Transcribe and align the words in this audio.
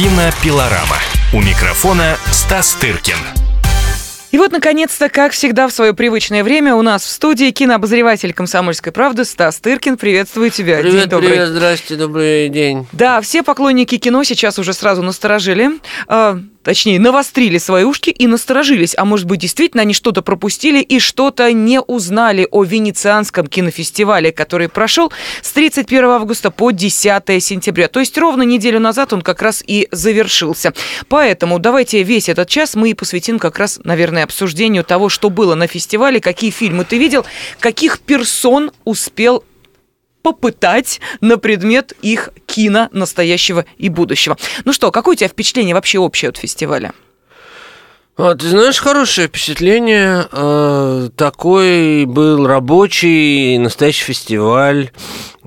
Кинопилорама. 0.00 0.96
У 1.34 1.42
микрофона 1.42 2.16
Стас 2.30 2.72
Тыркин. 2.72 3.18
И 4.30 4.38
вот, 4.38 4.50
наконец-то, 4.50 5.10
как 5.10 5.32
всегда, 5.32 5.68
в 5.68 5.72
свое 5.72 5.92
привычное 5.92 6.42
время 6.42 6.74
у 6.74 6.80
нас 6.80 7.04
в 7.04 7.10
студии 7.10 7.50
кинообозреватель 7.50 8.32
«Комсомольской 8.32 8.92
правды» 8.92 9.26
Стас 9.26 9.60
Тыркин. 9.60 9.98
Приветствую 9.98 10.48
тебя. 10.48 10.78
Привет, 10.78 11.00
День 11.00 11.08
добрый. 11.10 11.28
привет, 11.28 11.48
здрасте, 11.50 11.96
добрый 11.96 12.48
день. 12.48 12.86
Да, 12.92 13.20
все 13.20 13.42
поклонники 13.42 13.98
кино 13.98 14.24
сейчас 14.24 14.58
уже 14.58 14.72
сразу 14.72 15.02
насторожили. 15.02 15.68
Точнее, 16.62 17.00
навострили 17.00 17.58
свои 17.58 17.84
ушки 17.84 18.10
и 18.10 18.26
насторожились. 18.26 18.94
А 18.96 19.04
может 19.04 19.26
быть, 19.26 19.40
действительно, 19.40 19.82
они 19.82 19.94
что-то 19.94 20.22
пропустили 20.22 20.80
и 20.80 20.98
что-то 20.98 21.52
не 21.52 21.80
узнали 21.80 22.46
о 22.50 22.64
Венецианском 22.64 23.46
кинофестивале, 23.46 24.32
который 24.32 24.68
прошел 24.68 25.12
с 25.42 25.52
31 25.52 26.04
августа 26.04 26.50
по 26.50 26.70
10 26.70 27.42
сентября. 27.42 27.88
То 27.88 28.00
есть 28.00 28.16
ровно 28.18 28.42
неделю 28.42 28.80
назад 28.80 29.12
он 29.12 29.22
как 29.22 29.42
раз 29.42 29.62
и 29.66 29.88
завершился. 29.90 30.72
Поэтому 31.08 31.58
давайте 31.58 32.02
весь 32.02 32.28
этот 32.28 32.48
час 32.48 32.74
мы 32.74 32.90
и 32.90 32.94
посвятим 32.94 33.38
как 33.38 33.58
раз, 33.58 33.80
наверное, 33.84 34.24
обсуждению 34.24 34.84
того, 34.84 35.08
что 35.08 35.30
было 35.30 35.54
на 35.54 35.66
фестивале, 35.66 36.20
какие 36.20 36.50
фильмы 36.50 36.84
ты 36.84 36.98
видел, 36.98 37.24
каких 37.58 38.00
персон 38.00 38.70
успел 38.84 39.44
попытать 40.22 41.00
на 41.20 41.38
предмет 41.38 41.92
их 42.02 42.30
кино 42.46 42.88
настоящего 42.92 43.64
и 43.78 43.88
будущего. 43.88 44.36
Ну 44.64 44.72
что, 44.72 44.90
какое 44.90 45.14
у 45.14 45.16
тебя 45.16 45.28
впечатление 45.28 45.74
вообще 45.74 45.98
общее 45.98 46.28
от 46.28 46.36
фестиваля? 46.36 46.92
А, 48.16 48.34
ты 48.34 48.48
знаешь, 48.48 48.78
хорошее 48.78 49.28
впечатление. 49.28 50.26
Э, 50.30 51.08
такой 51.16 52.04
был 52.04 52.46
рабочий 52.46 53.56
настоящий 53.56 54.04
фестиваль. 54.04 54.90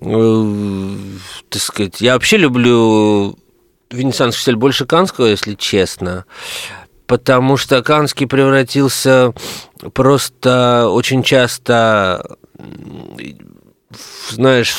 Э, 0.02 0.96
так 1.50 1.62
сказать, 1.62 2.02
я 2.02 2.14
вообще 2.14 2.38
люблю 2.38 3.38
Венецианский 3.92 4.40
фестиваль 4.40 4.60
больше 4.60 4.86
Канского, 4.86 5.28
если 5.28 5.54
честно. 5.54 6.26
Потому 7.06 7.58
что 7.58 7.84
Канский 7.84 8.26
превратился 8.26 9.34
просто 9.94 10.88
очень 10.90 11.22
часто 11.22 12.38
знаешь, 14.30 14.76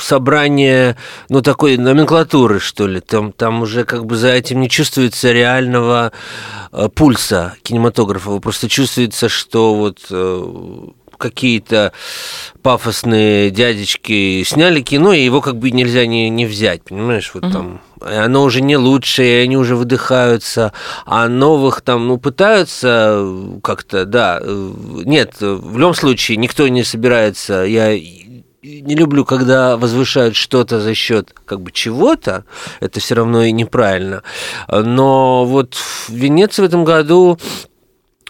собрание, 0.00 0.96
ну, 1.28 1.42
такой 1.42 1.76
номенклатуры, 1.76 2.60
что 2.60 2.86
ли. 2.86 3.00
Там, 3.00 3.32
там 3.32 3.62
уже 3.62 3.84
как 3.84 4.06
бы 4.06 4.16
за 4.16 4.28
этим 4.28 4.60
не 4.60 4.68
чувствуется 4.68 5.32
реального 5.32 6.12
э, 6.72 6.88
пульса 6.94 7.56
кинематографа. 7.62 8.38
Просто 8.38 8.68
чувствуется, 8.68 9.28
что 9.28 9.74
вот 9.74 10.06
э, 10.10 10.88
какие-то 11.18 11.92
пафосные 12.62 13.50
дядечки 13.50 14.42
сняли 14.44 14.80
кино, 14.80 15.12
и 15.12 15.24
его 15.24 15.40
как 15.40 15.56
бы 15.56 15.70
нельзя 15.70 16.06
не, 16.06 16.30
не 16.30 16.46
взять, 16.46 16.82
понимаешь, 16.84 17.30
вот 17.34 17.44
угу. 17.44 17.52
там 17.52 17.80
оно 18.00 18.44
уже 18.44 18.60
не 18.60 18.76
лучшее, 18.76 19.42
они 19.42 19.56
уже 19.56 19.74
выдыхаются, 19.74 20.72
а 21.04 21.28
новых 21.28 21.80
там, 21.80 22.06
ну, 22.06 22.16
пытаются 22.16 23.26
как-то, 23.62 24.04
да, 24.04 24.38
э, 24.40 24.72
нет, 25.04 25.34
в 25.40 25.76
любом 25.76 25.94
случае 25.94 26.36
никто 26.36 26.68
не 26.68 26.84
собирается, 26.84 27.64
я 27.64 27.90
не 28.82 28.94
люблю, 28.94 29.24
когда 29.24 29.76
возвышают 29.76 30.36
что-то 30.36 30.80
за 30.80 30.94
счет 30.94 31.34
как 31.44 31.60
бы 31.60 31.72
чего-то, 31.72 32.44
это 32.80 33.00
все 33.00 33.14
равно 33.14 33.42
и 33.42 33.52
неправильно. 33.52 34.22
Но 34.68 35.44
вот 35.44 35.74
в 35.74 36.10
Венеции 36.10 36.62
в 36.62 36.66
этом 36.66 36.84
году 36.84 37.38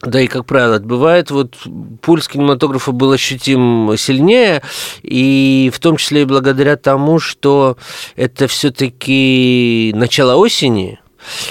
да 0.02 0.20
и, 0.20 0.28
как 0.28 0.46
правило, 0.46 0.78
бывает, 0.78 1.32
вот 1.32 1.56
пульс 2.02 2.28
кинематографа 2.28 2.92
был 2.92 3.10
ощутим 3.10 3.96
сильнее, 3.98 4.62
и 5.02 5.72
в 5.74 5.80
том 5.80 5.96
числе 5.96 6.22
и 6.22 6.24
благодаря 6.24 6.76
тому, 6.76 7.18
что 7.18 7.76
это 8.14 8.46
все-таки 8.46 9.92
начало 9.96 10.36
осени, 10.36 11.00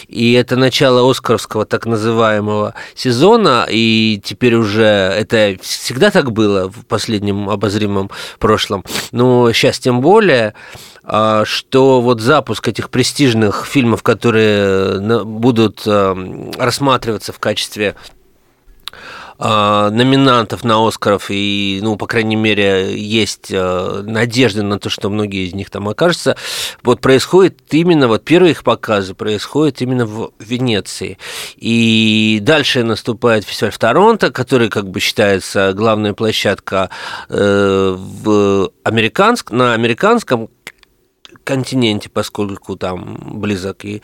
и 0.07 0.33
это 0.33 0.55
начало 0.55 1.09
Оскаровского 1.09 1.65
так 1.65 1.85
называемого 1.85 2.73
сезона, 2.95 3.65
и 3.69 4.21
теперь 4.23 4.55
уже 4.55 4.83
это 4.83 5.57
всегда 5.61 6.11
так 6.11 6.31
было 6.31 6.69
в 6.69 6.85
последнем 6.85 7.49
обозримом 7.49 8.09
прошлом, 8.39 8.83
но 9.11 9.51
сейчас 9.51 9.79
тем 9.79 10.01
более, 10.01 10.53
а, 11.03 11.45
что 11.45 12.01
вот 12.01 12.21
запуск 12.21 12.67
этих 12.67 12.89
престижных 12.89 13.65
фильмов, 13.65 14.03
которые 14.03 15.23
будут 15.23 15.83
а, 15.85 16.15
рассматриваться 16.57 17.31
в 17.31 17.39
качестве 17.39 17.95
номинантов 19.39 20.63
на 20.63 20.87
Оскаров, 20.87 21.27
и, 21.29 21.79
ну, 21.83 21.95
по 21.95 22.07
крайней 22.07 22.35
мере, 22.35 22.97
есть 22.99 23.51
а, 23.53 24.01
надежда 24.01 24.63
на 24.63 24.79
то, 24.79 24.89
что 24.89 25.09
многие 25.09 25.47
из 25.47 25.53
них 25.53 25.69
там 25.69 25.87
окажутся, 25.87 26.35
вот 26.83 27.01
происходит 27.01 27.59
именно, 27.71 28.07
вот 28.07 28.25
первые 28.25 28.51
их 28.51 28.63
показы 28.63 29.13
происходят 29.13 29.81
именно 29.81 30.05
в 30.05 30.31
Венеции. 30.39 31.17
И 31.55 32.39
дальше 32.41 32.83
наступает 32.83 33.43
фестиваль 33.43 33.71
в 33.71 33.77
Торонто, 33.77 34.31
который 34.31 34.69
как 34.69 34.89
бы 34.89 34.99
считается 34.99 35.73
главная 35.73 36.13
площадка 36.13 36.89
э, 37.29 37.95
в 37.95 38.71
американск, 38.83 39.51
на 39.51 39.73
американском 39.73 40.49
континенте, 41.43 42.09
поскольку 42.09 42.75
там 42.75 43.39
близок 43.39 43.85
и 43.85 44.01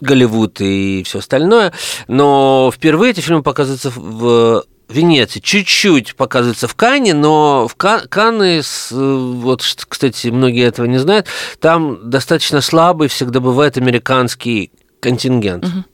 Голливуд 0.00 0.60
и 0.60 1.02
все 1.04 1.18
остальное. 1.18 1.72
Но 2.08 2.70
впервые 2.74 3.12
эти 3.12 3.20
фильмы 3.20 3.42
показываются 3.42 3.90
в 3.94 4.64
Венеции. 4.88 5.40
Чуть-чуть 5.40 6.14
показываются 6.14 6.68
в 6.68 6.74
Кане, 6.74 7.14
но 7.14 7.66
в 7.68 7.74
Кан 7.74 8.06
Канны, 8.08 8.62
вот, 8.90 9.62
кстати, 9.88 10.28
многие 10.28 10.64
этого 10.64 10.86
не 10.86 10.98
знают, 10.98 11.26
там 11.58 12.10
достаточно 12.10 12.60
слабый 12.60 13.08
всегда 13.08 13.40
бывает 13.40 13.78
американский 13.78 14.70
контингент. 15.00 15.64
Угу. 15.64 15.84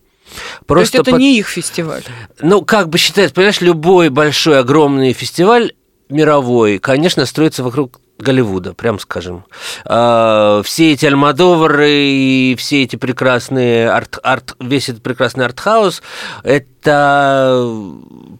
Просто 0.66 0.92
То 0.92 0.98
есть 0.98 1.08
это 1.08 1.10
под... 1.12 1.20
не 1.20 1.38
их 1.38 1.48
фестиваль? 1.48 2.02
Ну, 2.40 2.62
как 2.62 2.88
бы 2.88 2.98
считается, 2.98 3.34
понимаешь, 3.34 3.60
любой 3.60 4.08
большой, 4.10 4.58
огромный 4.58 5.12
фестиваль 5.12 5.72
мировой, 6.08 6.78
конечно, 6.78 7.26
строится 7.26 7.62
вокруг 7.62 8.00
Голливуда, 8.20 8.74
прям 8.74 8.98
скажем. 8.98 9.44
А, 9.84 10.62
все 10.62 10.92
эти 10.92 11.06
Альмадовары 11.06 11.90
и 11.90 12.54
все 12.58 12.82
эти 12.82 12.96
прекрасные 12.96 13.90
арт, 13.90 14.18
арт, 14.22 14.56
весь 14.60 14.88
этот 14.88 15.02
прекрасный 15.02 15.46
артхаус, 15.46 16.02
это 16.42 17.66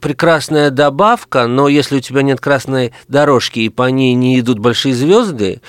прекрасная 0.01 0.71
добавка, 0.71 1.47
но 1.47 1.67
если 1.67 1.97
у 1.97 1.99
тебя 1.99 2.21
нет 2.21 2.39
красной 2.39 2.93
дорожки 3.07 3.59
и 3.59 3.69
по 3.69 3.89
ней 3.89 4.13
не 4.13 4.39
идут 4.39 4.59
большие 4.59 4.93
звезды, 4.93 5.61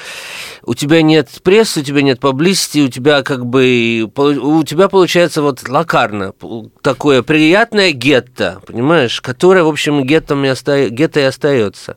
у 0.64 0.74
тебя 0.74 1.02
нет 1.02 1.28
прессы, 1.42 1.80
у 1.80 1.82
тебя 1.82 2.02
нет 2.02 2.20
поблизости, 2.20 2.80
у 2.80 2.88
тебя 2.88 3.22
как 3.22 3.46
бы 3.46 4.10
у 4.14 4.64
тебя 4.64 4.88
получается 4.88 5.42
вот 5.42 5.68
лакарно 5.68 6.32
такое 6.82 7.22
приятное 7.22 7.92
гетто, 7.92 8.60
понимаешь, 8.66 9.20
которое 9.20 9.64
в 9.64 9.68
общем 9.68 10.02
гетто 10.04 10.34
и 10.34 11.24
остается. 11.24 11.96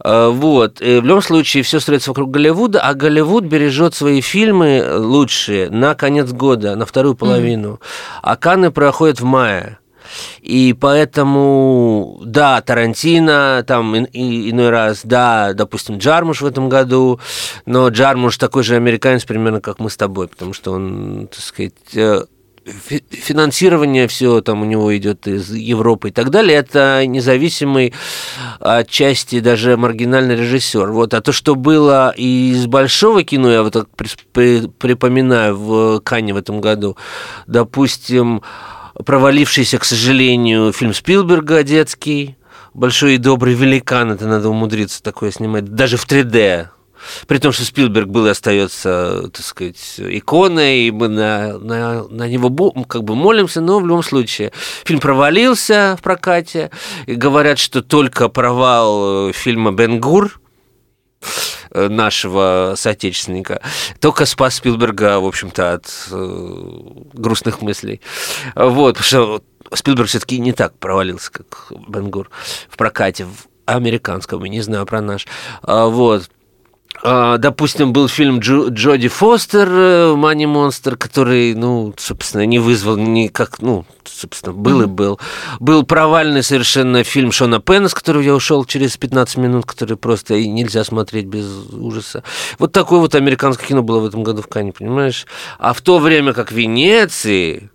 А, 0.00 0.30
вот 0.30 0.80
и 0.80 1.00
в 1.00 1.04
любом 1.04 1.22
случае 1.22 1.62
все 1.62 1.80
строится 1.80 2.10
вокруг 2.10 2.30
Голливуда, 2.30 2.80
а 2.80 2.94
Голливуд 2.94 3.44
бережет 3.44 3.94
свои 3.94 4.20
фильмы 4.20 4.84
лучшие 4.96 5.70
на 5.70 5.94
конец 5.94 6.32
года, 6.32 6.76
на 6.76 6.86
вторую 6.86 7.14
половину, 7.14 7.74
mm-hmm. 7.74 8.18
а 8.22 8.36
Канны 8.36 8.70
проходят 8.70 9.20
в 9.20 9.24
мае. 9.24 9.78
И 10.40 10.74
поэтому, 10.78 12.20
да, 12.24 12.60
Тарантино, 12.62 13.62
там 13.66 13.94
и, 13.94 14.04
и, 14.04 14.50
иной 14.50 14.70
раз, 14.70 15.00
да, 15.04 15.52
допустим, 15.52 15.98
Джармуш 15.98 16.40
в 16.40 16.46
этом 16.46 16.68
году, 16.68 17.20
но 17.66 17.88
Джармуш 17.88 18.38
такой 18.38 18.62
же 18.62 18.76
американец 18.76 19.24
примерно, 19.24 19.60
как 19.60 19.80
мы 19.80 19.90
с 19.90 19.96
тобой, 19.96 20.28
потому 20.28 20.54
что 20.54 20.72
он, 20.72 21.28
так 21.30 21.40
сказать, 21.40 21.74
э, 21.94 22.22
финансирование 23.10 24.08
все 24.08 24.40
там 24.40 24.62
у 24.62 24.64
него 24.64 24.96
идет 24.96 25.26
из 25.26 25.50
Европы 25.50 26.08
и 26.08 26.12
так 26.12 26.30
далее, 26.30 26.58
это 26.58 27.06
независимый 27.06 27.94
отчасти 28.60 29.40
даже 29.40 29.76
маргинальный 29.76 30.36
режиссер. 30.36 30.90
Вот, 30.90 31.14
а 31.14 31.20
то, 31.20 31.32
что 31.32 31.54
было 31.54 32.12
из 32.16 32.66
большого 32.66 33.24
кино, 33.24 33.50
я 33.50 33.62
вот 33.62 33.72
так 33.72 33.88
припоминаю 33.90 35.56
в 35.56 36.00
Кане 36.00 36.34
в 36.34 36.36
этом 36.36 36.60
году, 36.60 36.96
допустим, 37.46 38.42
провалившийся, 39.04 39.78
к 39.78 39.84
сожалению, 39.84 40.72
фильм 40.72 40.94
Спилберга 40.94 41.62
детский, 41.62 42.36
«Большой 42.74 43.14
и 43.14 43.18
добрый 43.18 43.54
великан», 43.54 44.12
это 44.12 44.26
надо 44.26 44.50
умудриться 44.50 45.02
такое 45.02 45.30
снимать, 45.32 45.64
даже 45.64 45.96
в 45.96 46.06
3D, 46.06 46.68
при 47.26 47.38
том, 47.38 47.52
что 47.52 47.64
Спилберг 47.64 48.08
был 48.08 48.26
и 48.26 48.30
остается, 48.30 49.30
так 49.32 49.44
сказать, 49.44 49.94
иконой, 49.98 50.86
и 50.86 50.90
мы 50.90 51.08
на, 51.08 51.58
на, 51.58 52.08
на 52.08 52.28
него 52.28 52.70
как 52.84 53.04
бы 53.04 53.14
молимся, 53.14 53.60
но 53.60 53.80
в 53.80 53.86
любом 53.86 54.02
случае 54.02 54.52
фильм 54.84 55.00
провалился 55.00 55.96
в 55.98 56.02
прокате. 56.02 56.70
И 57.06 57.14
говорят, 57.14 57.58
что 57.58 57.82
только 57.82 58.28
провал 58.28 59.28
э, 59.28 59.32
фильма 59.32 59.72
«Бенгур», 59.72 60.40
нашего 61.74 62.74
соотечественника, 62.76 63.60
только 64.00 64.24
спас 64.24 64.56
Спилберга, 64.56 65.20
в 65.20 65.26
общем-то, 65.26 65.74
от 65.74 66.08
э, 66.10 66.70
грустных 67.12 67.60
мыслей. 67.60 68.00
Вот, 68.54 68.96
потому 68.96 69.04
что 69.04 69.42
Спилберг 69.74 70.08
все-таки 70.08 70.38
не 70.38 70.52
так 70.52 70.78
провалился, 70.78 71.30
как 71.30 71.72
Бенгур 71.88 72.30
в 72.70 72.76
прокате, 72.76 73.24
в 73.26 73.48
американском, 73.66 74.44
не 74.44 74.60
знаю 74.60 74.86
про 74.86 75.00
наш. 75.00 75.26
А, 75.62 75.86
вот. 75.86 76.30
А, 77.02 77.38
допустим, 77.38 77.92
был 77.92 78.08
фильм 78.08 78.40
Джо, 78.40 78.68
Джоди 78.68 79.08
Фостер 79.08 79.68
э, 79.70 80.14
«Мани 80.16 80.46
Монстр», 80.46 80.96
который, 80.96 81.54
ну, 81.54 81.94
собственно, 81.96 82.44
не 82.44 82.58
вызвал 82.58 82.96
никак, 82.96 83.60
ну, 83.60 83.84
собственно, 84.04 84.52
был 84.52 84.80
mm-hmm. 84.80 84.84
и 84.84 84.86
был. 84.86 85.20
Был 85.60 85.84
провальный 85.84 86.42
совершенно 86.42 87.04
фильм 87.04 87.30
Шона 87.30 87.60
Пенна, 87.60 87.88
с 87.88 87.94
которого 87.94 88.22
я 88.22 88.34
ушел 88.34 88.64
через 88.64 88.96
15 88.96 89.36
минут, 89.36 89.66
который 89.66 89.96
просто 89.96 90.34
и 90.34 90.48
нельзя 90.48 90.82
смотреть 90.82 91.26
без 91.26 91.46
ужаса. 91.72 92.24
Вот 92.58 92.72
такое 92.72 92.98
вот 92.98 93.14
американское 93.14 93.68
кино 93.68 93.82
было 93.82 94.00
в 94.00 94.06
этом 94.06 94.24
году 94.24 94.42
в 94.42 94.48
Кане, 94.48 94.72
понимаешь? 94.72 95.26
А 95.58 95.72
в 95.72 95.80
то 95.80 95.98
время 95.98 96.32
как 96.32 96.50
в 96.50 96.54
Венеции 96.54 97.70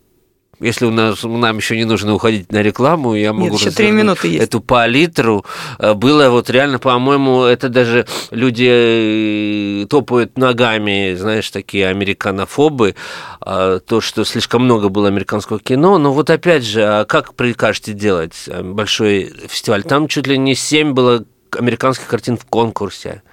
если 0.59 0.85
у 0.85 0.91
нас, 0.91 1.23
нам 1.23 1.57
еще 1.57 1.75
не 1.75 1.85
нужно 1.85 2.13
уходить 2.13 2.51
на 2.51 2.61
рекламу, 2.61 3.15
я 3.15 3.33
могу 3.33 3.51
Нет, 3.51 3.59
еще 3.59 3.71
три 3.71 3.91
минуты 3.91 4.27
есть. 4.27 4.43
эту 4.43 4.61
палитру. 4.61 5.45
Э, 5.79 5.93
было 5.93 6.29
вот 6.29 6.49
реально, 6.49 6.79
по-моему, 6.79 7.43
это 7.43 7.69
даже 7.69 8.05
люди 8.31 9.83
э, 9.83 9.85
топают 9.87 10.37
ногами, 10.37 11.15
знаешь, 11.15 11.49
такие 11.49 11.87
американофобы, 11.87 12.95
а, 13.41 13.79
то, 13.79 14.01
что 14.01 14.23
слишком 14.23 14.63
много 14.63 14.89
было 14.89 15.07
американского 15.07 15.59
кино. 15.59 15.97
Но 15.97 16.13
вот 16.13 16.29
опять 16.29 16.63
же, 16.63 16.83
а 16.83 17.05
как 17.05 17.33
прикажете 17.33 17.93
делать 17.93 18.35
э, 18.47 18.61
большой 18.61 19.33
фестиваль? 19.47 19.83
Там 19.83 20.07
чуть 20.07 20.27
ли 20.27 20.37
не 20.37 20.55
семь 20.55 20.93
было 20.93 21.25
американских 21.55 22.07
картин 22.07 22.37
в 22.37 22.45
конкурсе. 22.45 23.23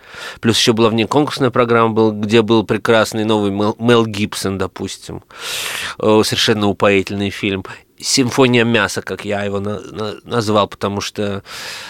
Плюс 0.41 0.59
еще 0.59 0.73
была 0.73 0.89
внеконкурсная 0.89 1.51
программа, 1.51 1.93
был, 1.93 2.13
где 2.13 2.43
был 2.43 2.65
прекрасный 2.65 3.25
новый 3.25 3.51
Мел, 3.51 3.77
Мел 3.79 4.07
Гибсон, 4.07 4.59
допустим. 4.59 5.23
Совершенно 5.99 6.69
упоительный 6.69 7.31
фильм 7.31 7.65
симфония 7.99 8.65
мяса, 8.65 9.03
как 9.03 9.25
я 9.25 9.45
его 9.45 9.61
на, 9.61 9.81
на, 9.81 10.15
назвал, 10.25 10.69
потому 10.69 11.01
что, 11.01 11.43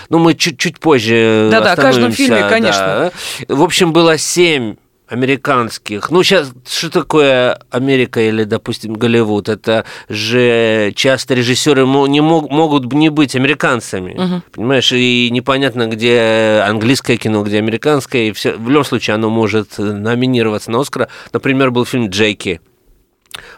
ну, 0.08 0.18
мы 0.18 0.34
чуть-чуть 0.34 0.80
позже 0.80 1.48
Да-да, 1.50 1.72
о 1.72 1.76
каждом 1.76 2.12
фильме, 2.12 2.48
конечно. 2.48 3.12
Да. 3.46 3.54
В 3.54 3.62
общем, 3.62 3.92
было 3.92 4.18
семь 4.18 4.76
американских. 5.10 6.10
Ну, 6.10 6.22
сейчас, 6.22 6.52
что 6.66 6.90
такое 6.90 7.58
Америка 7.70 8.20
или, 8.20 8.44
допустим, 8.44 8.94
Голливуд? 8.94 9.48
Это 9.48 9.84
же 10.08 10.92
часто 10.94 11.34
режиссеры 11.34 11.84
не 12.08 12.20
мог, 12.20 12.48
могут 12.50 12.92
не 12.92 13.08
быть 13.08 13.34
американцами. 13.34 14.12
Угу. 14.12 14.42
Понимаешь, 14.52 14.92
и 14.92 15.28
непонятно, 15.30 15.88
где 15.88 16.62
английское 16.66 17.16
кино, 17.16 17.42
где 17.42 17.58
американское. 17.58 18.28
И 18.28 18.32
все, 18.32 18.52
в 18.52 18.68
любом 18.68 18.84
случае 18.84 19.16
оно 19.16 19.30
может 19.30 19.78
номинироваться 19.78 20.70
на 20.70 20.80
Оскара. 20.80 21.08
Например, 21.32 21.70
был 21.70 21.84
фильм 21.84 22.08
Джейки 22.08 22.60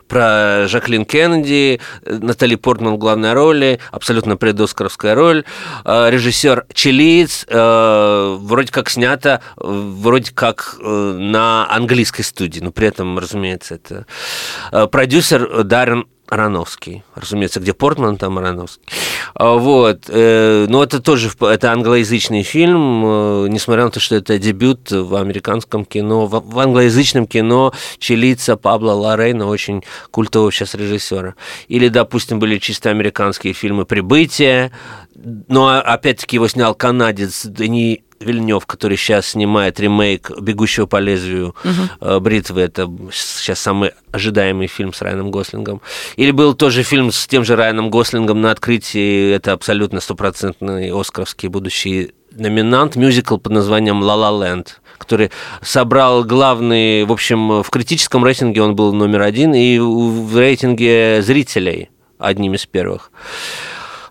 про 0.09 0.67
Жаклин 0.69 1.05
Кеннеди, 1.05 1.81
Натали 2.05 2.55
Портман 2.55 2.95
в 2.95 2.99
главной 2.99 3.33
роли, 3.33 3.81
абсолютно 3.91 4.37
предоскаровская 4.37 5.15
роль. 5.15 5.45
Э, 5.85 6.11
Режиссер 6.11 6.67
чилиец, 6.73 7.47
э, 7.49 8.37
вроде 8.41 8.73
как 8.73 8.91
снято, 8.91 9.41
вроде 9.57 10.33
как 10.33 10.77
э, 10.81 11.17
на 11.19 11.67
английской 11.71 12.23
студии, 12.23 12.61
но 12.61 12.73
при 12.73 12.89
этом, 12.89 13.19
разумеется, 13.19 13.75
это 13.75 14.07
продюсер 14.89 15.65
Даррен 15.65 16.07
Ароновский, 16.33 17.05
разумеется, 17.15 17.61
где 17.61 17.75
Портман, 17.75 18.17
там 18.17 18.39
Ароновский. 18.39 18.83
А, 19.35 19.57
вот. 19.57 20.05
Э, 20.09 20.65
но 20.67 20.83
это 20.83 21.03
тоже 21.03 21.31
это 21.41 21.73
англоязычный 21.73 22.43
фильм, 22.43 23.05
э, 23.05 23.49
несмотря 23.51 23.85
на 23.85 23.91
то, 23.91 24.01
что 24.01 24.17
это 24.17 24.39
дебют 24.39 24.91
в 24.91 25.15
американском 25.15 25.85
кино, 25.85 26.25
в 26.27 26.59
англоязычном 26.59 27.27
кино 27.27 27.75
чилийца 27.99 28.57
Пабло 28.57 28.93
Лорейна, 28.93 29.47
очень 29.47 29.85
культового 30.11 30.51
сейчас 30.51 30.75
режиссера. 30.75 31.35
Или, 31.69 31.89
допустим, 31.89 32.39
были 32.39 32.57
чисто 32.57 32.89
американские 32.89 33.53
фильмы 33.53 33.85
«Прибытие», 33.85 34.73
но 35.49 35.69
опять-таки 35.69 36.37
его 36.37 36.49
снял 36.49 36.75
канадец 36.75 37.45
Дани 37.45 38.05
Вильнев, 38.23 38.67
который 38.67 38.97
сейчас 38.97 39.29
снимает 39.29 39.81
ремейк 39.81 40.31
«Бегущего 40.41 40.87
по 40.87 40.99
лезвию 40.99 41.55
угу. 41.65 42.21
бритвы». 42.21 42.63
Это 42.63 42.91
сейчас 43.13 43.61
самый 43.61 43.93
ожидаемый 44.11 44.67
фильм 44.67 44.93
с 44.93 45.03
Райаном 45.03 45.31
Гослингом. 45.31 45.81
Или 46.17 46.31
был 46.31 46.55
тоже 46.55 46.83
фильм 46.83 47.11
с 47.11 47.27
тем 47.27 47.45
же 47.45 47.57
Райаном 47.57 47.91
Гослингом 47.91 48.41
на 48.41 48.51
открытии. 48.51 49.33
Это 49.33 49.53
абсолютно 49.53 50.01
стопроцентный 50.01 50.93
оскаровский 50.93 51.49
будущий 51.49 52.13
номинант, 52.31 52.97
мюзикл 52.97 53.37
под 53.37 53.53
названием 53.53 54.03
«Ла 54.03 54.17
Ла 54.17 54.47
Ленд», 54.47 54.81
который 54.99 55.31
собрал 55.61 56.25
главный, 56.25 57.05
в 57.05 57.13
общем, 57.13 57.63
в 57.63 57.71
критическом 57.71 58.25
рейтинге 58.25 58.63
он 58.63 58.75
был 58.75 58.93
номер 58.93 59.23
один, 59.23 59.55
и 59.55 59.79
в 59.79 60.37
рейтинге 60.39 61.21
зрителей 61.23 61.91
одним 62.19 62.55
из 62.55 62.67
первых. 62.67 63.11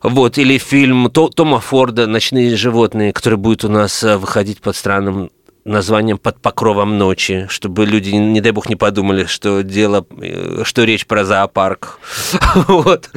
Вот, 0.04 0.38
или 0.38 0.58
фильм 0.58 1.10
Тома 1.12 1.60
Форда 1.60 2.08
«Ночные 2.08 2.56
животные», 2.56 3.14
который 3.14 3.38
будет 3.38 3.64
у 3.64 3.70
нас 3.70 4.04
э, 4.04 4.18
выходить 4.18 4.60
под 4.62 4.76
странным 4.76 5.30
названием 5.64 6.18
«Под 6.18 6.42
покровом 6.42 6.98
ночи», 6.98 7.46
чтобы 7.50 7.86
люди, 7.86 8.10
не 8.10 8.42
дай 8.42 8.52
бог, 8.52 8.68
не 8.68 8.76
подумали, 8.76 9.26
что 9.26 9.62
дело, 9.62 10.06
э, 10.20 10.64
что 10.64 10.84
речь 10.84 11.06
про 11.06 11.24
зоопарк. 11.26 12.00
Вот. 12.68 13.10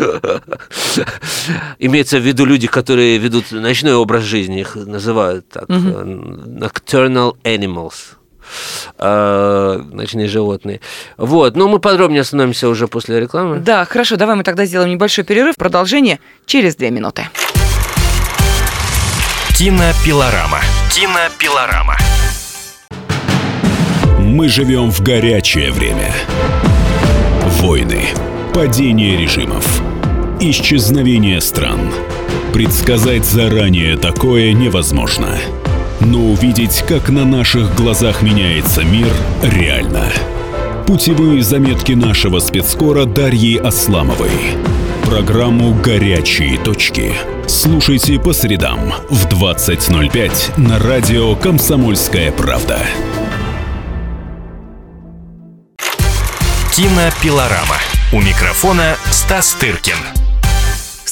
Имеется 1.79 2.19
в 2.19 2.23
виду 2.23 2.45
люди, 2.45 2.67
которые 2.67 3.19
ведут 3.19 3.51
ночной 3.51 3.95
образ 3.95 4.25
жизни, 4.25 4.61
их 4.61 4.77
называют 4.77 5.49
так, 5.49 5.65
э, 5.69 5.73
nocturnal 5.73 7.37
animals 7.45 8.17
э, 8.99 9.81
ночные 9.93 10.29
животные. 10.29 10.81
Вот, 11.17 11.57
но 11.57 11.69
мы 11.69 11.79
подробнее 11.79 12.23
остановимся 12.23 12.69
уже 12.69 12.89
после 12.89 13.21
рекламы. 13.21 13.59
Да, 13.59 13.85
хорошо, 13.85 14.17
давай 14.17 14.37
мы 14.37 14.43
тогда 14.43 14.65
сделаем 14.65 14.91
небольшой 14.91 15.25
перерыв. 15.25 15.57
Продолжение 15.57 16.21
через 16.47 16.77
две 16.77 16.91
минуты. 16.91 17.29
Кинопилорама. 19.57 20.59
Кинопилорама. 20.93 21.97
Мы 24.19 24.49
живем 24.49 24.91
в 24.91 25.01
горячее 25.01 25.71
время. 25.71 26.13
Войны, 27.61 28.09
падение 28.53 29.17
режимов, 29.17 29.81
исчезновение 30.41 31.41
стран. 31.41 31.93
Предсказать 32.53 33.25
заранее 33.25 33.97
такое 33.97 34.53
невозможно. 34.53 35.39
Но 36.01 36.19
увидеть, 36.19 36.85
как 36.89 37.09
на 37.09 37.25
наших 37.25 37.75
глазах 37.75 38.23
меняется 38.23 38.83
мир, 38.85 39.09
реально. 39.43 40.13
Путевые 40.87 41.43
заметки 41.43 41.93
нашего 41.93 42.41
спецскора 42.41 43.07
Дарьи 43.07 43.57
Асламовой. 43.57 44.31
Программу 45.05 45.75
«Горячие 45.75 46.59
точки». 46.59 47.13
Слушайте 47.47 48.19
по 48.19 48.33
средам 48.33 48.93
в 49.11 49.27
20.05 49.27 50.59
на 50.59 50.79
радио 50.79 51.37
«Комсомольская 51.37 52.33
правда». 52.33 52.79
Кинопилорама. 56.75 57.77
У 58.13 58.21
микрофона 58.21 58.97
Стас 59.11 59.55
Тыркин 59.55 60.24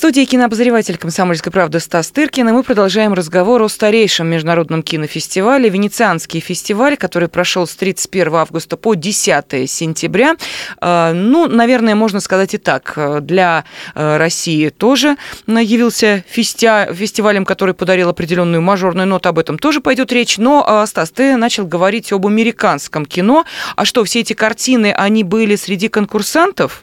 студии 0.02 0.24
кинообозреватель 0.24 0.98
«Комсомольской 0.98 1.52
правды» 1.52 1.78
Стас 1.78 2.10
Тыркин, 2.10 2.48
и 2.48 2.52
мы 2.52 2.64
продолжаем 2.64 3.12
разговор 3.12 3.62
о 3.62 3.68
старейшем 3.68 4.26
международном 4.26 4.82
кинофестивале 4.82 5.68
«Венецианский 5.68 6.40
фестиваль», 6.40 6.96
который 6.96 7.28
прошел 7.28 7.68
с 7.68 7.76
31 7.76 8.34
августа 8.34 8.76
по 8.76 8.94
10 8.94 9.70
сентября. 9.70 10.34
А, 10.80 11.12
ну, 11.12 11.46
наверное, 11.46 11.94
можно 11.94 12.18
сказать 12.18 12.52
и 12.52 12.58
так. 12.58 12.98
Для 13.20 13.64
а, 13.94 14.18
России 14.18 14.70
тоже 14.70 15.16
явился 15.46 16.24
фестивалем, 16.28 17.44
который 17.44 17.72
подарил 17.72 18.08
определенную 18.08 18.60
мажорную 18.60 19.06
ноту. 19.06 19.28
Об 19.28 19.38
этом 19.38 19.56
тоже 19.56 19.80
пойдет 19.80 20.10
речь. 20.10 20.36
Но, 20.36 20.64
а, 20.66 20.84
Стас, 20.84 21.12
ты 21.12 21.36
начал 21.36 21.64
говорить 21.64 22.12
об 22.12 22.26
американском 22.26 23.06
кино. 23.06 23.44
А 23.76 23.84
что, 23.84 24.02
все 24.02 24.18
эти 24.18 24.32
картины, 24.32 24.92
они 24.92 25.22
были 25.22 25.54
среди 25.54 25.86
конкурсантов? 25.86 26.82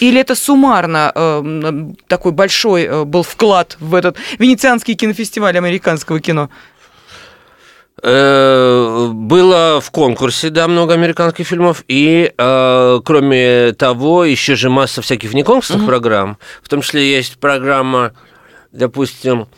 Или 0.00 0.20
это 0.20 0.34
суммарно 0.34 1.12
э, 1.14 1.92
такой 2.06 2.32
большой 2.32 2.84
э, 2.84 3.04
был 3.04 3.22
вклад 3.22 3.76
в 3.80 3.94
этот 3.94 4.16
Венецианский 4.38 4.94
кинофестиваль 4.94 5.56
американского 5.56 6.20
кино? 6.20 6.50
Э, 8.02 9.08
было 9.10 9.80
в 9.80 9.90
конкурсе, 9.90 10.50
да, 10.50 10.68
много 10.68 10.92
американских 10.92 11.46
фильмов, 11.46 11.82
и 11.88 12.30
э, 12.36 13.00
кроме 13.04 13.72
того, 13.72 14.24
еще 14.24 14.54
же 14.54 14.68
масса 14.68 15.00
всяких 15.00 15.30
внеконкурсных 15.30 15.78
угу. 15.78 15.86
программ, 15.86 16.36
в 16.62 16.68
том 16.68 16.82
числе 16.82 17.10
есть 17.10 17.38
программа, 17.38 18.12
допустим, 18.70 19.48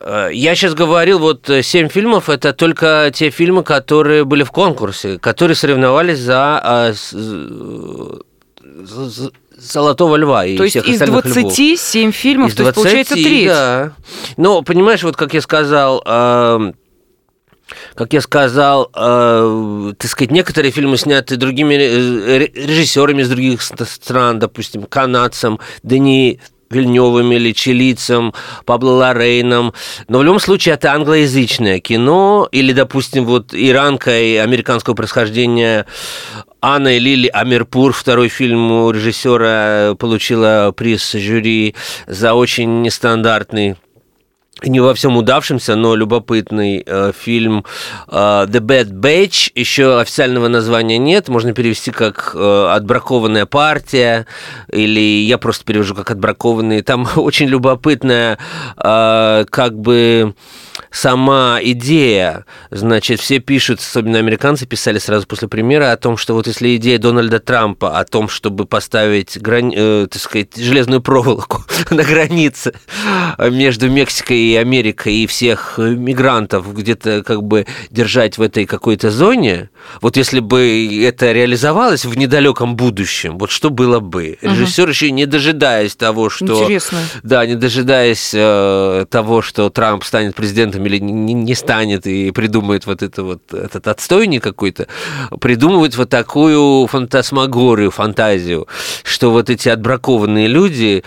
э, 0.00 0.30
я 0.32 0.56
сейчас 0.56 0.74
говорил, 0.74 1.20
вот 1.20 1.48
семь 1.62 1.88
фильмов, 1.88 2.28
это 2.28 2.52
только 2.52 3.12
те 3.14 3.30
фильмы, 3.30 3.62
которые 3.62 4.24
были 4.24 4.42
в 4.42 4.50
конкурсе, 4.50 5.20
которые 5.20 5.54
соревновались 5.54 6.18
за, 6.18 6.92
за 8.82 9.30
Золотого 9.56 10.16
льва 10.16 10.44
и 10.44 10.56
то 10.56 10.64
есть 10.64 10.76
всех 10.76 10.86
из 10.86 11.00
27 11.00 12.02
львов. 12.02 12.14
фильмов, 12.14 12.50
из 12.50 12.56
20, 12.56 12.56
то 12.56 12.62
есть 12.64 12.74
получается 12.74 13.14
треть. 13.14 13.46
Да. 13.48 13.92
Но, 14.36 14.62
понимаешь, 14.62 15.02
вот 15.02 15.16
как 15.16 15.32
я 15.34 15.40
сказал, 15.40 16.02
э, 16.04 16.72
как 17.94 18.12
я 18.12 18.20
сказал, 18.20 18.90
э, 18.94 19.92
так 19.98 20.10
сказать, 20.10 20.30
некоторые 20.30 20.72
фильмы 20.72 20.96
сняты 20.98 21.36
другими 21.36 21.74
режиссерами 21.74 23.22
из 23.22 23.28
других 23.28 23.62
стран, 23.62 24.38
допустим, 24.38 24.82
канадцем 24.84 25.58
Дени 25.82 26.40
Вильневым 26.70 27.32
или 27.32 27.52
Чилицем, 27.52 28.34
Пабло 28.64 28.90
Лорейном. 28.90 29.72
Но 30.08 30.18
в 30.18 30.24
любом 30.24 30.40
случае 30.40 30.74
это 30.74 30.92
англоязычное 30.92 31.80
кино, 31.80 32.48
или, 32.50 32.72
допустим, 32.72 33.24
вот 33.24 33.54
иранка 33.54 34.18
и 34.18 34.36
американского 34.36 34.94
происхождения 34.94 35.86
Анна 36.60 36.96
и 36.96 36.98
Лили 36.98 37.28
Амирпур, 37.28 37.92
второй 37.92 38.28
фильм 38.28 38.72
у 38.72 38.90
режиссера, 38.90 39.94
получила 39.94 40.72
приз 40.76 41.12
жюри 41.12 41.74
за 42.06 42.34
очень 42.34 42.82
нестандартный 42.82 43.76
не 44.62 44.80
во 44.80 44.94
всем 44.94 45.16
удавшимся, 45.16 45.76
но 45.76 45.94
любопытный 45.94 46.82
э, 46.84 47.12
фильм 47.18 47.64
э, 48.08 48.46
The 48.48 48.60
Bad 48.60 48.90
Batch. 48.90 49.52
Еще 49.54 50.00
официального 50.00 50.48
названия 50.48 50.96
нет. 50.96 51.28
Можно 51.28 51.52
перевести 51.52 51.90
как 51.90 52.32
э, 52.34 52.68
«Отбракованная 52.72 53.44
партия» 53.44 54.26
или 54.72 55.24
я 55.24 55.36
просто 55.36 55.64
перевожу 55.64 55.94
как 55.94 56.10
«Отбракованные». 56.10 56.82
Там 56.82 57.06
очень 57.16 57.46
любопытная 57.46 58.38
э, 58.82 59.44
как 59.50 59.78
бы 59.78 60.34
сама 60.90 61.58
идея, 61.62 62.46
значит, 62.70 63.20
все 63.20 63.40
пишут, 63.40 63.80
особенно 63.80 64.18
американцы 64.18 64.66
писали 64.66 64.98
сразу 64.98 65.26
после 65.26 65.48
премьеры 65.48 65.86
о 65.86 65.96
том, 65.98 66.16
что 66.16 66.32
вот 66.32 66.46
если 66.46 66.76
идея 66.76 66.98
Дональда 66.98 67.40
Трампа 67.40 67.98
о 67.98 68.04
том, 68.04 68.28
чтобы 68.30 68.64
поставить, 68.64 69.38
грани... 69.38 69.74
э, 69.76 70.06
так 70.10 70.22
сказать, 70.22 70.56
железную 70.56 71.02
проволоку 71.02 71.62
на 71.90 72.04
границе 72.04 72.72
между 73.38 73.90
Мексикой 73.90 74.45
и 74.52 74.56
Америкой 74.56 75.14
и 75.14 75.26
всех 75.26 75.78
мигрантов 75.78 76.74
где-то 76.74 77.22
как 77.22 77.42
бы 77.42 77.66
держать 77.90 78.38
в 78.38 78.42
этой 78.42 78.66
какой-то 78.66 79.10
зоне, 79.10 79.70
вот 80.00 80.16
если 80.16 80.40
бы 80.40 81.02
это 81.02 81.32
реализовалось 81.32 82.04
в 82.04 82.16
недалеком 82.16 82.76
будущем, 82.76 83.38
вот 83.38 83.50
что 83.50 83.70
было 83.70 84.00
бы? 84.00 84.38
Режиссер 84.40 84.84
угу. 84.84 84.90
еще 84.90 85.10
не 85.10 85.26
дожидаясь 85.26 85.96
того, 85.96 86.30
что... 86.30 86.62
Интересно. 86.62 86.98
Да, 87.22 87.46
не 87.46 87.54
дожидаясь 87.54 88.32
э, 88.34 89.06
того, 89.10 89.42
что 89.42 89.70
Трамп 89.70 90.04
станет 90.04 90.34
президентом 90.34 90.56
президентом 90.56 90.86
или 90.86 90.98
не, 90.98 91.34
не 91.34 91.54
станет 91.54 92.06
и 92.06 92.30
придумает 92.30 92.86
вот 92.86 93.02
это 93.02 93.22
вот 93.22 93.52
этот 93.52 93.88
отстойник 93.88 94.42
какой-то, 94.42 94.86
придумывает 95.40 95.96
вот 95.96 96.08
такую 96.08 96.86
фантасмагорию, 96.86 97.90
фантазию, 97.90 98.66
что 99.02 99.30
вот 99.30 99.50
эти 99.50 99.68
отбракованные 99.68 100.48
люди 100.48 101.04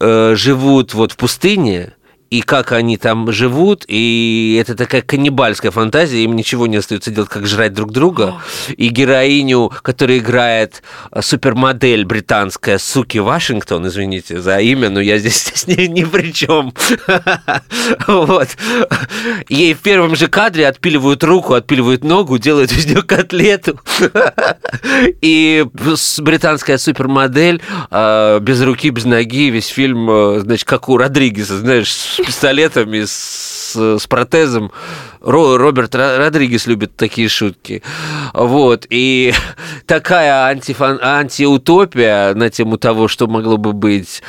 э, 0.00 0.34
живут 0.36 0.94
вот 0.94 1.12
в 1.12 1.16
пустыне, 1.16 1.94
и 2.32 2.40
как 2.40 2.72
они 2.72 2.96
там 2.96 3.30
живут, 3.30 3.84
и 3.88 4.58
это 4.58 4.74
такая 4.74 5.02
каннибальская 5.02 5.70
фантазия, 5.70 6.24
им 6.24 6.34
ничего 6.34 6.66
не 6.66 6.76
остается 6.76 7.10
делать, 7.10 7.28
как 7.28 7.46
жрать 7.46 7.74
друг 7.74 7.92
друга. 7.92 8.40
И 8.74 8.88
героиню, 8.88 9.70
которая 9.82 10.16
играет 10.16 10.82
э, 11.10 11.20
супермодель 11.20 12.06
британская 12.06 12.78
Суки 12.78 13.18
Вашингтон, 13.18 13.86
извините 13.86 14.40
за 14.40 14.60
имя, 14.60 14.88
но 14.88 14.98
я 14.98 15.18
здесь, 15.18 15.42
здесь 15.54 15.66
ни, 15.66 15.82
ни 15.88 16.04
при 16.04 16.32
чем. 16.32 16.72
Вот. 18.06 18.48
Ей 19.48 19.74
в 19.74 19.80
первом 19.80 20.16
же 20.16 20.28
кадре 20.28 20.66
отпиливают 20.66 21.22
руку, 21.24 21.52
отпиливают 21.52 22.02
ногу, 22.02 22.38
делают 22.38 22.72
из 22.72 22.86
нее 22.86 23.02
котлету. 23.02 23.78
И 25.20 25.66
британская 26.18 26.78
супермодель 26.78 27.60
э, 27.90 28.38
без 28.40 28.62
руки, 28.62 28.88
без 28.88 29.04
ноги, 29.04 29.50
весь 29.50 29.66
фильм, 29.66 30.08
э, 30.10 30.40
значит, 30.40 30.66
как 30.66 30.88
у 30.88 30.96
Родригеса, 30.96 31.58
знаешь, 31.58 32.21
пистолетами, 32.24 33.04
с, 33.04 33.12
с 33.74 34.06
протезом. 34.06 34.72
Роберт 35.20 35.94
Родригес 35.94 36.66
любит 36.66 36.96
такие 36.96 37.28
шутки. 37.28 37.82
Вот. 38.32 38.86
И 38.90 39.32
такая 39.86 40.46
антифан, 40.46 40.98
антиутопия 41.00 42.34
на 42.34 42.50
тему 42.50 42.76
того, 42.76 43.08
что 43.08 43.26
могло 43.26 43.56
бы 43.56 43.72
быть, 43.72 44.22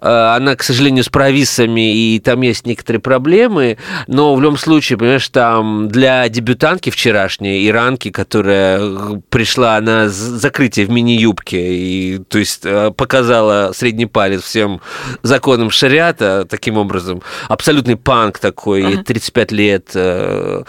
э, 0.00 0.08
она, 0.08 0.54
к 0.54 0.62
сожалению, 0.62 1.04
с 1.04 1.08
провисами, 1.08 1.94
и 1.94 2.20
там 2.20 2.42
есть 2.42 2.66
некоторые 2.66 3.00
проблемы, 3.00 3.78
но 4.06 4.34
в 4.34 4.40
любом 4.40 4.56
случае, 4.56 4.98
понимаешь, 4.98 5.28
там 5.28 5.88
для 5.88 6.28
дебютантки 6.28 6.90
вчерашней, 6.90 7.66
иранки, 7.68 8.10
которая 8.10 9.20
пришла 9.28 9.80
на 9.80 10.08
закрытие 10.08 10.86
в 10.86 10.90
мини-юбке, 10.90 11.74
и, 11.74 12.18
то 12.18 12.38
есть 12.38 12.60
э, 12.64 12.90
показала 12.90 13.72
средний 13.74 14.06
палец 14.06 14.42
всем 14.42 14.80
законам 15.22 15.70
шариата, 15.70 16.46
таким 16.48 16.76
образом, 16.78 17.22
абсолютный 17.48 17.96
панк 17.96 18.38
такой, 18.38 18.85
ага. 18.94 19.04
35 19.04 19.52
лет, 19.52 19.90
э, 19.94 20.62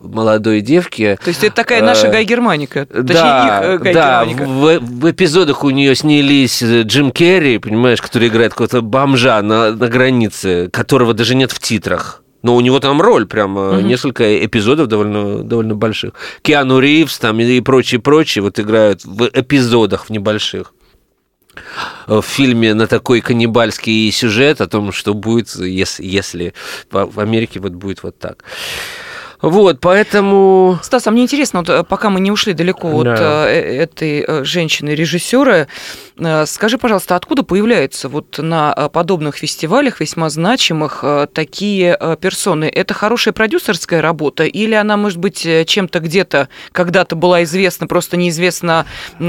молодой 0.00 0.60
девки. 0.60 1.18
То 1.22 1.28
есть 1.28 1.44
это 1.44 1.56
такая 1.56 1.82
наша 1.82 2.08
э, 2.08 2.10
Гай 2.12 2.24
Германика, 2.24 2.86
точнее 2.86 3.04
да, 3.14 3.74
их 3.74 3.80
Гай 3.80 3.94
да, 3.94 4.24
Германика. 4.24 4.44
В, 4.44 4.78
в 4.80 5.10
эпизодах 5.10 5.64
у 5.64 5.70
нее 5.70 5.94
снялись 5.94 6.62
Джим 6.62 7.10
Керри, 7.10 7.58
понимаешь, 7.58 8.00
который 8.00 8.28
играет 8.28 8.52
какого-то 8.52 8.82
бомжа 8.82 9.40
на, 9.42 9.72
на 9.72 9.88
границе, 9.88 10.68
которого 10.72 11.14
даже 11.14 11.34
нет 11.34 11.52
в 11.52 11.58
титрах. 11.58 12.22
Но 12.42 12.56
у 12.56 12.60
него 12.60 12.78
там 12.78 13.00
роль, 13.00 13.26
прямо 13.26 13.70
угу. 13.70 13.80
несколько 13.80 14.44
эпизодов 14.44 14.86
довольно, 14.86 15.42
довольно 15.42 15.74
больших. 15.74 16.12
Киану 16.42 16.78
Ривз 16.78 17.18
там 17.18 17.40
и 17.40 17.60
прочие, 17.60 18.00
прочие 18.02 18.42
вот 18.42 18.60
играют 18.60 19.02
в 19.04 19.30
эпизодах 19.32 20.06
в 20.06 20.10
небольших 20.10 20.74
в 22.06 22.22
фильме 22.22 22.74
на 22.74 22.86
такой 22.86 23.20
каннибальский 23.20 24.10
сюжет 24.10 24.60
о 24.60 24.66
том, 24.66 24.92
что 24.92 25.14
будет, 25.14 25.54
если, 25.56 26.04
если 26.04 26.54
в 26.90 27.20
Америке 27.20 27.60
вот 27.60 27.72
будет 27.72 28.02
вот 28.02 28.18
так. 28.18 28.44
Вот, 29.50 29.80
поэтому... 29.80 30.78
Стас, 30.82 31.06
а 31.06 31.10
мне 31.10 31.22
интересно, 31.22 31.60
вот, 31.60 31.68
э, 31.68 31.84
пока 31.84 32.08
мы 32.08 32.20
не 32.20 32.30
ушли 32.30 32.54
далеко 32.54 33.02
да. 33.02 33.12
от 33.12 33.20
э, 33.20 33.82
этой 33.82 34.24
э, 34.26 34.44
женщины-режиссера, 34.44 35.66
скажи, 36.46 36.78
пожалуйста, 36.78 37.16
откуда 37.16 37.42
появляются 37.42 38.08
вот 38.08 38.38
на 38.38 38.72
подобных 38.92 39.36
фестивалях 39.36 39.98
весьма 39.98 40.30
значимых 40.30 41.04
такие 41.32 41.98
персоны? 42.20 42.66
Это 42.66 42.94
хорошая 42.94 43.34
продюсерская 43.34 44.00
работа 44.00 44.44
или 44.44 44.74
она, 44.74 44.96
может 44.96 45.18
быть, 45.18 45.44
чем-то 45.66 45.98
где-то 45.98 46.48
когда-то 46.70 47.16
была 47.16 47.42
известна, 47.42 47.88
просто 47.88 48.16
неизвестна 48.16 48.86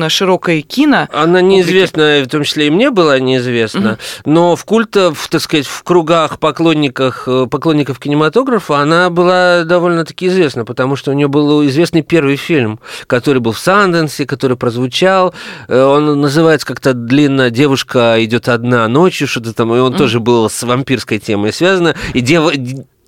широкой 0.09 0.61
кино? 0.61 1.07
Она 1.11 1.41
неизвестна, 1.41 2.21
в 2.23 2.27
том 2.27 2.43
числе 2.43 2.67
и 2.67 2.69
мне 2.69 2.91
была 2.91 3.17
неизвестна, 3.17 3.93
угу. 3.93 4.31
но 4.31 4.55
в 4.55 4.63
культах, 4.63 5.15
так 5.27 5.41
сказать, 5.41 5.65
в 5.65 5.81
кругах 5.81 6.37
поклонников, 6.37 7.27
поклонников 7.49 7.97
кинематографа 7.97 8.77
она 8.77 9.09
была 9.09 9.63
довольно 9.63 10.04
довольно-таки 10.05 10.27
известна, 10.27 10.65
потому 10.65 10.95
что 10.95 11.11
у 11.11 11.13
нее 11.13 11.27
был 11.27 11.65
известный 11.65 12.01
первый 12.01 12.35
фильм, 12.35 12.79
который 13.07 13.39
был 13.39 13.51
в 13.51 13.59
Санденсе, 13.59 14.25
который 14.25 14.57
прозвучал. 14.57 15.33
Э, 15.67 15.83
он 15.83 16.21
называется 16.21 16.67
как-то 16.67 16.93
длинно 16.93 17.49
«Девушка 17.49 18.15
идет 18.23 18.47
одна 18.47 18.87
ночью», 18.87 19.27
что-то 19.27 19.53
там, 19.53 19.73
и 19.73 19.79
он 19.79 19.93
mm. 19.93 19.97
тоже 19.97 20.19
был 20.19 20.49
с 20.49 20.63
вампирской 20.63 21.19
темой 21.19 21.51
связано. 21.51 21.95
И 22.13 22.21
дев 22.21 22.51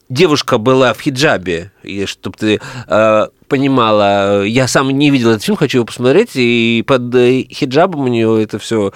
девушка 0.10 0.58
была 0.58 0.94
в 0.94 1.02
хиджабе, 1.02 1.72
и 1.84 2.06
чтобы 2.06 2.38
ты 2.38 2.62
э, 2.88 3.28
понимала, 3.48 4.44
я 4.44 4.68
сам 4.68 4.90
не 4.90 5.10
видел 5.10 5.32
этот 5.32 5.44
фильм, 5.44 5.58
хочу 5.58 5.80
его 5.80 5.86
посмотреть, 5.86 6.32
и 6.36 6.84
под 6.86 7.14
э, 7.16 7.44
хиджабом 7.50 8.02
у 8.02 8.08
нее 8.08 8.44
это 8.44 8.60
все 8.60 8.92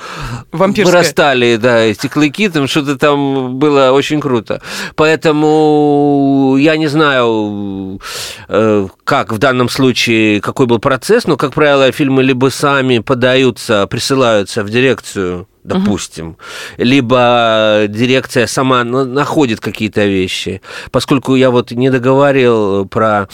вырастали, 0.51 1.57
да, 1.57 1.79
эти 1.79 2.07
клыки, 2.07 2.49
там 2.49 2.67
что-то 2.67 2.97
там 2.97 3.57
было 3.57 3.91
очень 3.91 4.19
круто. 4.19 4.61
Поэтому 4.95 6.55
я 6.59 6.77
не 6.77 6.87
знаю, 6.87 7.99
э, 8.47 8.87
как 9.03 9.33
в 9.33 9.37
данном 9.37 9.69
случае, 9.69 10.41
какой 10.41 10.67
был 10.67 10.79
процесс, 10.79 11.25
но, 11.27 11.37
как 11.37 11.53
правило, 11.53 11.91
фильмы 11.91 12.23
либо 12.23 12.49
сами 12.49 12.99
подаются, 12.99 13.87
присылаются 13.87 14.63
в 14.63 14.69
дирекцию 14.69 15.47
допустим, 15.63 16.29
угу. 16.29 16.37
либо 16.77 17.83
дирекция 17.87 18.47
сама 18.47 18.83
находит 18.83 19.59
какие-то 19.59 20.05
вещи. 20.05 20.61
Поскольку 20.91 21.35
я 21.35 21.51
вот 21.51 21.71
не 21.71 21.89
договорил 21.89 22.85
про 22.87 23.27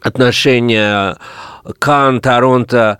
отношения 0.00 1.16
Кан, 1.78 2.20
Торонто, 2.20 2.98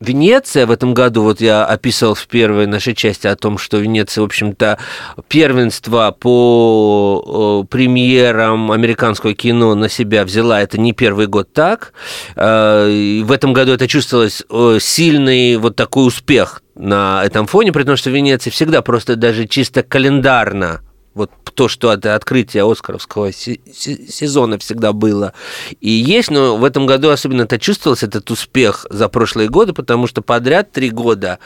Венеция 0.00 0.66
в 0.66 0.70
этом 0.70 0.94
году, 0.94 1.24
вот 1.24 1.40
я 1.40 1.64
описывал 1.64 2.14
в 2.14 2.24
первой 2.28 2.68
нашей 2.68 2.94
части 2.94 3.26
о 3.26 3.34
том, 3.34 3.58
что 3.58 3.78
Венеция, 3.78 4.22
в 4.22 4.26
общем-то, 4.26 4.78
первенство 5.26 6.16
по 6.16 7.66
премьерам 7.68 8.70
американского 8.70 9.34
кино 9.34 9.74
на 9.74 9.88
себя 9.88 10.24
взяла. 10.24 10.62
Это 10.62 10.78
не 10.78 10.92
первый 10.92 11.26
год 11.26 11.52
так. 11.52 11.94
Э, 12.36 13.22
в 13.24 13.32
этом 13.32 13.52
году 13.52 13.72
это 13.72 13.88
чувствовалось 13.88 14.44
сильный 14.80 15.56
вот 15.56 15.74
такой 15.74 16.06
успех 16.06 16.62
на 16.78 17.22
этом 17.24 17.46
фоне, 17.46 17.72
при 17.72 17.82
том, 17.82 17.96
что 17.96 18.10
Венеция 18.10 18.50
всегда 18.50 18.82
просто 18.82 19.16
даже 19.16 19.46
чисто 19.46 19.82
календарно 19.82 20.80
Вот 21.18 21.32
то, 21.54 21.66
что 21.66 21.92
это 21.92 22.14
открытие 22.14 22.70
Оскаровского 22.70 23.32
сезона 23.32 24.58
всегда 24.58 24.92
было 24.92 25.32
и 25.80 25.90
есть, 25.90 26.30
но 26.30 26.56
в 26.56 26.62
этом 26.62 26.86
году 26.86 27.10
особенно 27.10 27.42
это 27.42 27.58
чувствовалось, 27.58 28.04
этот 28.04 28.30
успех 28.30 28.86
за 28.90 29.08
прошлые 29.08 29.48
годы, 29.48 29.72
потому 29.72 30.06
что 30.06 30.22
подряд 30.22 30.70
три 30.70 30.90
года 30.90 31.40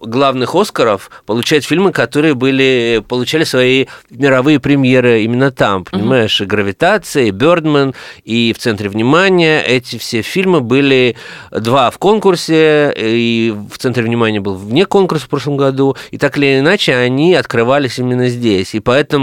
главных 0.00 0.54
Оскаров 0.54 1.10
получают 1.26 1.66
фильмы, 1.66 1.92
которые 1.92 2.32
были, 2.32 3.04
получали 3.06 3.44
свои 3.44 3.84
мировые 4.08 4.60
премьеры 4.60 5.24
именно 5.24 5.50
там, 5.50 5.84
понимаешь, 5.84 6.40
и 6.40 6.46
«Гравитация», 6.46 7.24
и 7.24 7.30
«Бёрдман», 7.30 7.94
и 8.24 8.54
«В 8.54 8.58
центре 8.58 8.88
внимания». 8.88 9.60
Эти 9.60 9.98
все 9.98 10.22
фильмы 10.22 10.62
были 10.62 11.16
два 11.50 11.90
в 11.90 11.98
конкурсе, 11.98 12.94
и 12.96 13.54
«В 13.70 13.76
центре 13.76 14.02
внимания» 14.02 14.40
был 14.40 14.54
вне 14.54 14.86
конкурса 14.86 15.26
в 15.26 15.28
прошлом 15.28 15.58
году, 15.58 15.94
и 16.10 16.16
так 16.16 16.38
или 16.38 16.60
иначе 16.60 16.94
они 16.94 17.34
открывались 17.34 17.98
именно 17.98 18.30
здесь. 18.30 18.74
И 18.74 18.80
поэтому 18.80 19.17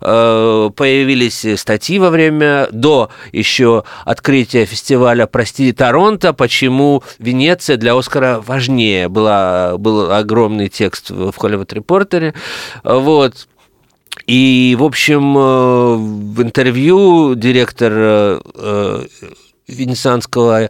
э, 0.00 0.70
появились 0.74 1.46
статьи 1.58 1.98
во 1.98 2.10
время, 2.10 2.68
до 2.70 3.10
еще 3.32 3.84
открытия 4.04 4.64
фестиваля 4.64 5.26
«Прости, 5.26 5.72
Торонто», 5.72 6.32
почему 6.32 7.02
Венеция 7.18 7.76
для 7.76 7.96
Оскара 7.96 8.42
важнее. 8.44 9.08
Была, 9.08 9.76
был 9.78 10.10
огромный 10.12 10.68
текст 10.68 11.10
в 11.10 11.30
Hollywood 11.30 11.68
Reporter. 11.68 12.34
Вот. 12.84 13.48
И, 14.26 14.76
в 14.78 14.84
общем, 14.84 15.36
э, 15.36 15.94
в 15.96 16.42
интервью 16.42 17.34
директор 17.34 17.92
э, 17.96 19.04
Венецианского 19.66 20.68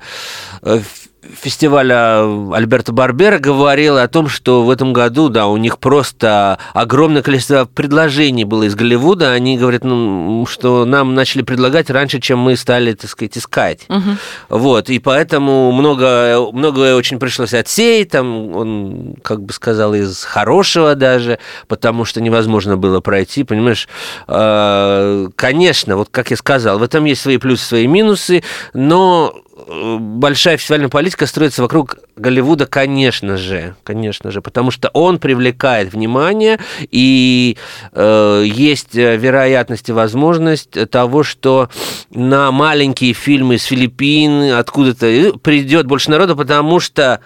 фестиваля 1.22 2.22
Альберта 2.54 2.92
Барбера 2.92 3.38
говорил 3.38 3.98
о 3.98 4.08
том, 4.08 4.28
что 4.28 4.62
в 4.62 4.70
этом 4.70 4.92
году, 4.92 5.28
да, 5.28 5.46
у 5.46 5.56
них 5.56 5.78
просто 5.78 6.58
огромное 6.72 7.22
количество 7.22 7.64
предложений 7.66 8.44
было 8.44 8.64
из 8.64 8.74
Голливуда. 8.74 9.32
Они 9.32 9.58
говорят, 9.58 9.84
ну, 9.84 10.46
что 10.46 10.84
нам 10.84 11.14
начали 11.14 11.42
предлагать 11.42 11.90
раньше, 11.90 12.20
чем 12.20 12.38
мы 12.38 12.56
стали, 12.56 12.92
так 12.94 13.10
сказать, 13.10 13.36
искать. 13.36 13.80
Угу. 13.88 14.10
Вот, 14.48 14.90
и 14.90 14.98
поэтому 14.98 15.72
много, 15.72 16.50
многое 16.52 16.96
очень 16.96 17.18
пришлось 17.18 17.54
отсеять, 17.54 18.10
там, 18.10 18.56
он, 18.56 19.16
как 19.22 19.42
бы 19.42 19.52
сказал, 19.52 19.94
из 19.94 20.24
хорошего 20.24 20.94
даже, 20.94 21.38
потому 21.68 22.04
что 22.04 22.20
невозможно 22.20 22.76
было 22.76 23.00
пройти, 23.00 23.44
понимаешь. 23.44 23.88
А, 24.26 25.26
конечно, 25.36 25.96
вот 25.96 26.08
как 26.10 26.30
я 26.30 26.36
сказал, 26.36 26.78
в 26.78 26.82
этом 26.82 27.04
есть 27.04 27.22
свои 27.22 27.36
плюсы, 27.36 27.64
свои 27.64 27.86
минусы, 27.86 28.42
но 28.74 29.34
большая 29.66 30.56
фестивальная 30.56 30.88
политика 30.88 31.26
строится 31.26 31.62
вокруг 31.62 31.98
Голливуда, 32.16 32.66
конечно 32.66 33.36
же, 33.36 33.74
конечно 33.84 34.30
же, 34.30 34.42
потому 34.42 34.70
что 34.70 34.90
он 34.92 35.18
привлекает 35.18 35.92
внимание, 35.92 36.58
и 36.90 37.56
э, 37.92 38.44
есть 38.46 38.94
вероятность 38.94 39.88
и 39.88 39.92
возможность 39.92 40.90
того, 40.90 41.22
что 41.22 41.70
на 42.10 42.50
маленькие 42.50 43.14
фильмы 43.14 43.58
с 43.58 43.64
Филиппин 43.64 44.52
откуда-то 44.52 45.38
придет 45.38 45.86
больше 45.86 46.10
народа, 46.10 46.36
потому 46.36 46.80
что 46.80 47.20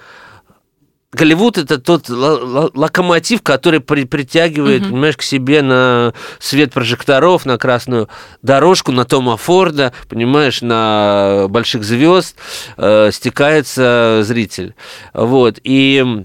Голливуд 1.14 1.58
это 1.58 1.78
тот 1.78 2.08
локомотив, 2.08 3.42
который 3.42 3.80
при, 3.80 4.04
притягивает, 4.04 4.82
угу. 4.82 4.90
понимаешь, 4.90 5.16
к 5.16 5.22
себе 5.22 5.62
на 5.62 6.12
свет 6.38 6.72
прожекторов, 6.72 7.46
на 7.46 7.56
красную 7.56 8.08
дорожку, 8.42 8.92
на 8.92 9.04
Тома 9.04 9.36
Форда, 9.36 9.92
понимаешь, 10.08 10.60
на 10.60 11.46
больших 11.48 11.84
звезд 11.84 12.36
э, 12.76 13.10
стекается 13.12 14.20
зритель. 14.22 14.74
Вот. 15.12 15.58
И 15.62 16.24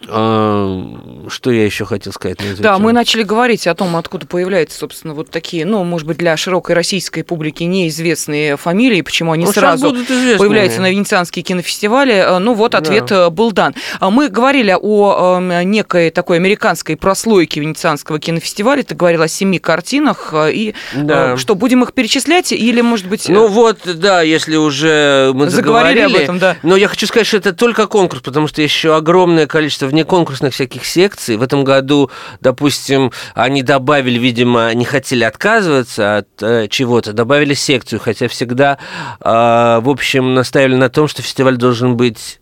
что 0.00 1.50
я 1.50 1.64
еще 1.64 1.84
хотел 1.84 2.12
сказать? 2.12 2.38
Да, 2.60 2.78
мы 2.78 2.92
начали 2.92 3.22
говорить 3.22 3.66
о 3.66 3.74
том, 3.74 3.96
откуда 3.96 4.26
появляются, 4.26 4.78
собственно, 4.78 5.14
вот 5.14 5.30
такие, 5.30 5.66
ну, 5.66 5.82
может 5.84 6.06
быть, 6.06 6.18
для 6.18 6.36
широкой 6.36 6.74
российской 6.74 7.22
публики 7.22 7.64
неизвестные 7.64 8.56
фамилии, 8.56 9.02
почему 9.02 9.32
они 9.32 9.44
ну, 9.44 9.52
сразу 9.52 9.92
появляются 10.38 10.80
на 10.80 10.90
Венецианские 10.90 11.42
кинофестивали. 11.42 12.12
А, 12.12 12.38
ну, 12.38 12.54
вот 12.54 12.74
ответ 12.74 13.06
да. 13.06 13.26
Э, 13.26 13.30
был 13.30 13.50
дан. 13.50 13.74
А 13.98 14.10
мы 14.10 14.28
говорили 14.28 14.76
о 14.80 15.40
некой 15.64 16.10
такой 16.10 16.36
американской 16.36 16.96
прослойке 16.96 17.60
Венецианского 17.60 18.18
кинофестиваля. 18.18 18.82
Ты 18.82 18.94
говорил 18.94 19.22
о 19.22 19.28
семи 19.28 19.58
картинах. 19.58 20.32
И 20.34 20.74
да. 20.94 21.36
что, 21.36 21.54
будем 21.54 21.82
их 21.82 21.92
перечислять 21.92 22.52
или, 22.52 22.80
может 22.80 23.08
быть... 23.08 23.28
Ну, 23.28 23.48
вот, 23.48 23.80
да, 23.84 24.22
если 24.22 24.56
уже 24.56 25.32
мы 25.34 25.50
заговорили, 25.50 26.00
заговорили 26.00 26.16
об 26.16 26.22
этом, 26.22 26.38
да. 26.38 26.56
Но 26.62 26.76
я 26.76 26.88
хочу 26.88 27.06
сказать, 27.06 27.26
что 27.26 27.36
это 27.36 27.52
только 27.52 27.86
конкурс, 27.86 28.22
потому 28.22 28.46
что 28.46 28.62
еще 28.62 28.94
огромное 28.94 29.46
количество 29.46 29.87
вне 29.88 30.04
конкурсных 30.04 30.54
всяких 30.54 30.84
секций. 30.84 31.36
В 31.36 31.42
этом 31.42 31.64
году, 31.64 32.10
допустим, 32.40 33.12
они 33.34 33.62
добавили, 33.62 34.18
видимо, 34.18 34.72
не 34.74 34.84
хотели 34.84 35.24
отказываться 35.24 36.18
от 36.18 36.28
э, 36.42 36.68
чего-то, 36.68 37.12
добавили 37.12 37.54
секцию, 37.54 38.00
хотя 38.00 38.28
всегда, 38.28 38.78
э, 39.20 39.80
в 39.82 39.88
общем, 39.88 40.34
наставили 40.34 40.76
на 40.76 40.88
том, 40.88 41.08
что 41.08 41.22
фестиваль 41.22 41.56
должен 41.56 41.96
быть 41.96 42.38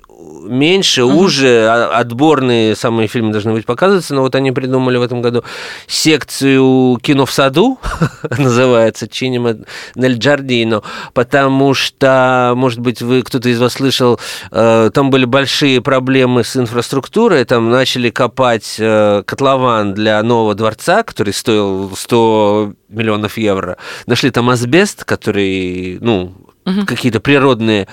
меньше, 0.49 1.05
угу. 1.05 1.25
уже 1.25 1.69
отборные 1.69 2.76
самые 2.76 3.09
фильмы 3.09 3.33
должны 3.33 3.53
быть 3.53 3.67
показываться, 3.67 4.15
но 4.15 4.23
вот 4.23 4.35
они 4.35 4.53
придумали 4.53 4.97
в 4.97 5.03
этом 5.03 5.23
году 5.23 5.45
секцию 5.87 6.99
кино 7.03 7.27
в 7.27 7.33
саду, 7.33 7.79
называется 8.38 9.09
Чинема 9.09 9.57
Нель 9.94 10.18
Джардино, 10.18 10.83
потому 11.14 11.75
что, 11.75 12.53
может 12.57 12.81
быть, 12.81 13.03
вы 13.03 13.23
кто-то 13.23 13.49
из 13.49 13.61
вас 13.61 13.75
слышал, 13.75 14.20
э, 14.51 14.90
там 14.92 15.11
были 15.11 15.25
большие 15.25 15.81
проблемы 15.81 16.44
с 16.44 16.57
инфраструктурой, 16.57 17.44
там 17.44 17.70
начали 17.70 18.11
копать 18.11 18.77
э, 18.79 19.23
котлован 19.27 19.94
для 19.94 20.23
нового 20.23 20.55
дворца, 20.55 21.03
который 21.03 21.33
стоил 21.33 21.94
100 21.94 22.73
миллионов 22.88 23.38
евро. 23.38 23.77
Нашли 24.07 24.31
там 24.31 24.51
асбест, 24.51 25.05
который, 25.05 25.99
ну, 26.01 26.35
угу. 26.66 26.87
какие-то 26.87 27.20
природные 27.20 27.88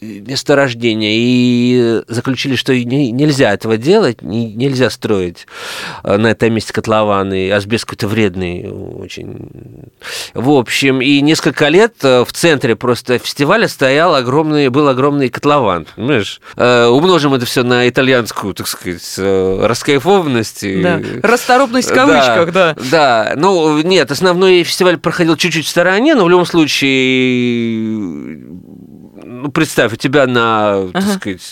месторождения 0.00 1.12
и 1.14 2.02
заключили, 2.08 2.56
что 2.56 2.74
нельзя 2.74 3.52
этого 3.52 3.76
делать, 3.76 4.22
нельзя 4.22 4.90
строить 4.90 5.46
э, 6.04 6.16
на 6.16 6.28
этом 6.28 6.52
месте 6.54 6.72
котлованы, 6.72 7.50
асбест 7.52 7.84
какой-то 7.84 8.08
вредный 8.08 8.70
очень. 8.70 9.50
В 10.34 10.50
общем, 10.50 11.00
и 11.00 11.20
несколько 11.20 11.68
лет 11.68 11.94
э, 12.02 12.24
в 12.24 12.32
центре 12.32 12.76
просто 12.76 13.18
фестиваля 13.18 13.68
стоял 13.68 14.14
огромный, 14.14 14.68
был 14.68 14.88
огромный 14.88 15.28
котлован, 15.28 15.86
понимаешь? 15.94 16.40
Э, 16.56 16.86
умножим 16.86 17.34
это 17.34 17.44
все 17.44 17.62
на 17.62 17.88
итальянскую, 17.88 18.54
так 18.54 18.68
сказать, 18.68 19.18
раскайфованность. 19.18 20.64
Да. 20.82 21.00
Расторопность 21.22 21.90
в 21.90 21.94
кавычках, 21.94 22.52
да. 22.52 22.74
Да, 22.74 22.80
да. 22.90 23.32
ну 23.36 23.80
нет, 23.82 24.10
основной 24.10 24.62
фестиваль 24.62 24.96
проходил 24.98 25.36
чуть-чуть 25.36 25.66
в 25.66 25.68
стороне, 25.68 26.14
но 26.14 26.24
в 26.24 26.30
любом 26.30 26.46
случае 26.46 28.40
ну, 29.40 29.50
представь, 29.50 29.92
у 29.92 29.96
тебя 29.96 30.26
на, 30.26 30.74
ага. 30.74 30.92
так 30.92 31.02
сказать, 31.12 31.42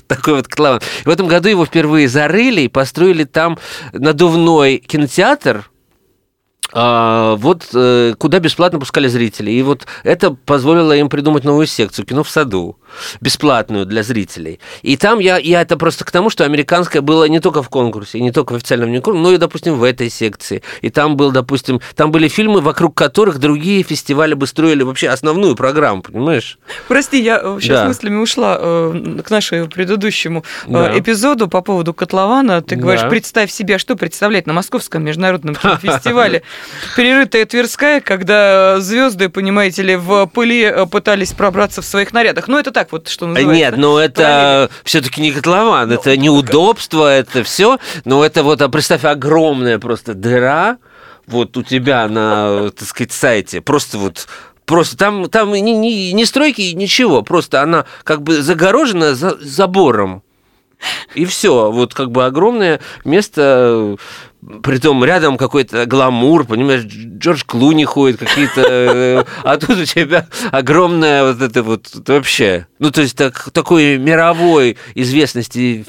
такой 0.06 0.34
вот 0.34 0.48
котлован. 0.48 0.80
В 1.04 1.08
этом 1.08 1.26
году 1.26 1.48
его 1.48 1.64
впервые 1.64 2.08
зарыли 2.08 2.62
и 2.62 2.68
построили 2.68 3.24
там 3.24 3.58
надувной 3.92 4.78
кинотеатр, 4.78 5.70
а, 6.72 7.36
вот 7.36 7.68
э, 7.74 8.14
куда 8.18 8.40
бесплатно 8.40 8.78
пускали 8.78 9.08
зрителей. 9.08 9.58
И 9.58 9.62
вот 9.62 9.86
это 10.04 10.32
позволило 10.32 10.92
им 10.92 11.08
придумать 11.08 11.44
новую 11.44 11.66
секцию 11.66 12.04
кино 12.04 12.22
в 12.22 12.30
саду, 12.30 12.77
бесплатную 13.20 13.86
для 13.86 14.02
зрителей. 14.02 14.60
И 14.82 14.96
там 14.96 15.18
я, 15.18 15.38
я 15.38 15.62
это 15.62 15.76
просто 15.76 16.04
к 16.04 16.10
тому, 16.10 16.30
что 16.30 16.44
американское 16.44 17.02
было 17.02 17.24
не 17.24 17.40
только 17.40 17.62
в 17.62 17.68
конкурсе, 17.68 18.20
не 18.20 18.32
только 18.32 18.52
в 18.52 18.56
официальном 18.56 18.92
конкурсе, 18.94 19.22
но 19.22 19.32
и, 19.32 19.36
допустим, 19.36 19.74
в 19.74 19.82
этой 19.82 20.10
секции. 20.10 20.62
И 20.80 20.90
там 20.90 21.16
был, 21.16 21.30
допустим, 21.30 21.80
там 21.94 22.10
были 22.10 22.28
фильмы, 22.28 22.60
вокруг 22.60 22.94
которых 22.94 23.38
другие 23.38 23.82
фестивали 23.82 24.34
бы 24.34 24.46
строили 24.46 24.82
вообще 24.82 25.08
основную 25.08 25.54
программу, 25.56 26.02
понимаешь? 26.02 26.58
Прости, 26.88 27.20
я 27.20 27.38
сейчас 27.60 27.80
да. 27.80 27.88
мыслями 27.88 28.16
ушла 28.16 28.58
э, 28.60 29.20
к 29.24 29.30
нашему 29.30 29.68
предыдущему 29.68 30.44
э, 30.66 30.72
да. 30.72 30.98
эпизоду 30.98 31.48
по 31.48 31.60
поводу 31.60 31.94
котлована. 31.94 32.62
Ты 32.62 32.76
говоришь, 32.76 33.02
да. 33.02 33.08
представь 33.08 33.50
себе, 33.50 33.78
что 33.78 33.96
представлять 33.96 34.46
на 34.46 34.52
Московском 34.52 35.04
международном 35.04 35.54
фестивале 35.54 36.42
перерытая 36.96 37.44
Тверская, 37.46 38.00
когда 38.00 38.80
звезды, 38.80 39.28
понимаете 39.28 39.82
ли, 39.82 39.96
в 39.96 40.26
пыли 40.26 40.62
э, 40.62 40.86
пытались 40.86 41.32
пробраться 41.32 41.82
в 41.82 41.84
своих 41.84 42.12
нарядах. 42.12 42.48
Ну, 42.48 42.58
это 42.58 42.70
так 42.78 42.92
вот, 42.92 43.08
что 43.08 43.26
называется. 43.26 43.54
Нет, 43.54 43.76
но 43.76 43.94
ну, 43.94 43.98
это 43.98 44.70
все-таки 44.84 45.20
не 45.20 45.32
котлован, 45.32 45.90
это 45.90 46.10
ну, 46.10 46.14
неудобство, 46.14 47.12
это 47.12 47.42
все. 47.42 47.78
Но 48.04 48.24
это 48.24 48.44
вот, 48.44 48.62
а 48.62 48.68
представь, 48.68 49.04
огромная 49.04 49.80
просто 49.80 50.14
дыра, 50.14 50.78
вот 51.26 51.56
у 51.56 51.64
тебя 51.64 52.06
на, 52.06 52.70
так 52.70 52.86
сказать, 52.86 53.12
сайте, 53.12 53.60
просто 53.60 53.98
вот 53.98 54.28
Просто 54.64 54.98
там, 54.98 55.30
там 55.30 55.50
не, 55.52 55.62
не, 55.62 56.12
не 56.12 56.26
стройки, 56.26 56.60
ничего. 56.60 57.22
Просто 57.22 57.62
она 57.62 57.86
как 58.04 58.22
бы 58.22 58.42
загорожена 58.42 59.14
за, 59.14 59.38
забором. 59.40 60.22
И 61.14 61.24
все. 61.24 61.70
Вот 61.72 61.94
как 61.94 62.10
бы 62.10 62.26
огромное 62.26 62.78
место 63.02 63.96
Притом 64.62 65.04
рядом 65.04 65.36
какой-то 65.36 65.84
гламур, 65.84 66.44
понимаешь, 66.44 66.84
Джордж 67.18 67.42
Клуни 67.46 67.84
ходит, 67.84 68.20
какие-то... 68.20 68.64
Э, 68.68 69.24
а 69.42 69.56
тут 69.56 69.70
у 69.78 69.84
тебя 69.84 70.26
огромная 70.50 71.32
вот 71.32 71.42
это 71.42 71.62
вот 71.62 71.86
вообще... 72.06 72.66
Ну, 72.78 72.90
то 72.90 73.02
есть 73.02 73.16
так, 73.16 73.50
такой 73.52 73.98
мировой 73.98 74.76
известности 74.94 75.84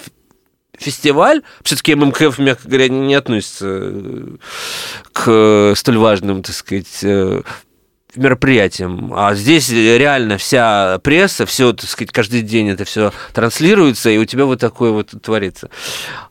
фестиваль, 0.78 1.42
все-таки 1.62 1.96
ММКФ, 1.96 2.40
мягко 2.40 2.68
говоря, 2.68 2.88
не, 2.88 3.14
относится 3.14 3.68
э, 3.70 4.36
к 5.14 5.74
столь 5.76 5.98
важным, 5.98 6.42
так 6.42 6.56
сказать, 6.56 7.00
э, 7.04 7.42
мероприятием. 8.16 9.14
А 9.16 9.36
здесь 9.36 9.70
реально 9.70 10.38
вся 10.38 11.00
пресса, 11.04 11.46
все, 11.46 11.74
так 11.74 11.90
сказать, 11.90 12.12
каждый 12.12 12.42
день 12.42 12.70
это 12.70 12.86
все 12.86 13.12
транслируется, 13.34 14.10
и 14.10 14.18
у 14.18 14.26
тебя 14.26 14.46
вот 14.46 14.60
такое 14.60 14.92
вот 14.92 15.14
творится. 15.22 15.70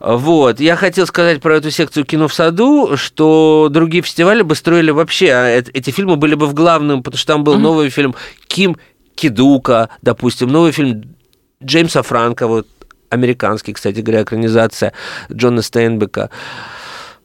Вот. 0.00 0.60
Я 0.60 0.76
хотел 0.76 1.06
сказать 1.06 1.40
про 1.40 1.56
эту 1.56 1.70
секцию 1.70 2.04
кино 2.04 2.28
в 2.28 2.34
саду, 2.34 2.96
что 2.96 3.68
другие 3.70 4.02
фестивали 4.02 4.42
бы 4.42 4.54
строили 4.54 4.90
вообще, 4.90 5.32
а 5.32 5.46
эти 5.46 5.90
фильмы 5.90 6.16
были 6.16 6.34
бы 6.34 6.46
в 6.46 6.54
главном, 6.54 7.02
потому 7.02 7.18
что 7.18 7.34
там 7.34 7.44
был 7.44 7.54
mm-hmm. 7.54 7.58
новый 7.58 7.90
фильм 7.90 8.14
Ким 8.46 8.76
Кидука, 9.14 9.90
допустим, 10.02 10.48
новый 10.48 10.72
фильм 10.72 11.14
Джеймса 11.62 12.02
Франка, 12.02 12.46
вот 12.46 12.66
американский, 13.10 13.72
кстати 13.72 14.00
говоря, 14.00 14.22
экранизация 14.22 14.92
Джона 15.32 15.62
Стейнбека. 15.62 16.30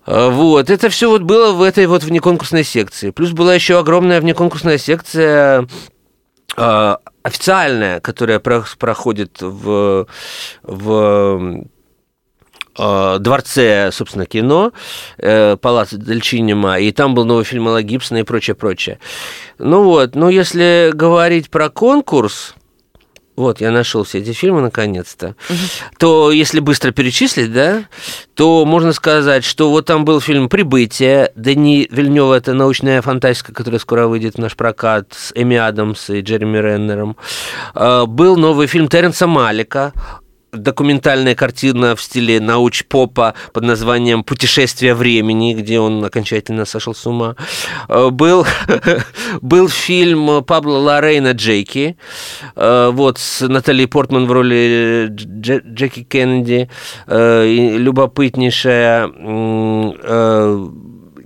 А, 0.05 0.29
вот, 0.29 0.69
это 0.69 0.89
все 0.89 1.09
вот 1.09 1.21
было 1.21 1.53
в 1.53 1.61
этой 1.61 1.85
вот 1.87 2.03
внеконкурсной 2.03 2.63
секции. 2.63 3.11
Плюс 3.11 3.31
была 3.31 3.53
еще 3.53 3.79
огромная 3.79 4.21
внеконкурсная 4.21 4.77
секция 4.77 5.67
э, 6.57 6.95
официальная, 7.23 7.99
которая 7.99 8.39
про 8.39 8.65
проходит 8.77 9.41
в, 9.41 10.07
в 10.63 11.63
э, 12.77 13.17
дворце, 13.19 13.91
собственно, 13.91 14.25
кино, 14.25 14.73
э, 15.17 15.57
Палаццо 15.57 15.97
Дельчинема, 15.97 16.79
и 16.79 16.91
там 16.91 17.15
был 17.15 17.25
новый 17.25 17.45
фильм 17.45 17.63
Мела 17.63 17.81
Гибсона 17.81 18.19
и 18.19 18.23
прочее, 18.23 18.55
прочее. 18.55 18.99
Ну 19.57 19.83
вот, 19.83 20.15
но 20.15 20.29
если 20.29 20.91
говорить 20.93 21.49
про 21.49 21.69
конкурс, 21.69 22.55
вот, 23.35 23.61
я 23.61 23.71
нашел 23.71 24.03
все 24.03 24.19
эти 24.19 24.31
фильмы 24.31 24.61
наконец-то, 24.61 25.35
угу. 25.49 25.57
то 25.97 26.31
если 26.31 26.59
быстро 26.59 26.91
перечислить, 26.91 27.51
да, 27.51 27.85
то 28.35 28.65
можно 28.65 28.93
сказать, 28.93 29.43
что 29.43 29.69
вот 29.69 29.85
там 29.85 30.05
был 30.05 30.21
фильм 30.21 30.49
«Прибытие», 30.49 31.31
Дани 31.35 31.87
Вильнева, 31.89 32.35
это 32.35 32.53
научная 32.53 33.01
фантастика, 33.01 33.53
которая 33.53 33.79
скоро 33.79 34.07
выйдет 34.07 34.35
в 34.35 34.39
наш 34.39 34.55
прокат 34.55 35.13
с 35.13 35.31
Эми 35.35 35.57
Адамс 35.57 36.09
и 36.09 36.21
Джереми 36.21 36.57
Реннером. 36.57 37.17
А, 37.73 38.05
был 38.05 38.37
новый 38.37 38.67
фильм 38.67 38.87
Теренса 38.87 39.27
Малика 39.27 39.93
документальная 40.53 41.35
картина 41.35 41.95
в 41.95 42.01
стиле 42.01 42.39
науч-попа 42.39 43.33
под 43.51 43.63
названием 43.63 44.23
«Путешествие 44.23 44.93
времени», 44.93 45.53
где 45.53 45.79
он 45.79 46.03
окончательно 46.03 46.65
сошел 46.65 46.93
с 46.93 47.05
ума. 47.05 47.35
Э, 47.89 48.09
был, 48.09 48.45
был 49.41 49.67
фильм 49.69 50.43
Пабло 50.43 50.77
Лорейна 50.77 51.31
«Джеки», 51.31 51.97
э, 52.55 52.89
вот, 52.93 53.17
с 53.17 53.47
Натальей 53.47 53.87
Портман 53.87 54.27
в 54.27 54.31
роли 54.31 55.07
Джеки 55.09 56.03
Кеннеди, 56.03 56.69
э, 57.07 57.45
любопытнейшая 57.77 59.07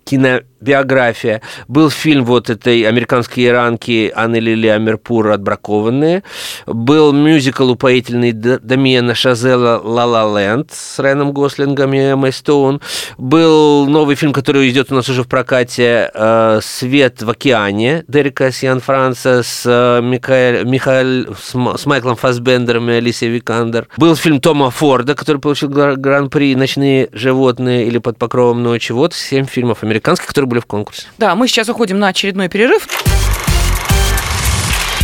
кино 0.07 0.39
биография. 0.59 1.41
Был 1.67 1.89
фильм 1.89 2.25
вот 2.25 2.49
этой 2.49 2.81
американской 2.83 3.45
иранки 3.45 4.11
Анны 4.15 4.37
Лили 4.37 4.67
Амирпур 4.67 5.29
«Отбракованные». 5.31 6.23
Был 6.65 7.13
мюзикл 7.13 7.69
упоительный 7.69 8.31
Дамиена 8.31 9.15
Шазела 9.15 9.79
«Ла 9.83 10.05
Ла 10.05 10.39
Ленд» 10.39 10.71
с 10.71 10.99
Райаном 10.99 11.31
Гослингом 11.31 11.93
и 11.93 11.99
Эммой 11.99 12.33
Стоун. 12.33 12.81
Был 13.17 13.87
новый 13.87 14.15
фильм, 14.15 14.33
который 14.33 14.69
идет 14.69 14.91
у 14.91 14.95
нас 14.95 15.09
уже 15.09 15.23
в 15.23 15.27
прокате 15.27 16.09
э, 16.13 16.59
«Свет 16.61 17.21
в 17.21 17.29
океане» 17.29 18.03
Дерека 18.07 18.51
Сиан 18.51 18.79
Франца 18.79 19.43
с, 19.43 19.63
э, 19.65 20.01
Михаэль, 20.01 20.65
Михаэль, 20.65 21.27
с, 21.39 21.85
Майклом 21.85 22.15
Фасбендером 22.15 22.89
и 22.89 22.93
Алисией 22.93 23.31
Викандер. 23.31 23.87
Был 23.97 24.15
фильм 24.15 24.39
Тома 24.41 24.71
Форда, 24.71 25.15
который 25.15 25.41
получил 25.41 25.69
гран-при 25.69 26.55
«Ночные 26.55 27.09
животные» 27.11 27.87
или 27.87 27.97
«Под 27.97 28.17
покровом 28.17 28.63
ночи». 28.63 28.91
Вот 28.91 29.13
семь 29.13 29.45
фильмов 29.45 29.83
американских, 29.83 30.27
которые 30.27 30.46
были 30.47 30.59
в 30.59 30.65
конкурсе. 30.65 31.03
Да, 31.17 31.35
мы 31.35 31.47
сейчас 31.47 31.69
уходим 31.69 31.99
на 31.99 32.07
очередной 32.07 32.49
перерыв. 32.49 32.87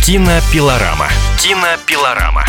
Кинопилорама. 0.04 1.08
Кинопилорама. 1.40 2.44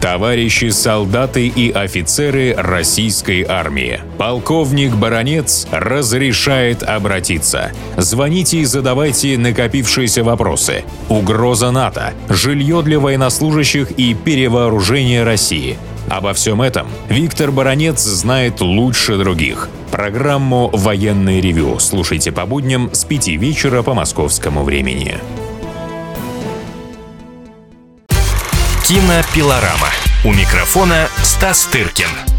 Товарищи 0.00 0.68
солдаты 0.68 1.48
и 1.48 1.72
офицеры 1.72 2.54
российской 2.56 3.42
армии. 3.42 4.00
Полковник 4.18 4.94
Баронец 4.94 5.66
разрешает 5.70 6.82
обратиться. 6.82 7.72
Звоните 7.96 8.58
и 8.58 8.64
задавайте 8.64 9.38
накопившиеся 9.38 10.22
вопросы. 10.22 10.84
Угроза 11.08 11.70
НАТО, 11.70 12.12
жилье 12.28 12.82
для 12.82 13.00
военнослужащих 13.00 13.92
и 13.92 14.14
перевооружение 14.14 15.24
России– 15.24 15.78
Обо 16.08 16.32
всем 16.34 16.62
этом 16.62 16.86
Виктор 17.08 17.50
Баранец 17.50 18.00
знает 18.00 18.60
лучше 18.60 19.16
других. 19.16 19.68
Программу 19.90 20.68
«Военный 20.72 21.40
ревю» 21.40 21.78
слушайте 21.78 22.32
по 22.32 22.46
будням 22.46 22.90
с 22.92 23.04
5 23.04 23.28
вечера 23.28 23.82
по 23.82 23.94
московскому 23.94 24.64
времени. 24.64 25.18
Кинопилорама. 28.86 29.88
У 30.24 30.32
микрофона 30.32 31.08
Стас 31.22 31.64
Тыркин. 31.66 32.33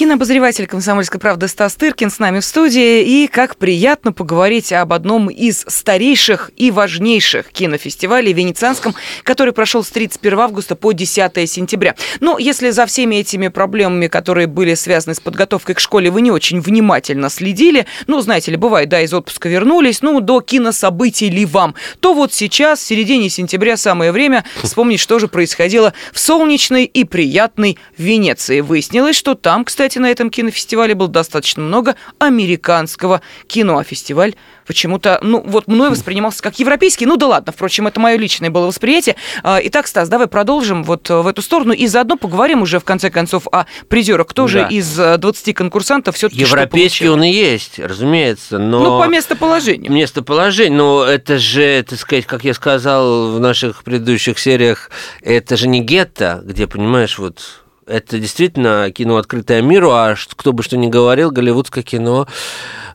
Кинообозреватель 0.00 0.66
«Комсомольской 0.66 1.20
правды» 1.20 1.46
Стас 1.46 1.74
Тыркин 1.74 2.10
с 2.10 2.18
нами 2.18 2.40
в 2.40 2.44
студии. 2.46 3.02
И 3.02 3.28
как 3.28 3.56
приятно 3.56 4.14
поговорить 4.14 4.72
об 4.72 4.94
одном 4.94 5.28
из 5.28 5.62
старейших 5.68 6.50
и 6.56 6.70
важнейших 6.70 7.48
кинофестивалей 7.52 8.32
Венецианском, 8.32 8.94
который 9.24 9.52
прошел 9.52 9.84
с 9.84 9.90
31 9.90 10.38
августа 10.38 10.74
по 10.74 10.92
10 10.92 11.46
сентября. 11.46 11.96
Но 12.20 12.38
если 12.38 12.70
за 12.70 12.86
всеми 12.86 13.16
этими 13.16 13.48
проблемами, 13.48 14.06
которые 14.06 14.46
были 14.46 14.72
связаны 14.72 15.14
с 15.14 15.20
подготовкой 15.20 15.74
к 15.74 15.80
школе, 15.80 16.10
вы 16.10 16.22
не 16.22 16.30
очень 16.30 16.62
внимательно 16.62 17.28
следили, 17.28 17.84
ну, 18.06 18.22
знаете 18.22 18.52
ли, 18.52 18.56
бывает, 18.56 18.88
да, 18.88 19.02
из 19.02 19.12
отпуска 19.12 19.50
вернулись, 19.50 20.00
ну, 20.00 20.22
до 20.22 20.40
кинособытий 20.40 21.28
ли 21.28 21.44
вам, 21.44 21.74
то 22.00 22.14
вот 22.14 22.32
сейчас, 22.32 22.80
в 22.80 22.86
середине 22.86 23.28
сентября, 23.28 23.76
самое 23.76 24.12
время 24.12 24.46
вспомнить, 24.62 24.98
что 24.98 25.18
же 25.18 25.28
происходило 25.28 25.92
в 26.14 26.18
солнечной 26.18 26.84
и 26.86 27.04
приятной 27.04 27.76
Венеции. 27.98 28.62
Выяснилось, 28.62 29.16
что 29.16 29.34
там, 29.34 29.66
кстати, 29.66 29.89
кстати, 29.90 29.98
на 29.98 30.08
этом 30.08 30.30
кинофестивале 30.30 30.94
было 30.94 31.08
достаточно 31.08 31.64
много 31.64 31.96
американского 32.20 33.22
кино, 33.48 33.78
а 33.78 33.82
фестиваль 33.82 34.36
почему-то, 34.64 35.18
ну, 35.20 35.42
вот 35.44 35.66
мной 35.66 35.90
воспринимался 35.90 36.40
как 36.44 36.60
европейский. 36.60 37.06
Ну 37.06 37.16
да 37.16 37.26
ладно, 37.26 37.50
впрочем, 37.50 37.88
это 37.88 37.98
мое 37.98 38.16
личное 38.16 38.50
было 38.50 38.66
восприятие. 38.66 39.16
А, 39.42 39.58
итак, 39.60 39.88
Стас, 39.88 40.08
давай 40.08 40.28
продолжим 40.28 40.84
вот 40.84 41.08
в 41.08 41.26
эту 41.26 41.42
сторону 41.42 41.72
и 41.72 41.88
заодно 41.88 42.16
поговорим 42.16 42.62
уже, 42.62 42.78
в 42.78 42.84
конце 42.84 43.10
концов, 43.10 43.48
о 43.50 43.66
призерах. 43.88 44.28
Кто 44.28 44.42
да. 44.42 44.48
же 44.48 44.66
из 44.70 44.94
20 44.94 45.48
э, 45.48 45.52
конкурсантов 45.54 46.14
все-таки 46.14 46.40
Европейский 46.42 47.08
он 47.08 47.24
и 47.24 47.32
есть, 47.32 47.80
разумеется, 47.80 48.58
но... 48.58 48.78
Ну, 48.78 49.00
по 49.00 49.08
местоположению. 49.08 49.90
Местоположение, 49.90 50.78
но 50.78 51.02
это 51.02 51.38
же, 51.38 51.82
так 51.82 51.98
сказать, 51.98 52.26
как 52.26 52.44
я 52.44 52.54
сказал 52.54 53.32
в 53.32 53.40
наших 53.40 53.82
предыдущих 53.82 54.38
сериях, 54.38 54.88
это 55.20 55.56
же 55.56 55.66
не 55.66 55.80
гетто, 55.80 56.42
где, 56.44 56.68
понимаешь, 56.68 57.18
вот 57.18 57.64
это 57.90 58.18
действительно 58.18 58.90
кино, 58.90 59.16
открытое 59.16 59.62
миру, 59.62 59.90
а 59.90 60.14
кто 60.36 60.52
бы 60.52 60.62
что 60.62 60.76
ни 60.76 60.88
говорил, 60.88 61.30
голливудское 61.30 61.82
кино, 61.82 62.26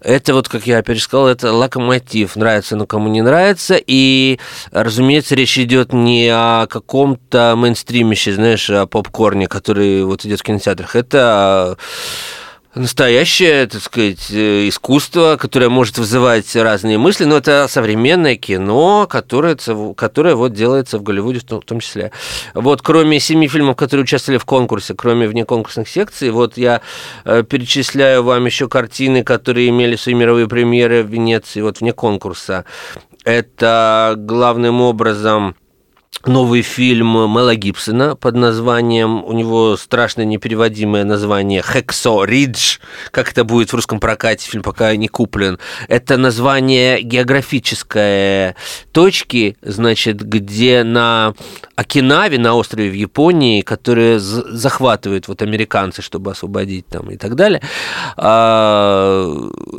это 0.01 0.33
вот, 0.33 0.47
как 0.47 0.67
я 0.67 0.77
опять 0.79 0.97
же 0.97 1.03
сказал, 1.03 1.27
это 1.27 1.51
локомотив. 1.51 2.35
Нравится, 2.35 2.75
но 2.75 2.85
кому 2.85 3.09
не 3.09 3.21
нравится. 3.21 3.75
И, 3.75 4.39
разумеется, 4.71 5.33
речь 5.35 5.57
идет 5.57 5.93
не 5.93 6.29
о 6.29 6.67
каком-то 6.67 7.55
мейнстримище, 7.57 8.33
знаешь, 8.33 8.69
о 8.69 8.85
попкорне, 8.85 9.47
который 9.47 10.03
вот 10.03 10.23
идет 10.23 10.41
в 10.41 10.43
кинотеатрах. 10.43 10.95
Это 10.95 11.77
настоящее, 12.75 13.67
так 13.67 13.81
сказать, 13.81 14.29
э, 14.31 14.67
искусство, 14.67 15.37
которое 15.39 15.69
может 15.69 15.97
вызывать 15.97 16.55
разные 16.55 16.97
мысли, 16.97 17.25
но 17.25 17.37
это 17.37 17.67
современное 17.69 18.35
кино, 18.35 19.07
которое, 19.09 19.57
которое 19.95 20.35
вот 20.35 20.53
делается 20.53 20.97
в 20.97 21.03
Голливуде 21.03 21.39
в 21.39 21.61
том 21.61 21.79
числе. 21.79 22.11
Вот 22.53 22.81
кроме 22.81 23.19
семи 23.19 23.47
фильмов, 23.47 23.75
которые 23.77 24.03
участвовали 24.03 24.37
в 24.37 24.45
конкурсе, 24.45 24.93
кроме 24.93 25.27
внеконкурсных 25.27 25.87
секций, 25.87 26.29
вот 26.31 26.57
я 26.57 26.81
э, 27.23 27.43
перечисляю 27.43 28.23
вам 28.23 28.45
еще 28.45 28.67
картины, 28.67 29.23
которые 29.23 29.69
имели 29.69 29.95
свои 29.95 30.13
мировые 30.13 30.47
премьеры 30.47 31.03
в 31.03 31.07
Венеции, 31.07 31.61
вот 31.61 31.79
вне 31.79 31.93
конкурса. 31.93 32.65
Это 33.23 34.15
главным 34.17 34.81
образом 34.81 35.55
новый 36.25 36.61
фильм 36.61 37.13
Мела 37.13 37.55
Гибсона 37.55 38.15
под 38.15 38.35
названием, 38.35 39.23
у 39.23 39.33
него 39.33 39.77
страшно 39.77 40.23
непереводимое 40.23 41.03
название 41.03 41.61
«Хексо 41.61 42.23
Ридж», 42.23 42.79
как 43.11 43.31
это 43.31 43.43
будет 43.43 43.69
в 43.69 43.75
русском 43.75 43.99
прокате, 43.99 44.49
фильм 44.49 44.63
пока 44.63 44.95
не 44.95 45.07
куплен. 45.07 45.59
Это 45.87 46.17
название 46.17 47.01
географической 47.01 48.55
точки, 48.91 49.57
значит, 49.61 50.21
где 50.21 50.83
на 50.83 51.33
Окинаве, 51.75 52.39
на 52.39 52.55
острове 52.55 52.89
в 52.89 52.93
Японии, 52.93 53.61
которые 53.61 54.19
захватывают 54.19 55.27
вот 55.27 55.41
американцы, 55.41 56.01
чтобы 56.01 56.31
освободить 56.31 56.87
там 56.87 57.11
и 57.11 57.17
так 57.17 57.35
далее. 57.35 57.61
А, 58.17 59.31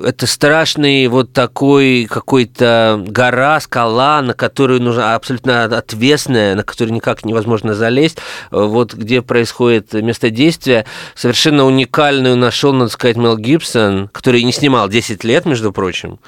это 0.04 0.26
страшный 0.26 1.06
вот 1.08 1.32
такой 1.32 2.06
какой-то 2.08 3.02
гора, 3.06 3.60
скала, 3.60 4.22
на 4.22 4.34
которую 4.34 4.82
нужно 4.82 5.14
абсолютно 5.14 5.64
отвес 5.64 6.25
тесная, 6.26 6.54
на 6.54 6.62
которую 6.62 6.94
никак 6.94 7.24
невозможно 7.24 7.74
залезть. 7.74 8.18
Вот 8.50 8.94
где 8.94 9.22
происходит 9.22 9.92
место 9.92 10.30
действия. 10.30 10.84
Совершенно 11.14 11.64
уникальную 11.64 12.36
нашел, 12.36 12.72
надо 12.72 12.90
сказать, 12.90 13.16
Мел 13.16 13.36
Гибсон, 13.36 14.08
который 14.08 14.42
не 14.42 14.52
снимал 14.52 14.88
10 14.88 15.24
лет, 15.24 15.46
между 15.46 15.72
прочим. 15.72 16.18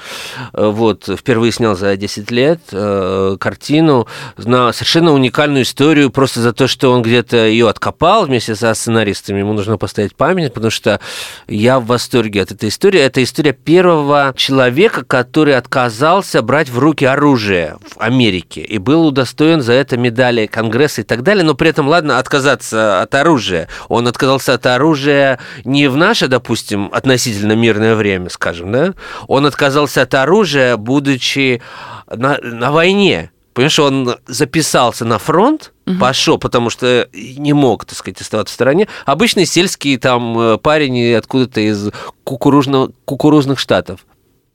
Вот, 0.53 1.09
впервые 1.19 1.53
снял 1.53 1.77
за 1.77 1.97
10 1.97 2.31
лет 2.31 2.61
э, 2.73 3.37
картину 3.41 4.07
на 4.37 4.73
совершенно 4.73 5.13
уникальную 5.13 5.63
историю, 5.65 6.11
просто 6.11 6.41
за 6.41 6.53
то, 6.53 6.67
что 6.67 6.93
он 6.93 7.03
где-то 7.03 7.47
ее 7.47 7.69
откопал 7.69 8.27
вместе 8.27 8.55
со 8.55 8.73
сценаристами. 8.75 9.41
Ему 9.41 9.53
нужно 9.53 9.79
поставить 9.79 10.15
память, 10.15 10.53
потому 10.53 10.71
что 10.71 11.01
я 11.49 11.81
в 11.81 11.87
восторге 11.87 12.43
от 12.43 12.53
этой 12.53 12.69
истории. 12.69 13.01
Это 13.01 13.23
история 13.23 13.53
первого 13.53 14.35
человека, 14.37 15.05
который 15.05 15.57
отказался 15.57 16.43
брать 16.43 16.69
в 16.69 16.79
руки 16.79 17.05
оружие 17.05 17.77
в 17.83 18.01
Америке 18.01 18.63
и 18.69 18.79
был 18.79 19.09
удостоен 19.09 19.63
за 19.63 19.73
это 19.73 19.88
медали 19.97 20.47
Конгресса 20.47 21.01
и 21.01 21.05
так 21.05 21.23
далее. 21.23 21.45
Но 21.45 21.55
при 21.55 21.71
этом, 21.71 21.89
ладно, 21.89 22.19
отказаться 22.19 23.01
от 23.01 23.15
оружия. 23.15 23.69
Он 23.89 24.07
отказался 24.07 24.55
от 24.55 24.67
оружия 24.67 25.39
не 25.65 25.89
в 25.89 25.97
наше, 25.97 26.29
допустим, 26.29 26.91
относительно 26.93 27.53
мирное 27.53 27.95
время, 27.95 28.29
скажем, 28.29 28.73
да? 28.73 28.95
Он 29.27 29.47
отказался 29.47 30.03
от 30.03 30.15
оружия, 30.15 30.77
будучи 30.77 31.63
на, 32.09 32.39
на 32.43 32.71
войне. 32.71 33.31
Понимаешь, 33.59 33.79
он 33.81 34.17
записался 34.29 35.05
на 35.05 35.19
фронт, 35.19 35.73
угу. 35.85 35.99
пошел, 35.99 36.39
потому 36.39 36.71
что 36.71 37.09
не 37.13 37.53
мог, 37.53 37.85
так 37.87 37.99
сказать, 37.99 38.21
оставаться 38.21 38.53
в 38.53 38.55
стороне. 38.55 38.87
Обычный 39.05 39.47
сельский 39.47 39.97
там 39.97 40.39
э, 40.39 40.59
парень 40.59 41.15
откуда-то 41.15 41.61
из 41.61 41.91
кукурузного, 42.23 42.93
кукурузных 43.05 43.59
штатов 43.59 44.07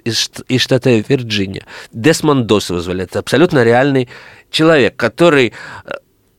из, 0.04 0.30
из 0.48 0.62
штата 0.62 0.89
Вирджиния. 0.89 1.66
Десмонд 1.92 2.46
Дос 2.46 2.70
его 2.70 2.80
звали. 2.80 3.04
Это 3.04 3.20
абсолютно 3.20 3.63
реальный 3.63 4.10
человек, 4.52 4.96
который 4.96 5.54
э, 5.86 5.92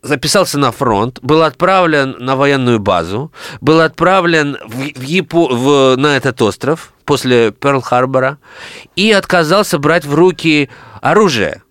записался 0.03 0.59
на 0.59 0.71
фронт, 0.71 1.19
был 1.23 1.43
отправлен 1.43 2.17
на 2.19 2.37
военную 2.37 2.79
базу, 2.79 3.33
был 3.61 3.81
отправлен 3.81 4.59
в, 4.67 4.99
в 4.99 5.03
Япо, 5.03 5.49
в, 5.49 5.97
на 5.97 6.17
этот 6.17 6.41
остров 6.43 6.93
после 7.05 7.49
Перл-Харбора 7.49 8.37
и 8.97 9.11
отказался 9.13 9.79
брать 9.79 10.05
в 10.05 10.15
руки 10.15 10.69
оружие. 11.01 11.63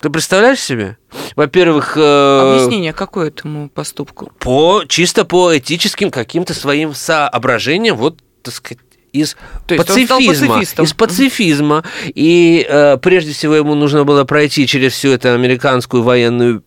Ты 0.00 0.10
представляешь 0.10 0.60
себе? 0.60 0.96
Во-первых... 1.36 1.96
Э, 1.96 2.54
Объяснение 2.54 2.92
какое 2.92 3.28
этому 3.28 3.68
поступку? 3.68 4.32
По, 4.40 4.82
чисто 4.88 5.24
по 5.24 5.56
этическим 5.56 6.10
каким-то 6.10 6.54
своим 6.54 6.92
соображениям, 6.92 7.96
вот, 7.96 8.18
так 8.42 8.52
сказать, 8.52 8.82
из 9.12 9.36
То 9.66 9.76
пацифизма, 9.76 10.62
из 10.62 10.92
пацифизма. 10.94 11.84
И 12.06 12.66
э, 12.68 12.96
прежде 12.96 13.32
всего 13.32 13.54
ему 13.54 13.74
нужно 13.74 14.04
было 14.04 14.24
пройти 14.24 14.66
через 14.66 14.92
всю 14.92 15.10
эту 15.10 15.32
американскую 15.32 16.02
военную 16.02 16.64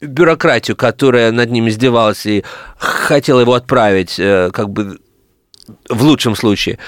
бюрократию, 0.00 0.76
которая 0.76 1.32
над 1.32 1.50
ним 1.50 1.68
издевалась 1.68 2.24
и 2.26 2.44
хотела 2.78 3.40
его 3.40 3.54
отправить 3.54 4.16
э, 4.18 4.50
как 4.52 4.70
бы 4.70 4.98
в 5.88 6.02
лучшем 6.02 6.34
случае 6.34 6.78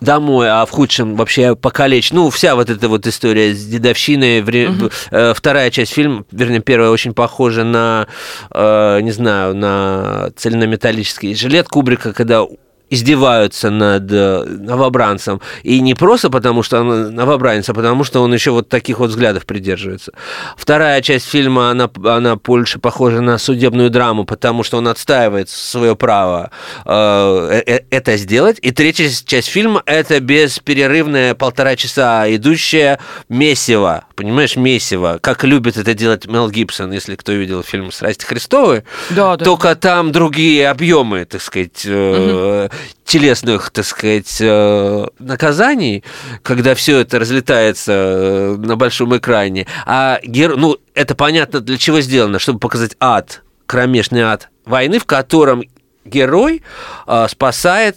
домой, 0.00 0.48
а 0.48 0.64
в 0.64 0.70
худшем 0.70 1.16
вообще 1.16 1.56
покалечь. 1.56 2.12
Ну, 2.12 2.30
вся 2.30 2.54
вот 2.54 2.70
эта 2.70 2.88
вот 2.88 3.06
история 3.06 3.52
с 3.52 3.64
дедовщиной. 3.64 4.40
Угу. 4.40 4.90
Вторая 5.34 5.70
часть 5.70 5.92
фильма, 5.92 6.24
вернее, 6.30 6.60
первая 6.60 6.90
очень 6.90 7.14
похожа 7.14 7.64
на, 7.64 8.06
э, 8.52 9.00
не 9.00 9.10
знаю, 9.10 9.56
на 9.56 10.30
цельнометаллический 10.36 11.34
жилет 11.34 11.68
Кубрика, 11.68 12.12
когда 12.12 12.44
издеваются 12.90 13.70
над 13.70 14.10
э, 14.10 14.44
новобранцем. 14.44 15.40
И 15.62 15.80
не 15.80 15.94
просто 15.94 16.30
потому, 16.30 16.62
что 16.62 16.80
он 16.80 17.14
новобранец, 17.14 17.68
а 17.68 17.74
потому, 17.74 18.04
что 18.04 18.22
он 18.22 18.32
еще 18.32 18.50
вот 18.50 18.68
таких 18.68 18.98
вот 18.98 19.10
взглядов 19.10 19.44
придерживается. 19.44 20.12
Вторая 20.56 21.02
часть 21.02 21.26
фильма, 21.26 21.70
она, 21.70 21.90
она 22.04 22.36
больше 22.36 22.78
похожа 22.78 23.20
на 23.20 23.38
судебную 23.38 23.90
драму, 23.90 24.24
потому 24.24 24.62
что 24.62 24.78
он 24.78 24.88
отстаивает 24.88 25.50
свое 25.50 25.96
право 25.96 26.50
э, 26.84 27.62
э, 27.66 27.80
это 27.90 28.16
сделать. 28.16 28.58
И 28.62 28.70
третья 28.70 29.08
часть 29.08 29.48
фильма– 29.48 29.82
это 29.86 30.20
бесперерывное 30.20 31.34
полтора 31.34 31.76
часа 31.76 32.24
идущее 32.34 32.98
месиво, 33.28 34.04
понимаешь, 34.14 34.56
месиво, 34.56 35.18
как 35.20 35.44
любит 35.44 35.76
это 35.76 35.94
делать 35.94 36.26
Мел 36.26 36.50
Гибсон, 36.50 36.92
если 36.92 37.16
кто 37.16 37.32
видел 37.32 37.62
фильм 37.62 37.92
«Страсти 37.92 38.24
Христовы», 38.24 38.84
да, 39.10 39.36
да. 39.36 39.44
только 39.44 39.74
там 39.74 40.12
другие 40.12 40.68
объемы, 40.68 41.24
так 41.26 41.42
сказать, 41.42 41.84
угу 41.84 42.70
телесных, 43.04 43.70
так 43.70 43.84
сказать, 43.84 44.36
э, 44.40 45.06
наказаний, 45.18 46.04
когда 46.42 46.74
все 46.74 46.98
это 46.98 47.18
разлетается 47.18 47.92
э, 47.92 48.56
на 48.58 48.76
большом 48.76 49.16
экране. 49.16 49.66
А 49.86 50.20
гер... 50.22 50.56
ну, 50.56 50.76
это 50.94 51.14
понятно, 51.14 51.60
для 51.60 51.78
чего 51.78 52.00
сделано, 52.00 52.38
чтобы 52.38 52.58
показать 52.58 52.96
ад, 53.00 53.42
кромешный 53.66 54.22
ад 54.22 54.48
войны, 54.64 54.98
в 54.98 55.06
котором 55.06 55.62
герой 56.04 56.62
э, 57.06 57.26
спасает 57.28 57.96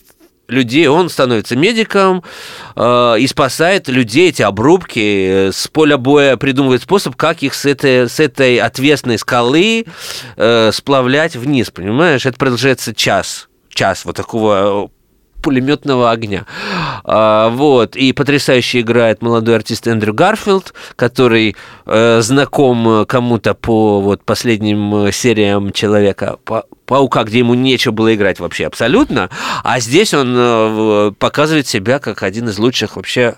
людей, 0.52 0.88
он 0.88 1.10
становится 1.10 1.56
медиком 1.56 2.24
э, 2.76 3.16
и 3.20 3.28
спасает 3.28 3.88
людей, 3.88 4.30
эти 4.30 4.42
обрубки, 4.42 5.50
с 5.52 5.68
поля 5.68 5.98
боя 5.98 6.38
придумывает 6.38 6.84
способ, 6.84 7.16
как 7.16 7.42
их 7.42 7.54
с 7.54 7.66
этой, 7.66 8.10
с 8.10 8.20
этой 8.20 8.58
отвесной 8.58 9.18
скалы 9.18 9.86
э, 10.36 10.72
сплавлять 10.74 11.36
вниз, 11.36 11.72
понимаешь? 11.72 12.26
Это 12.26 12.38
продолжается 12.38 12.94
час 12.94 13.48
час 13.74 14.06
вот 14.06 14.16
такого 14.16 14.86
э, 14.86 15.02
пулеметного 15.42 16.12
огня. 16.12 16.46
А, 17.04 17.50
вот. 17.50 17.96
И 17.96 18.14
потрясающе 18.14 18.82
играет 18.82 19.22
молодой 19.22 19.56
артист 19.56 19.88
Эндрю 19.88 20.14
Гарфилд, 20.14 20.74
который 20.96 21.56
э, 21.86 22.22
знаком 22.22 23.06
кому-то 23.06 23.54
по 23.54 24.00
вот, 24.02 24.24
последним 24.24 25.08
э, 25.08 25.12
сериям 25.12 25.72
Человека 25.72 26.38
Паука, 26.86 27.24
где 27.24 27.40
ему 27.40 27.54
нечего 27.54 27.92
было 27.92 28.14
играть 28.14 28.40
вообще 28.40 28.66
абсолютно. 28.66 29.30
А 29.64 29.80
здесь 29.80 30.14
он 30.14 30.34
э, 30.36 31.12
показывает 31.18 31.68
себя 31.68 32.00
как 32.00 32.24
один 32.24 32.50
из 32.50 32.60
лучших 32.60 32.96
вообще 32.96 33.36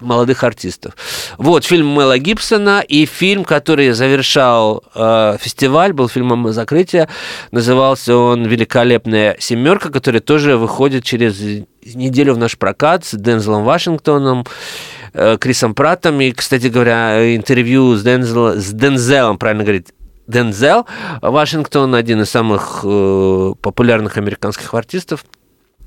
молодых 0.00 0.44
артистов. 0.44 0.96
Вот 1.38 1.64
фильм 1.64 1.88
Мэла 1.88 2.18
Гибсона 2.18 2.82
и 2.86 3.06
фильм, 3.06 3.44
который 3.44 3.92
завершал 3.92 4.84
э, 4.94 5.36
фестиваль, 5.40 5.92
был 5.92 6.08
фильмом 6.08 6.52
закрытия, 6.52 7.08
назывался 7.50 8.16
он 8.16 8.44
«Великолепная 8.44 9.36
семерка», 9.40 9.90
который 9.90 10.20
тоже 10.20 10.56
выходит 10.56 11.04
через 11.04 11.40
неделю 11.94 12.34
в 12.34 12.38
наш 12.38 12.56
прокат 12.56 13.04
с 13.04 13.14
Дензелом 13.14 13.64
Вашингтоном, 13.64 14.46
э, 15.12 15.36
Крисом 15.38 15.74
Праттом. 15.74 16.20
И, 16.20 16.32
кстати 16.32 16.66
говоря, 16.66 17.34
интервью 17.34 17.94
с, 17.96 18.02
Дензел, 18.02 18.54
с 18.54 18.72
Дензелом, 18.72 19.38
правильно 19.38 19.64
говорить, 19.64 19.88
Дензел 20.26 20.86
Вашингтон, 21.20 21.94
один 21.94 22.22
из 22.22 22.30
самых 22.30 22.80
э, 22.84 23.52
популярных 23.60 24.16
американских 24.16 24.72
артистов, 24.72 25.24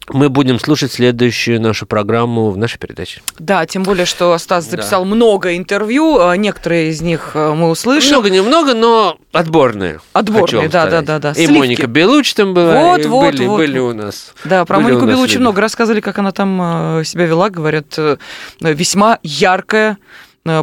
мы 0.09 0.29
будем 0.29 0.59
слушать 0.59 0.91
следующую 0.91 1.61
нашу 1.61 1.85
программу 1.85 2.49
в 2.51 2.57
нашей 2.57 2.77
передаче. 2.77 3.21
Да, 3.39 3.65
тем 3.65 3.83
более, 3.83 4.05
что 4.05 4.37
Стас 4.37 4.69
записал 4.69 5.03
да. 5.03 5.15
много 5.15 5.57
интервью, 5.57 6.19
а 6.19 6.35
некоторые 6.37 6.89
из 6.89 7.01
них 7.01 7.31
э, 7.33 7.53
мы 7.53 7.69
услышим. 7.69 8.11
Много, 8.11 8.29
немного, 8.29 8.73
но 8.73 9.17
отборные. 9.31 9.99
Отборные, 10.13 10.69
да, 10.69 10.87
да, 10.87 11.01
да, 11.01 11.19
да. 11.19 11.31
И 11.31 11.45
Сливки. 11.45 11.57
Моника 11.57 11.87
Белуч 11.87 12.33
там 12.33 12.53
была, 12.53 12.73
вот, 12.73 13.05
вот, 13.05 13.33
были, 13.33 13.45
вот. 13.45 13.57
были 13.57 13.79
у 13.79 13.93
нас. 13.93 14.33
Да, 14.45 14.65
про 14.65 14.79
Монику 14.79 15.05
Белуч 15.05 15.35
много 15.35 15.61
рассказывали, 15.61 16.01
как 16.01 16.17
она 16.19 16.31
там 16.31 16.99
э, 16.99 17.03
себя 17.03 17.25
вела, 17.25 17.49
говорят, 17.49 17.95
э, 17.97 18.17
весьма 18.61 19.19
яркая 19.23 19.97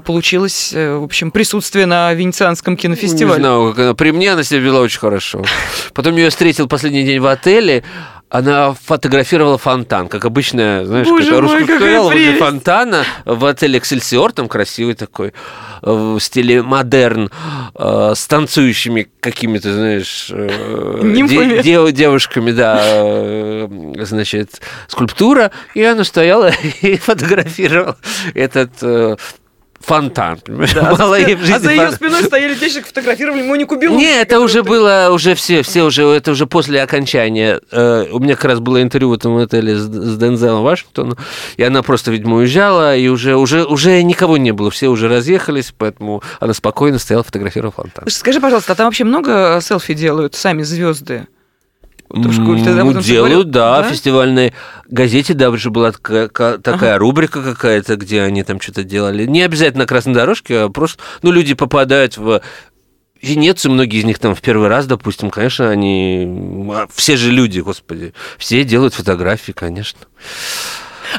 получилось, 0.06 0.72
в 0.72 1.04
общем, 1.04 1.30
присутствие 1.30 1.84
на 1.84 2.14
Венецианском 2.14 2.74
кинофестивале. 2.74 3.36
Не 3.36 3.40
знаю, 3.40 3.70
как 3.72 3.78
она. 3.80 3.94
При 3.94 4.12
мне 4.12 4.32
она 4.32 4.42
себя 4.42 4.60
вела 4.60 4.80
очень 4.80 4.98
хорошо. 4.98 5.44
Потом 5.92 6.16
я 6.16 6.24
ее 6.24 6.30
встретил 6.30 6.68
последний 6.68 7.04
день 7.04 7.20
в 7.20 7.26
отеле, 7.26 7.84
она 8.34 8.74
фотографировала 8.74 9.58
фонтан, 9.58 10.08
как 10.08 10.24
обычно, 10.24 10.84
знаешь, 10.86 11.06
Боже 11.06 11.30
как 11.30 11.40
русская 11.40 11.76
стояла 11.78 12.06
возле 12.06 12.32
фонтана 12.34 13.04
в 13.24 13.44
отеле 13.44 13.78
«Эксельсиор», 13.78 14.32
там 14.32 14.48
красивый 14.48 14.94
такой, 14.94 15.32
в 15.82 16.18
стиле 16.18 16.60
модерн, 16.60 17.30
э, 17.76 18.12
с 18.16 18.26
танцующими 18.26 19.06
какими-то, 19.20 19.72
знаешь, 19.72 20.30
э, 20.32 21.00
де- 21.62 21.92
девушками, 21.92 22.50
да, 22.50 22.80
э, 22.82 23.68
значит, 24.00 24.60
скульптура, 24.88 25.52
и 25.74 25.84
она 25.84 26.02
стояла 26.02 26.50
и 26.80 26.96
фотографировала 26.96 27.96
этот 28.34 28.72
фонтан, 29.84 30.38
Да. 30.46 30.94
Мало 30.98 31.14
ей 31.14 31.34
в 31.34 31.40
жизни 31.40 31.54
а 31.54 31.58
за 31.60 31.72
ее 31.72 31.92
спиной 31.92 32.22
стояли 32.24 32.54
девочек, 32.54 32.86
фотографировали 32.86 33.42
Монику 33.42 33.76
Белу. 33.76 33.96
Не, 33.96 34.20
это 34.20 34.40
уже 34.40 34.62
было, 34.62 35.10
уже 35.12 35.34
все, 35.34 35.62
все 35.62 35.82
уже, 35.82 36.04
это 36.04 36.32
уже 36.32 36.46
после 36.46 36.82
окончания. 36.82 37.60
Э, 37.70 38.06
у 38.10 38.18
меня 38.18 38.34
как 38.34 38.46
раз 38.46 38.60
было 38.60 38.82
интервью 38.82 39.10
в 39.10 39.14
этом 39.14 39.36
отеле 39.36 39.76
с, 39.76 39.82
с 39.82 40.18
Дензелом 40.18 40.62
Вашингтоном, 40.62 41.16
и 41.56 41.62
она 41.62 41.82
просто, 41.82 42.10
видимо, 42.10 42.36
уезжала, 42.36 42.96
и 42.96 43.08
уже, 43.08 43.36
уже, 43.36 43.64
уже 43.64 44.02
никого 44.02 44.36
не 44.36 44.52
было, 44.52 44.70
все 44.70 44.88
уже 44.88 45.08
разъехались, 45.08 45.74
поэтому 45.76 46.22
она 46.40 46.54
спокойно 46.54 46.98
стояла, 46.98 47.24
фотографировала 47.24 47.72
фонтан. 47.72 48.08
Скажи, 48.08 48.40
пожалуйста, 48.40 48.72
а 48.72 48.76
там 48.76 48.86
вообще 48.86 49.04
много 49.04 49.58
селфи 49.62 49.94
делают 49.94 50.34
сами 50.34 50.62
звезды? 50.62 51.26
Ну, 52.14 53.00
делают, 53.00 53.50
да, 53.50 53.82
да, 53.82 53.88
в 53.88 53.90
фестивальной 53.90 54.54
газете 54.88 55.34
даже 55.34 55.70
была 55.70 55.92
такая, 55.92 56.28
такая 56.28 56.94
ага. 56.94 56.98
рубрика 56.98 57.42
какая-то, 57.42 57.96
где 57.96 58.22
они 58.22 58.42
там 58.42 58.60
что-то 58.60 58.84
делали. 58.84 59.26
Не 59.26 59.42
обязательно 59.42 59.82
на 59.82 59.86
красной 59.86 60.14
дорожке, 60.14 60.60
а 60.60 60.68
просто, 60.68 61.02
ну, 61.22 61.32
люди 61.32 61.54
попадают 61.54 62.16
в 62.16 62.40
Венецию, 63.20 63.72
многие 63.72 64.00
из 64.00 64.04
них 64.04 64.18
там 64.18 64.34
в 64.34 64.40
первый 64.42 64.68
раз, 64.68 64.86
допустим, 64.86 65.30
конечно, 65.30 65.70
они... 65.70 66.68
а, 66.72 66.86
Все 66.94 67.16
же 67.16 67.30
люди, 67.30 67.60
господи. 67.60 68.12
Все 68.38 68.64
делают 68.64 68.94
фотографии, 68.94 69.52
конечно. 69.52 70.00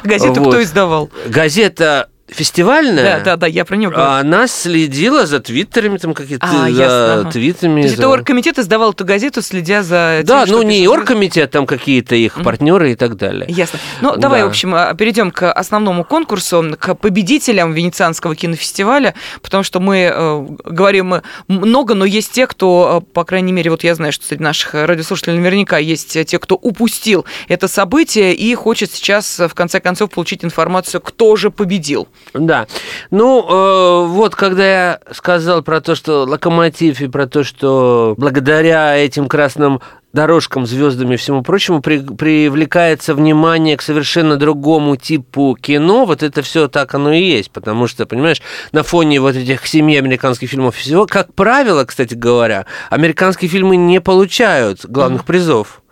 Газету 0.04 0.40
Вот. 0.40 0.54
кто 0.54 0.62
издавал? 0.62 1.10
Газета 1.26 2.08
фестивальная, 2.28 3.18
Да, 3.18 3.24
да, 3.24 3.36
да, 3.36 3.46
я 3.46 3.64
про 3.64 3.76
нее 3.76 3.88
говорю. 3.90 4.04
а 4.06 4.18
она 4.20 4.46
следила 4.48 5.26
за 5.26 5.40
твиттерами, 5.40 5.96
там 5.98 6.12
какие-то, 6.14 6.46
А, 6.46 6.68
ясно, 6.68 7.14
ага. 7.20 7.30
твитами. 7.30 7.80
То 7.82 7.86
есть 7.86 7.94
это 7.94 8.02
за- 8.02 8.08
оргкомитет 8.08 8.58
издавал 8.58 8.92
эту 8.92 9.04
газету, 9.04 9.42
следя 9.42 9.82
за 9.82 10.16
тем, 10.18 10.26
Да, 10.26 10.44
ну 10.46 10.62
не 10.62 10.80
пишут 10.80 10.94
оргкомитет, 10.98 11.50
там 11.50 11.66
какие-то 11.66 12.14
их 12.16 12.42
партнеры 12.42 12.92
и 12.92 12.94
так 12.96 13.16
далее. 13.16 13.46
Ясно. 13.48 13.78
Ну, 14.00 14.16
давай, 14.16 14.40
Да. 14.40 14.46
в 14.46 14.50
общем, 14.50 14.74
а, 14.74 14.92
перейдем 14.94 15.30
к 15.30 15.50
основному 15.52 16.04
конкурсу, 16.04 16.76
к 16.78 16.94
победителям 16.96 17.72
Венецианского 17.72 18.34
кинофестиваля, 18.34 19.14
потому 19.42 19.62
что 19.62 19.80
мы 19.80 20.10
э, 20.12 20.46
говорим 20.64 21.22
много, 21.48 21.94
но 21.94 22.04
есть 22.04 22.32
те, 22.32 22.46
кто, 22.46 23.02
э, 23.04 23.12
по 23.12 23.24
крайней 23.24 23.52
мере, 23.52 23.70
вот 23.70 23.84
я 23.84 23.94
знаю, 23.94 24.12
что 24.12 24.26
среди 24.26 24.42
наших 24.42 24.74
радиослушателей 24.74 25.38
наверняка 25.38 25.78
есть 25.78 26.18
те, 26.26 26.38
кто 26.38 26.56
упустил 26.56 27.24
это 27.48 27.68
событие 27.68 28.34
и 28.34 28.54
хочет 28.54 28.92
сейчас, 28.92 29.38
э, 29.40 29.48
в 29.48 29.54
конце 29.54 29.80
концов, 29.80 30.10
получить 30.10 30.44
информацию, 30.44 31.00
кто 31.00 31.36
же 31.36 31.50
победил. 31.50 32.08
Да. 32.34 32.66
Ну, 33.10 33.46
э, 33.48 34.06
вот 34.08 34.34
когда 34.34 34.66
я 34.66 35.00
сказал 35.12 35.62
про 35.62 35.80
то, 35.80 35.94
что 35.94 36.24
локомотив 36.24 37.00
и 37.00 37.08
про 37.08 37.26
то, 37.26 37.44
что 37.44 38.14
благодаря 38.18 38.96
этим 38.96 39.28
красным 39.28 39.80
дорожкам, 40.12 40.66
звездам 40.66 41.12
и 41.12 41.16
всему 41.16 41.42
прочему 41.42 41.82
при- 41.82 42.00
привлекается 42.00 43.14
внимание 43.14 43.76
к 43.76 43.82
совершенно 43.82 44.36
другому 44.36 44.96
типу 44.96 45.56
кино, 45.60 46.04
вот 46.04 46.22
это 46.22 46.42
все 46.42 46.68
так 46.68 46.94
оно 46.94 47.12
и 47.12 47.22
есть, 47.22 47.50
потому 47.50 47.86
что, 47.86 48.06
понимаешь, 48.06 48.42
на 48.72 48.82
фоне 48.82 49.20
вот 49.20 49.36
этих 49.36 49.66
семи 49.66 49.96
американских 49.96 50.50
фильмов 50.50 50.76
и 50.76 50.80
всего, 50.80 51.06
как 51.06 51.34
правило, 51.34 51.84
кстати 51.84 52.14
говоря, 52.14 52.66
американские 52.90 53.50
фильмы 53.50 53.76
не 53.76 54.00
получают 54.00 54.84
главных 54.86 55.24
призов 55.24 55.82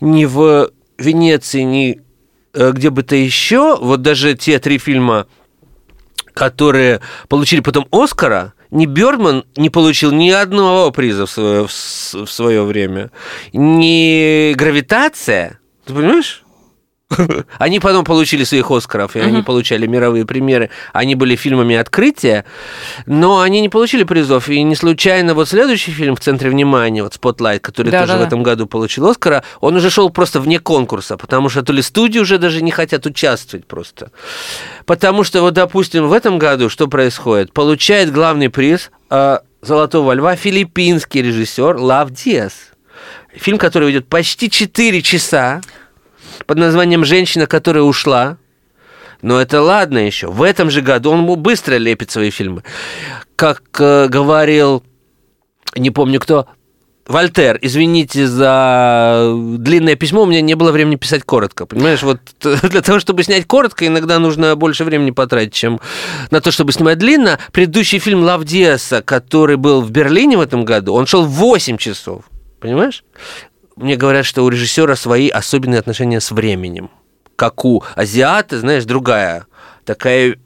ни 0.00 0.24
в 0.24 0.70
Венеции, 0.96 1.62
ни 1.62 2.00
э, 2.52 2.70
где 2.72 2.90
бы 2.90 3.02
то 3.02 3.16
еще. 3.16 3.76
Вот 3.80 4.02
даже 4.02 4.34
те 4.34 4.58
три 4.60 4.78
фильма, 4.78 5.26
которые 6.34 7.00
получили 7.28 7.60
потом 7.60 7.86
Оскара, 7.90 8.52
ни 8.70 8.86
Бёрдман 8.86 9.44
не 9.56 9.70
получил 9.70 10.12
ни 10.12 10.30
одного 10.30 10.90
приза 10.90 11.26
в 11.26 11.30
свое, 11.30 11.66
в 11.66 12.26
свое 12.26 12.64
время, 12.64 13.10
ни 13.52 14.52
Гравитация, 14.52 15.60
ты 15.86 15.94
понимаешь? 15.94 16.43
Они 17.58 17.80
потом 17.80 18.04
получили 18.04 18.44
своих 18.44 18.70
Оскаров, 18.70 19.16
и 19.16 19.20
они 19.20 19.42
получали 19.42 19.86
мировые 19.86 20.24
премьеры. 20.24 20.70
Они 20.92 21.14
были 21.14 21.36
фильмами 21.36 21.76
открытия, 21.76 22.44
но 23.06 23.40
они 23.40 23.60
не 23.60 23.68
получили 23.68 24.04
призов. 24.04 24.48
И 24.48 24.62
не 24.62 24.74
случайно 24.74 25.34
вот 25.34 25.48
следующий 25.48 25.92
фильм 25.92 26.16
в 26.16 26.20
центре 26.20 26.50
внимания, 26.50 27.02
вот 27.02 27.14
Spotlight, 27.14 27.60
который 27.60 27.90
Да, 27.90 28.00
тоже 28.00 28.14
да, 28.14 28.18
в 28.18 28.22
этом 28.22 28.42
году 28.42 28.66
получил 28.66 29.06
Оскара, 29.06 29.44
он 29.60 29.76
уже 29.76 29.90
шел 29.90 30.10
просто 30.10 30.40
вне 30.40 30.58
конкурса, 30.58 31.16
потому 31.16 31.48
что 31.48 31.62
то 31.62 31.72
ли 31.72 31.82
студии 31.82 32.18
уже 32.18 32.38
даже 32.38 32.62
не 32.62 32.70
хотят 32.70 33.06
участвовать 33.06 33.66
просто. 33.66 34.10
Потому 34.86 35.24
что, 35.24 35.42
вот, 35.42 35.54
допустим, 35.54 36.08
в 36.08 36.12
этом 36.12 36.38
году 36.38 36.70
что 36.70 36.88
происходит? 36.88 37.52
Получает 37.52 38.12
главный 38.12 38.50
приз 38.50 38.90
э, 39.10 39.38
Золотого 39.62 40.12
льва 40.12 40.36
филиппинский 40.36 41.22
режиссер 41.22 41.76
Лав 41.76 42.10
Диас. 42.10 42.52
Фильм, 43.34 43.58
который 43.58 43.90
идет 43.92 44.08
почти 44.08 44.50
4 44.50 45.02
часа 45.02 45.60
под 46.46 46.58
названием 46.58 47.04
«Женщина, 47.04 47.46
которая 47.46 47.82
ушла». 47.82 48.38
Но 49.22 49.40
это 49.40 49.62
ладно 49.62 49.98
еще. 49.98 50.30
В 50.30 50.42
этом 50.42 50.70
же 50.70 50.82
году 50.82 51.10
он 51.10 51.24
быстро 51.40 51.76
лепит 51.76 52.10
свои 52.10 52.30
фильмы. 52.30 52.62
Как 53.36 53.62
э, 53.78 54.08
говорил, 54.08 54.82
не 55.76 55.90
помню 55.90 56.20
кто, 56.20 56.46
Вольтер, 57.06 57.58
извините 57.60 58.26
за 58.26 59.30
длинное 59.58 59.94
письмо, 59.94 60.22
у 60.22 60.26
меня 60.26 60.40
не 60.40 60.54
было 60.54 60.72
времени 60.72 60.96
писать 60.96 61.22
коротко. 61.22 61.66
Понимаешь, 61.66 62.02
вот 62.02 62.18
для 62.40 62.80
того, 62.80 62.98
чтобы 62.98 63.22
снять 63.22 63.46
коротко, 63.46 63.86
иногда 63.86 64.18
нужно 64.18 64.56
больше 64.56 64.84
времени 64.84 65.10
потратить, 65.10 65.52
чем 65.52 65.80
на 66.30 66.40
то, 66.40 66.50
чтобы 66.50 66.72
снимать 66.72 66.98
длинно. 66.98 67.38
Предыдущий 67.52 67.98
фильм 67.98 68.22
Лав 68.22 68.44
Диаса, 68.44 69.02
который 69.02 69.56
был 69.56 69.82
в 69.82 69.90
Берлине 69.90 70.38
в 70.38 70.40
этом 70.40 70.64
году, 70.64 70.94
он 70.94 71.06
шел 71.06 71.24
8 71.24 71.76
часов. 71.76 72.24
Понимаешь? 72.60 73.04
Мне 73.76 73.96
говорят, 73.96 74.24
что 74.24 74.44
у 74.44 74.48
режиссера 74.48 74.96
свои 74.96 75.28
особенные 75.28 75.80
отношения 75.80 76.20
с 76.20 76.30
временем. 76.30 76.90
Как 77.36 77.64
у 77.64 77.82
азиата, 77.96 78.60
знаешь, 78.60 78.84
другая 78.84 79.46
такая 79.84 80.36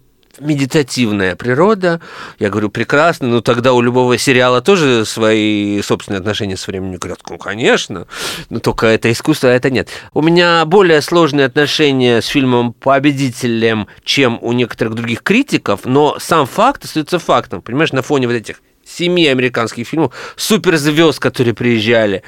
медитативная 0.41 1.37
природа. 1.37 2.01
Я 2.39 2.51
говорю, 2.51 2.71
прекрасно, 2.71 3.29
но 3.29 3.41
тогда 3.41 3.73
у 3.73 3.81
любого 3.81 4.17
сериала 4.19 4.61
тоже 4.61 5.05
свои 5.05 5.83
собственные 5.83 6.21
отношения 6.21 6.57
с 6.57 6.67
временем. 6.67 6.99
Говорят, 6.99 7.21
ну, 7.29 7.39
конечно, 7.39 8.07
но 8.49 8.61
только 8.61 8.87
это 8.87 9.11
искусство, 9.11 9.51
а 9.51 9.53
это 9.53 9.71
нет. 9.71 9.89
У 10.15 10.23
меня 10.23 10.65
более 10.65 11.03
сложные 11.03 11.47
отношения 11.47 12.23
с 12.23 12.27
фильмом 12.27 12.73
«Победителем», 12.73 13.89
чем 14.05 14.39
у 14.41 14.53
некоторых 14.53 14.95
других 14.95 15.23
критиков, 15.23 15.81
но 15.85 16.19
сам 16.21 16.47
факт 16.47 16.85
остается 16.85 17.19
фактом. 17.19 17.61
Понимаешь, 17.61 17.93
на 17.93 18.03
фоне 18.03 18.27
вот 18.27 18.35
этих 18.35 18.61
семи 18.89 19.27
американских 19.27 19.87
фильмов, 19.87 20.15
суперзвезд, 20.37 21.19
которые 21.19 21.55
приезжали, 21.55 22.23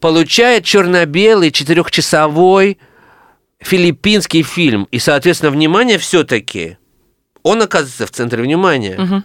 получает 0.00 0.64
черно-белый 0.64 1.50
четырехчасовой 1.50 2.78
филиппинский 3.60 4.42
фильм. 4.42 4.88
И, 4.90 4.98
соответственно, 4.98 5.50
внимание 5.50 5.98
все-таки 5.98 6.78
он 7.42 7.62
оказывается 7.62 8.06
в 8.06 8.10
центре 8.10 8.42
внимания. 8.42 8.96
Э, 8.98 9.22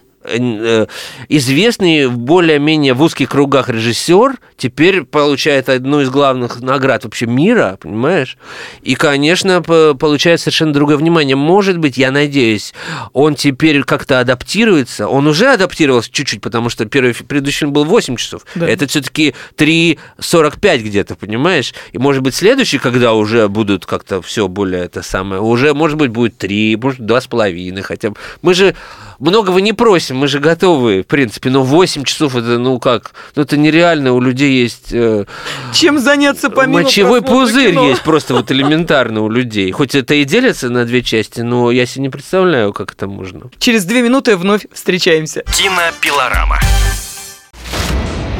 Известный 1.28 2.08
более-менее 2.08 2.94
в 2.94 3.02
узких 3.02 3.28
кругах 3.28 3.68
режиссер 3.68 4.38
теперь 4.56 5.02
получает 5.02 5.68
одну 5.68 6.00
из 6.00 6.08
главных 6.08 6.60
наград 6.60 7.04
вообще 7.04 7.26
мира, 7.26 7.78
понимаешь? 7.80 8.38
И, 8.82 8.94
конечно, 8.94 9.60
получает 9.62 10.40
совершенно 10.40 10.72
другое 10.72 10.96
внимание. 10.96 11.36
Может 11.36 11.78
быть, 11.78 11.98
я 11.98 12.10
надеюсь, 12.10 12.72
он 13.12 13.34
теперь 13.34 13.82
как-то 13.84 14.20
адаптируется. 14.20 15.08
Он 15.08 15.26
уже 15.26 15.52
адаптировался 15.52 16.10
чуть-чуть, 16.10 16.40
потому 16.40 16.70
что 16.70 16.86
первый 16.86 17.14
предыдущий 17.14 17.66
был 17.66 17.84
8 17.84 18.16
часов. 18.16 18.46
Да. 18.54 18.66
Это 18.66 18.86
все-таки 18.86 19.34
3.45 19.56 20.78
где-то, 20.78 21.16
понимаешь? 21.16 21.74
И, 21.92 21.98
может 21.98 22.22
быть, 22.22 22.34
следующий, 22.34 22.78
когда 22.78 23.12
уже 23.12 23.48
будут 23.48 23.84
как-то 23.84 24.22
все 24.22 24.48
более 24.48 24.84
это 24.84 25.02
самое, 25.02 25.42
уже, 25.42 25.74
может 25.74 25.98
быть, 25.98 26.10
будет 26.10 26.38
3, 26.38 26.76
может, 26.76 27.00
2,5 27.00 27.82
хотя 27.82 28.10
бы. 28.10 28.16
Мы 28.40 28.54
же 28.54 28.74
многого 29.18 29.60
не 29.60 29.72
просим, 29.72 30.16
мы 30.16 30.28
же 30.28 30.38
готовы, 30.38 31.02
в 31.02 31.06
принципе, 31.06 31.50
но 31.50 31.62
8 31.62 32.04
часов 32.04 32.36
это, 32.36 32.58
ну 32.58 32.78
как, 32.78 33.12
ну 33.36 33.42
это 33.42 33.56
нереально, 33.56 34.12
у 34.12 34.20
людей 34.20 34.62
есть... 34.62 34.92
э, 34.92 35.24
Чем 35.72 35.98
заняться 35.98 36.50
помимо 36.50 36.82
Мочевой 36.82 37.22
пузырь 37.22 37.70
кино? 37.72 37.88
есть 37.88 38.02
просто 38.02 38.34
вот 38.34 38.50
элементарно 38.50 39.22
у 39.22 39.28
людей. 39.30 39.70
Хоть 39.72 39.94
это 39.94 40.14
и 40.14 40.24
делится 40.24 40.68
на 40.70 40.84
две 40.84 41.02
части, 41.02 41.40
но 41.40 41.70
я 41.70 41.86
себе 41.86 42.02
не 42.02 42.08
представляю, 42.10 42.72
как 42.72 42.92
это 42.92 43.06
можно. 43.06 43.42
Через 43.58 43.84
две 43.84 44.02
минуты 44.02 44.36
вновь 44.36 44.66
встречаемся. 44.72 45.42
Кинопилорама. 45.56 46.58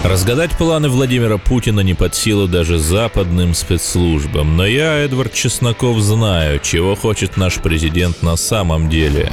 Разгадать 0.05 0.51
планы 0.59 0.91
Владимира 0.91 1.39
Путина 1.39 1.81
не 1.81 1.95
под 1.95 2.15
силу 2.15 2.47
даже 2.47 2.79
западным 2.79 3.55
спецслужбам. 3.55 4.55
Но 4.55 4.67
я, 4.67 4.97
Эдвард 4.99 5.33
Чесноков, 5.33 5.99
знаю, 6.01 6.61
чего 6.63 6.95
хочет 6.95 7.39
наш 7.39 7.55
президент 7.55 8.23
на 8.23 8.37
самом 8.37 8.91
деле. 8.91 9.33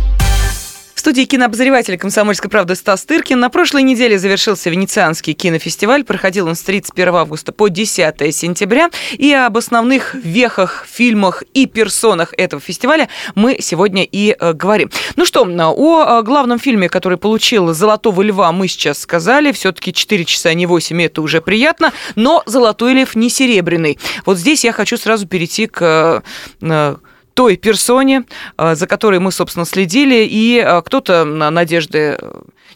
Студии 1.01 1.23
кинообозреватель 1.23 1.97
«Комсомольской 1.97 2.47
правды» 2.47 2.75
Стас 2.75 3.05
Тыркин. 3.05 3.39
На 3.39 3.49
прошлой 3.49 3.81
неделе 3.81 4.19
завершился 4.19 4.69
Венецианский 4.69 5.33
кинофестиваль. 5.33 6.03
Проходил 6.03 6.45
он 6.45 6.53
с 6.53 6.61
31 6.61 7.15
августа 7.15 7.51
по 7.51 7.69
10 7.69 8.35
сентября. 8.35 8.91
И 9.13 9.33
об 9.33 9.57
основных 9.57 10.13
вехах, 10.13 10.85
фильмах 10.87 11.41
и 11.55 11.65
персонах 11.65 12.35
этого 12.37 12.61
фестиваля 12.61 13.09
мы 13.33 13.57
сегодня 13.59 14.03
и 14.03 14.35
э, 14.39 14.53
говорим. 14.53 14.91
Ну 15.15 15.25
что, 15.25 15.41
о 15.41 16.19
э, 16.19 16.21
главном 16.21 16.59
фильме, 16.59 16.87
который 16.87 17.17
получил 17.17 17.73
«Золотого 17.73 18.21
льва», 18.21 18.51
мы 18.51 18.67
сейчас 18.67 18.99
сказали. 18.99 19.51
Все-таки 19.53 19.93
4 19.93 20.23
часа, 20.25 20.53
не 20.53 20.67
8, 20.67 21.01
это 21.01 21.23
уже 21.23 21.41
приятно. 21.41 21.93
Но 22.15 22.43
«Золотой 22.45 22.93
лев» 22.93 23.15
не 23.15 23.31
серебряный. 23.31 23.97
Вот 24.27 24.37
здесь 24.37 24.63
я 24.63 24.71
хочу 24.71 24.97
сразу 24.97 25.27
перейти 25.27 25.65
к... 25.65 26.21
э, 27.31 27.33
той 27.33 27.57
персоне, 27.57 28.23
э, 28.57 28.75
за 28.75 28.87
которой 28.87 29.19
мы, 29.19 29.31
собственно, 29.31 29.65
следили, 29.65 30.27
и 30.29 30.63
э, 30.65 30.81
кто-то 30.81 31.23
на 31.23 31.49
надежды 31.51 32.17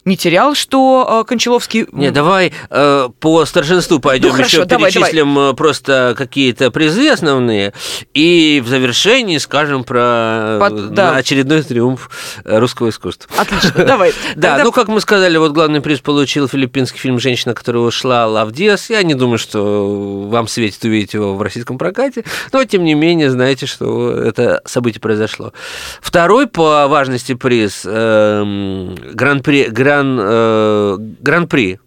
не 0.06 0.18
терял, 0.18 0.54
что 0.54 1.22
э, 1.24 1.28
Кончаловский... 1.28 1.88
Не, 1.92 2.12
давай 2.12 2.54
э, 2.70 3.10
по 3.20 3.46
старшинству 3.46 4.00
пойдем, 4.00 4.30
Ну, 4.30 4.44
еще 4.44 4.66
перечислим 4.66 5.34
давай. 5.34 5.54
просто 5.56 6.14
какие-то 6.16 6.70
призы 6.70 7.10
основные, 7.10 7.74
и 8.14 8.62
в 8.64 8.68
завершении 8.68 9.40
скажем 9.40 9.84
про 9.84 10.58
Под, 10.60 10.94
да. 10.94 11.16
очередной 11.16 11.64
триумф 11.64 12.10
русского 12.44 12.90
искусства. 12.90 13.30
Отлично, 13.38 13.72
давай. 13.86 14.14
Да, 14.36 14.62
ну, 14.64 14.72
как 14.72 14.90
мы 14.90 15.02
сказали, 15.02 15.38
вот 15.38 15.54
главный 15.54 15.82
приз 15.82 16.02
получил 16.02 16.48
филиппинский 16.48 17.00
фильм 17.00 17.20
«Женщина, 17.20 17.56
которая 17.56 17.82
ушла» 17.82 18.28
Лав 18.28 18.52
Диас. 18.52 18.92
Я 18.92 19.02
не 19.02 19.16
думаю, 19.16 19.40
что 19.40 20.28
вам 20.30 20.48
светит 20.48 20.84
увидеть 20.84 21.16
его 21.16 21.36
в 21.36 21.42
российском 21.42 21.80
прокате, 21.80 22.24
но, 22.52 22.64
тем 22.66 22.84
не 22.84 22.94
менее, 22.94 23.32
знаете, 23.32 23.66
что 23.66 24.12
это 24.12 24.45
событие 24.66 25.02
произошло. 25.02 25.54
Второй 26.02 26.48
по 26.48 26.88
важности 26.88 27.34
приз 27.34 27.84
э, 27.86 28.96
Гран-при 29.14 29.66
гран, 29.66 30.18
э, 30.22 30.98
Гран-при 31.22 31.80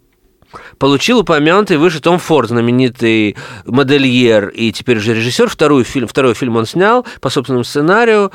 получил 0.79 1.21
упомянутый 1.21 1.77
выше 1.77 2.01
Том 2.01 2.19
Форд, 2.19 2.49
знаменитый 2.49 3.37
модельер 3.67 4.49
и 4.49 4.73
теперь 4.73 4.99
же 4.99 5.15
режиссер. 5.15 5.49
Второй 5.49 5.85
фильм, 5.85 6.07
второй 6.07 6.35
фильм 6.35 6.57
он 6.57 6.67
снял 6.67 7.07
по 7.21 7.31
собственному 7.31 7.65
сценарию. 7.65 8.33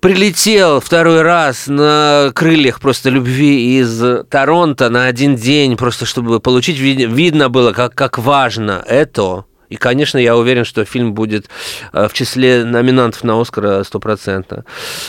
Прилетел 0.00 0.80
второй 0.80 1.20
раз 1.20 1.66
на 1.66 2.32
крыльях 2.34 2.80
просто 2.80 3.10
любви 3.10 3.78
из 3.78 4.02
Торонто 4.30 4.88
на 4.88 5.04
один 5.04 5.36
день, 5.36 5.76
просто 5.76 6.06
чтобы 6.06 6.40
получить, 6.40 6.78
видно 6.78 7.50
было, 7.50 7.72
как, 7.72 7.94
как 7.94 8.16
важно 8.16 8.82
это. 8.86 9.44
И, 9.70 9.76
конечно, 9.76 10.18
я 10.18 10.36
уверен, 10.36 10.64
что 10.64 10.84
фильм 10.84 11.14
будет 11.14 11.48
э, 11.92 12.08
в 12.08 12.12
числе 12.12 12.64
номинантов 12.64 13.24
на 13.24 13.40
Оскара 13.40 13.82
стопроцентно. 13.84 14.64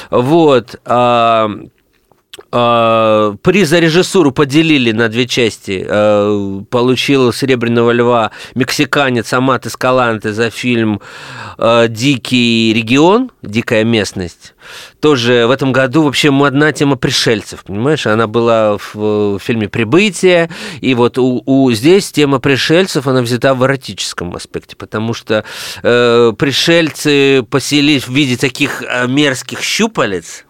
Вот. 0.09 0.79
А, 2.53 3.35
приз 3.41 3.69
за 3.69 3.79
режиссуру 3.79 4.31
поделили 4.31 4.91
на 4.91 5.09
две 5.09 5.27
части. 5.27 5.85
А, 5.87 6.63
получил 6.69 7.33
«Серебряного 7.33 7.91
льва» 7.91 8.31
мексиканец 8.55 9.31
Амат 9.33 9.67
Эскаланте 9.67 10.31
за 10.31 10.49
фильм 10.49 11.01
а, 11.57 11.87
«Дикий 11.87 12.73
регион», 12.73 13.31
«Дикая 13.41 13.83
местность». 13.83 14.53
Тоже 15.01 15.45
в 15.47 15.51
этом 15.51 15.73
году 15.73 16.03
вообще 16.03 16.29
одна 16.45 16.71
тема 16.71 16.95
пришельцев, 16.95 17.63
понимаешь? 17.63 18.07
Она 18.07 18.27
была 18.27 18.77
в 18.93 19.39
фильме 19.39 19.67
«Прибытие», 19.67 20.49
и 20.79 20.93
вот 20.93 21.17
у, 21.17 21.43
у 21.45 21.71
здесь 21.71 22.11
тема 22.11 22.39
пришельцев, 22.39 23.07
она 23.07 23.21
взята 23.21 23.53
в 23.53 23.65
эротическом 23.65 24.35
аспекте, 24.35 24.75
потому 24.75 25.13
что 25.13 25.43
э, 25.83 26.33
пришельцы 26.37 27.43
поселились 27.49 28.07
в 28.07 28.13
виде 28.13 28.37
таких 28.37 28.83
мерзких 29.07 29.61
щупалец, 29.61 30.45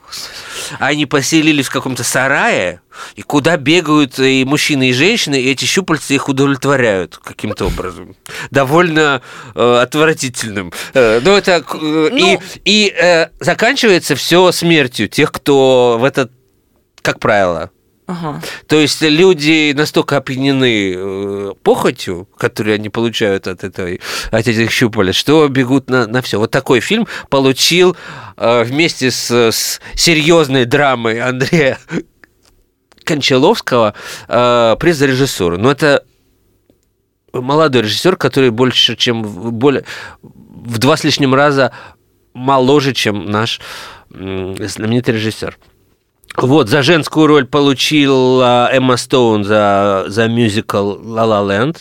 они 0.80 1.06
поселились 1.06 1.68
в 1.68 1.72
каком-то 1.72 2.04
сарае, 2.04 2.82
и 3.16 3.22
куда 3.22 3.58
бегают 3.58 4.20
и 4.20 4.46
мужчины, 4.46 4.90
и 4.90 4.94
женщины, 4.94 5.36
и 5.36 5.52
эти 5.52 5.66
щупальца 5.66 6.14
их 6.14 6.30
удовлетворяют 6.30 7.18
каким-то 7.18 7.66
образом. 7.66 8.16
Довольно 8.50 9.22
э, 9.56 9.80
отвратительным. 9.82 10.72
Э, 10.94 11.20
но 11.24 11.38
это... 11.38 11.64
Э, 11.74 12.10
ну... 12.12 12.16
И, 12.16 12.40
и 12.66 12.90
э, 12.90 13.30
заканчивается 13.40 14.16
все 14.16 14.52
смертью 14.52 15.08
тех, 15.08 15.32
кто 15.32 15.98
в 16.00 16.04
этот, 16.04 16.32
как 17.02 17.20
правило, 17.20 17.72
Ага. 18.12 18.42
То 18.68 18.76
есть 18.76 19.02
люди 19.02 19.72
настолько 19.72 20.18
опьянены 20.18 20.94
э, 20.94 21.54
похотью, 21.64 22.28
которую 22.38 22.76
они 22.76 22.90
получают 22.90 23.48
от, 23.48 23.64
этой, 23.64 24.02
от 24.32 24.48
этих 24.48 24.70
щупалец, 24.70 25.16
что 25.16 25.48
бегут 25.48 25.90
на, 25.90 26.08
на 26.08 26.22
все. 26.22 26.38
Вот 26.38 26.52
такой 26.52 26.82
фильм 26.82 27.08
получил 27.30 27.96
э, 28.36 28.64
вместе 28.64 29.12
с, 29.12 29.32
с 29.32 29.80
серьезной 29.96 30.66
драмой 30.66 31.22
Андрея 31.22 31.80
Кончаловского 33.06 33.94
э, 34.28 34.76
приз 34.78 34.98
за 34.98 35.06
режиссуру. 35.06 35.58
Но 35.58 35.72
это 35.72 36.04
молодой 37.32 37.84
режиссер, 37.84 38.18
который 38.18 38.50
больше, 38.50 38.98
чем 38.98 39.24
более, 39.24 39.86
в 40.22 40.80
два 40.80 40.98
с 40.98 41.06
лишним 41.06 41.34
раза 41.34 41.72
моложе, 42.34 42.94
чем 42.94 43.32
наш 43.32 43.62
знаменитый 44.10 45.14
режиссер. 45.14 45.58
Вот, 46.38 46.70
за 46.70 46.82
женскую 46.82 47.28
роль 47.28 47.46
получила 47.46 48.70
Эмма 48.72 48.98
Стоун 48.98 49.44
за, 49.44 50.06
за 50.08 50.28
мюзикл 50.28 50.96
«La 50.96 51.26
La 51.26 51.46
Land». 51.46 51.78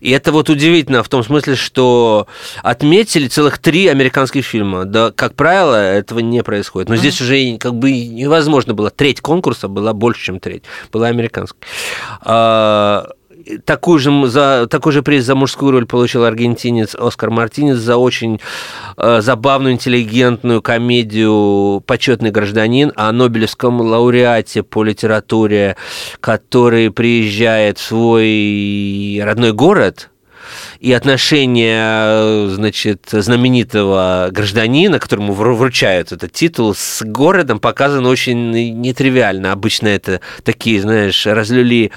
И 0.00 0.10
это 0.10 0.32
вот 0.32 0.50
удивительно 0.50 1.02
в 1.02 1.08
том 1.08 1.24
смысле, 1.24 1.54
что 1.54 2.26
отметили 2.62 3.26
целых 3.28 3.58
три 3.58 3.86
американских 3.88 4.44
фильма. 4.44 4.84
Да, 4.84 5.10
как 5.10 5.34
правило, 5.34 5.76
этого 5.76 6.18
не 6.18 6.42
происходит. 6.42 6.88
Но 6.88 6.94
uh-huh. 6.94 6.98
здесь 6.98 7.20
уже 7.20 7.56
как 7.56 7.74
бы 7.74 7.90
невозможно 7.90 8.74
было. 8.74 8.90
Треть 8.90 9.20
конкурса 9.20 9.68
была 9.68 9.92
больше, 9.94 10.24
чем 10.24 10.40
треть. 10.40 10.64
Была 10.92 11.08
американская. 11.08 11.60
Такую 13.64 13.98
же, 13.98 14.26
за, 14.26 14.66
такой 14.68 14.92
же 14.92 15.02
приз 15.02 15.24
за 15.24 15.34
мужскую 15.34 15.72
роль 15.72 15.86
получил 15.86 16.24
аргентинец 16.24 16.94
Оскар 16.94 17.30
Мартинес 17.30 17.76
за 17.76 17.96
очень 17.96 18.40
э, 18.96 19.20
забавную, 19.20 19.74
интеллигентную 19.74 20.62
комедию 20.62 21.82
«Почетный 21.86 22.30
гражданин» 22.30 22.92
о 22.96 23.12
Нобелевском 23.12 23.80
лауреате 23.80 24.62
по 24.62 24.82
литературе, 24.82 25.76
который 26.20 26.90
приезжает 26.90 27.78
в 27.78 27.82
свой 27.82 29.20
родной 29.22 29.52
город– 29.52 30.10
и 30.80 30.92
отношения, 30.92 32.48
значит, 32.48 33.08
знаменитого 33.10 34.28
гражданина, 34.30 34.98
которому 34.98 35.32
вручают 35.32 36.12
этот 36.12 36.32
титул, 36.32 36.74
с 36.74 37.02
городом 37.02 37.58
показано 37.58 38.08
очень 38.08 38.50
нетривиально. 38.50 39.52
Обычно 39.52 39.88
это 39.88 40.20
такие, 40.42 40.80
знаешь, 40.80 41.26
разлюли 41.26 41.90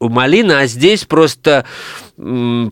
малина, 0.00 0.60
а 0.60 0.66
здесь 0.66 1.04
просто 1.04 1.64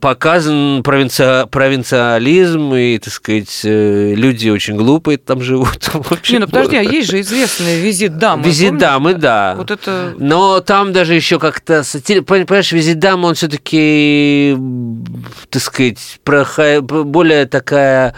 показан 0.01 0.83
провинци... 0.83 1.47
провинциализм, 1.51 2.75
и, 2.75 2.99
так 2.99 3.13
сказать, 3.13 3.61
э, 3.65 4.15
люди 4.15 4.49
очень 4.49 4.77
глупые 4.77 5.19
там 5.19 5.41
живут. 5.41 5.89
Не, 6.31 6.39
ну 6.39 6.47
подожди, 6.47 6.77
а 6.77 6.83
есть 6.83 7.11
же 7.11 7.21
известный 7.21 7.81
визит 7.81 8.19
дамы. 8.19 8.45
Визит 8.45 8.69
помнишь? 8.69 8.81
дамы, 8.81 9.15
да. 9.15 9.55
Вот 9.57 9.71
это... 9.71 10.15
Но 10.19 10.61
там 10.61 10.93
даже 10.93 11.15
еще 11.15 11.39
как-то... 11.39 11.83
Понимаешь, 12.27 12.73
визит 12.73 12.99
дамы, 12.99 13.29
он 13.29 13.35
все-таки, 13.35 14.57
так 15.51 15.63
сказать, 15.63 16.21
более 16.25 17.47
такая 17.47 18.15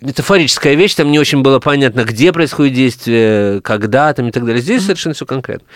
метафорическая 0.00 0.74
вещь, 0.74 0.94
там 0.94 1.10
не 1.10 1.18
очень 1.18 1.42
было 1.42 1.58
понятно, 1.58 2.04
где 2.04 2.32
происходит 2.32 2.74
действие, 2.74 3.60
когда 3.60 4.12
там 4.14 4.28
и 4.28 4.30
так 4.30 4.44
далее. 4.44 4.62
Здесь 4.62 4.82
совершенно 4.82 5.14
все 5.14 5.26
конкретно. 5.26 5.66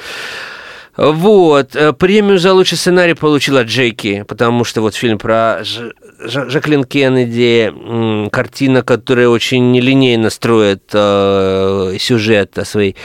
Вот. 0.96 1.74
Э, 1.74 1.92
премию 1.92 2.38
за 2.38 2.52
лучший 2.52 2.78
сценарий 2.78 3.14
получила 3.14 3.64
Джеки, 3.64 4.24
потому 4.28 4.64
что 4.64 4.80
вот 4.80 4.94
фильм 4.94 5.18
про 5.18 5.64
Ж... 5.64 5.92
Ж... 6.20 6.50
Жаклин 6.50 6.84
Кеннеди, 6.84 8.30
картина, 8.30 8.82
которая 8.82 9.28
очень 9.28 9.72
нелинейно 9.72 10.30
строит 10.30 10.90
э, 10.92 11.96
сюжет 11.98 12.58
о 12.58 12.64
своей 12.64 12.96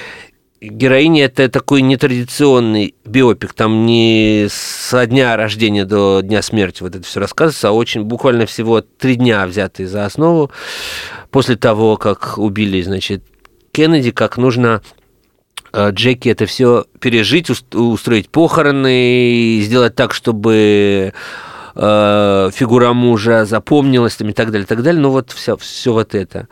героине 0.62 1.24
это 1.24 1.50
такой 1.50 1.82
нетрадиционный 1.82 2.96
биопик, 3.06 3.54
там 3.54 3.86
не 3.86 4.48
со 4.50 5.06
дня 5.06 5.36
рождения 5.38 5.86
до 5.86 6.22
дня 6.22 6.42
смерти 6.42 6.84
вот 6.84 6.96
это 6.96 7.06
все 7.06 7.20
рассказывается, 7.20 7.70
а 7.70 7.72
очень 7.72 8.04
буквально 8.04 8.46
всего 8.46 8.82
три 8.82 9.16
дня 9.16 9.46
взятые 9.48 9.88
за 9.88 10.06
основу 10.06 10.52
после 11.32 11.56
того, 11.56 11.98
как 11.98 12.38
убили, 12.38 12.82
значит, 12.82 13.24
Кеннеди, 13.72 14.12
как 14.12 14.38
нужно 14.38 14.82
Джеки 15.76 16.30
это 16.30 16.46
все 16.46 16.86
пережить, 17.00 17.50
устроить 17.50 18.30
похороны, 18.30 19.60
сделать 19.62 19.96
так, 19.96 20.14
чтобы 20.14 21.14
э, 21.76 22.50
фигура 22.54 22.94
мужа 22.94 23.46
запомнилась 23.46 24.16
там, 24.16 24.30
и 24.30 24.34
так 24.34 24.52
далее, 24.52 24.66
и 24.66 24.68
так 24.68 24.84
далее. 24.84 25.02
Ну 25.02 25.10
вот 25.12 25.32
все, 25.32 25.58
все 25.58 25.94
вот 25.94 26.16
это. 26.16 26.48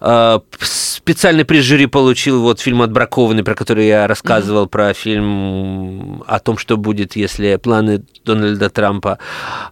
Э, 0.00 0.40
специальный 0.60 1.44
приз 1.44 1.64
жюри 1.64 1.86
получил 1.86 2.42
вот 2.42 2.60
фильм 2.60 2.82
«Отбракованный», 2.82 3.42
про 3.42 3.54
который 3.54 3.86
я 3.86 4.06
рассказывал, 4.06 4.64
mm-hmm. 4.64 4.68
про 4.68 4.94
фильм 4.94 6.22
о 6.26 6.38
том, 6.38 6.58
что 6.58 6.76
будет, 6.76 7.16
если 7.16 7.56
планы 7.56 8.02
Дональда 8.24 8.70
Трампа 8.70 9.18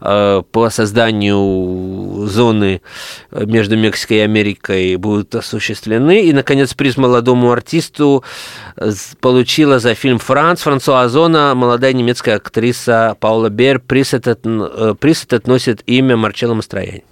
э, 0.00 0.42
по 0.50 0.70
созданию 0.70 2.26
зоны 2.26 2.80
между 3.30 3.76
Мексикой 3.76 4.18
и 4.18 4.20
Америкой 4.20 4.96
будут 4.96 5.34
осуществлены. 5.34 6.22
И, 6.22 6.32
наконец, 6.32 6.74
приз 6.74 6.96
молодому 6.96 7.52
артисту 7.52 8.24
получила 9.20 9.78
за 9.78 9.94
фильм 9.94 10.18
«Франц» 10.18 10.62
Франсуа 10.62 11.02
Озона, 11.02 11.54
молодая 11.54 11.92
немецкая 11.92 12.36
актриса 12.36 13.16
Паула 13.20 13.48
Бер. 13.48 13.78
Приз 13.80 14.14
этот, 14.14 14.40
э, 14.44 14.94
приз 14.98 15.24
этот 15.24 15.46
носит 15.46 15.82
имя 15.86 16.16
Марчелло 16.16 16.54
Мастрояни. 16.54 17.04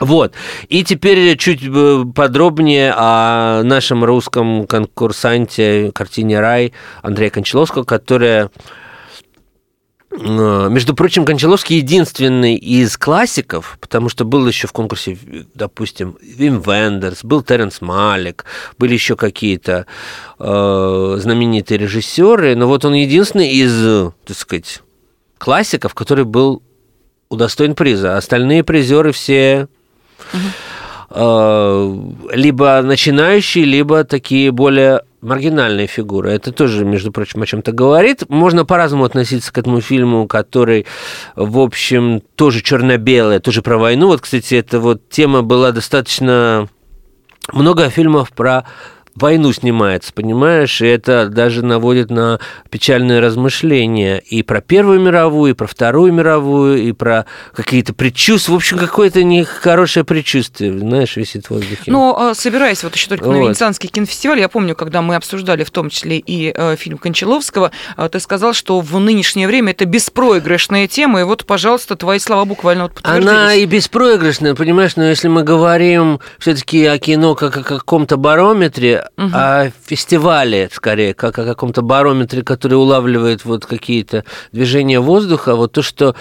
Вот. 0.00 0.34
И 0.68 0.84
теперь 0.84 1.36
чуть 1.36 1.62
э, 1.62 2.04
подробнее 2.14 2.92
о 2.96 3.62
нашем 3.64 4.04
русском 4.04 4.66
конкурсанте 4.66 5.90
картине 5.94 6.40
«Рай» 6.40 6.72
Андрея 7.02 7.30
Кончаловского, 7.30 7.84
которая 7.84 8.50
Э, 10.18 10.68
между 10.70 10.94
прочим, 10.94 11.24
Кончаловский 11.24 11.76
единственный 11.76 12.56
из 12.56 12.96
классиков, 12.96 13.76
потому 13.80 14.08
что 14.08 14.24
был 14.24 14.46
еще 14.46 14.66
в 14.66 14.72
конкурсе, 14.72 15.18
допустим, 15.54 16.16
Вим 16.22 16.60
Вендерс, 16.60 17.24
был 17.24 17.42
Теренс 17.42 17.80
Малик, 17.80 18.44
были 18.78 18.94
еще 18.94 19.16
какие-то 19.16 19.86
э, 20.38 21.16
знаменитые 21.18 21.78
режиссеры, 21.78 22.56
но 22.56 22.66
вот 22.66 22.84
он 22.84 22.94
единственный 22.94 23.50
из, 23.50 24.12
так 24.24 24.36
сказать, 24.36 24.82
классиков, 25.38 25.94
который 25.94 26.24
был 26.24 26.62
удостоен 27.28 27.74
приза. 27.74 28.16
Остальные 28.16 28.64
призеры 28.64 29.12
все 29.12 29.68
э, 31.10 31.98
либо 32.32 32.82
начинающие, 32.82 33.64
либо 33.64 34.04
такие 34.04 34.50
более 34.50 35.02
маргинальные 35.20 35.86
фигуры. 35.86 36.30
Это 36.30 36.52
тоже, 36.52 36.84
между 36.84 37.10
прочим, 37.12 37.42
о 37.42 37.46
чем-то 37.46 37.72
говорит. 37.72 38.28
Можно 38.28 38.64
по-разному 38.64 39.04
относиться 39.04 39.52
к 39.52 39.58
этому 39.58 39.80
фильму, 39.80 40.26
который, 40.28 40.86
в 41.34 41.58
общем, 41.58 42.22
тоже 42.36 42.62
черно-белый, 42.62 43.40
тоже 43.40 43.62
про 43.62 43.76
войну. 43.76 44.06
Вот, 44.08 44.20
кстати, 44.20 44.54
эта 44.54 44.78
вот 44.78 45.08
тема 45.08 45.42
была 45.42 45.72
достаточно 45.72 46.68
много 47.52 47.90
фильмов 47.90 48.32
про 48.32 48.64
войну 49.16 49.52
снимается, 49.52 50.12
понимаешь? 50.12 50.80
И 50.80 50.86
это 50.86 51.28
даже 51.28 51.64
наводит 51.64 52.10
на 52.10 52.38
печальные 52.70 53.20
размышления 53.20 54.18
и 54.18 54.42
про 54.42 54.60
Первую 54.60 55.00
мировую, 55.00 55.52
и 55.52 55.54
про 55.54 55.66
Вторую 55.66 56.12
мировую, 56.12 56.82
и 56.82 56.92
про 56.92 57.26
какие-то 57.54 57.94
предчувствия. 57.94 58.52
В 58.52 58.56
общем, 58.56 58.78
какое-то 58.78 59.24
нехорошее 59.24 60.04
предчувствие, 60.04 60.78
знаешь, 60.78 61.16
висит 61.16 61.46
в 61.46 61.50
воздухе. 61.50 61.84
Но 61.86 62.16
а, 62.18 62.34
собираясь 62.34 62.82
вот 62.84 62.94
еще 62.94 63.08
только 63.08 63.24
вот. 63.24 63.32
на 63.32 63.38
Венецианский 63.38 63.88
кинофестиваль, 63.88 64.40
я 64.40 64.48
помню, 64.48 64.74
когда 64.74 65.02
мы 65.02 65.16
обсуждали 65.16 65.64
в 65.64 65.70
том 65.70 65.90
числе 65.90 66.18
и 66.18 66.52
э, 66.54 66.76
фильм 66.76 66.98
Кончаловского, 66.98 67.70
э, 67.96 68.08
ты 68.10 68.20
сказал, 68.20 68.52
что 68.52 68.80
в 68.80 68.98
нынешнее 68.98 69.46
время 69.46 69.72
это 69.72 69.84
беспроигрышная 69.84 70.88
тема, 70.88 71.20
и 71.20 71.24
вот, 71.24 71.46
пожалуйста, 71.46 71.96
твои 71.96 72.18
слова 72.18 72.44
буквально 72.44 72.84
вот 72.84 72.94
подтвердились. 72.94 73.28
Она 73.28 73.54
и 73.54 73.64
беспроигрышная, 73.64 74.54
понимаешь, 74.54 74.96
но 74.96 75.04
если 75.04 75.28
мы 75.28 75.42
говорим 75.42 76.20
все-таки 76.38 76.84
о 76.84 76.98
кино 76.98 77.34
как 77.34 77.56
о 77.56 77.62
каком-то 77.62 78.16
барометре, 78.16 79.05
угу. 79.16 79.30
о 79.32 79.70
фестивале, 79.86 80.68
скорее, 80.72 81.14
как 81.14 81.38
о 81.38 81.44
каком-то 81.44 81.82
барометре, 81.82 82.42
который 82.42 82.74
улавливает 82.74 83.44
вот 83.44 83.66
какие-то 83.66 84.24
движения 84.52 85.00
воздуха, 85.00 85.56
вот 85.56 85.72
то, 85.72 85.82
что 85.82 86.14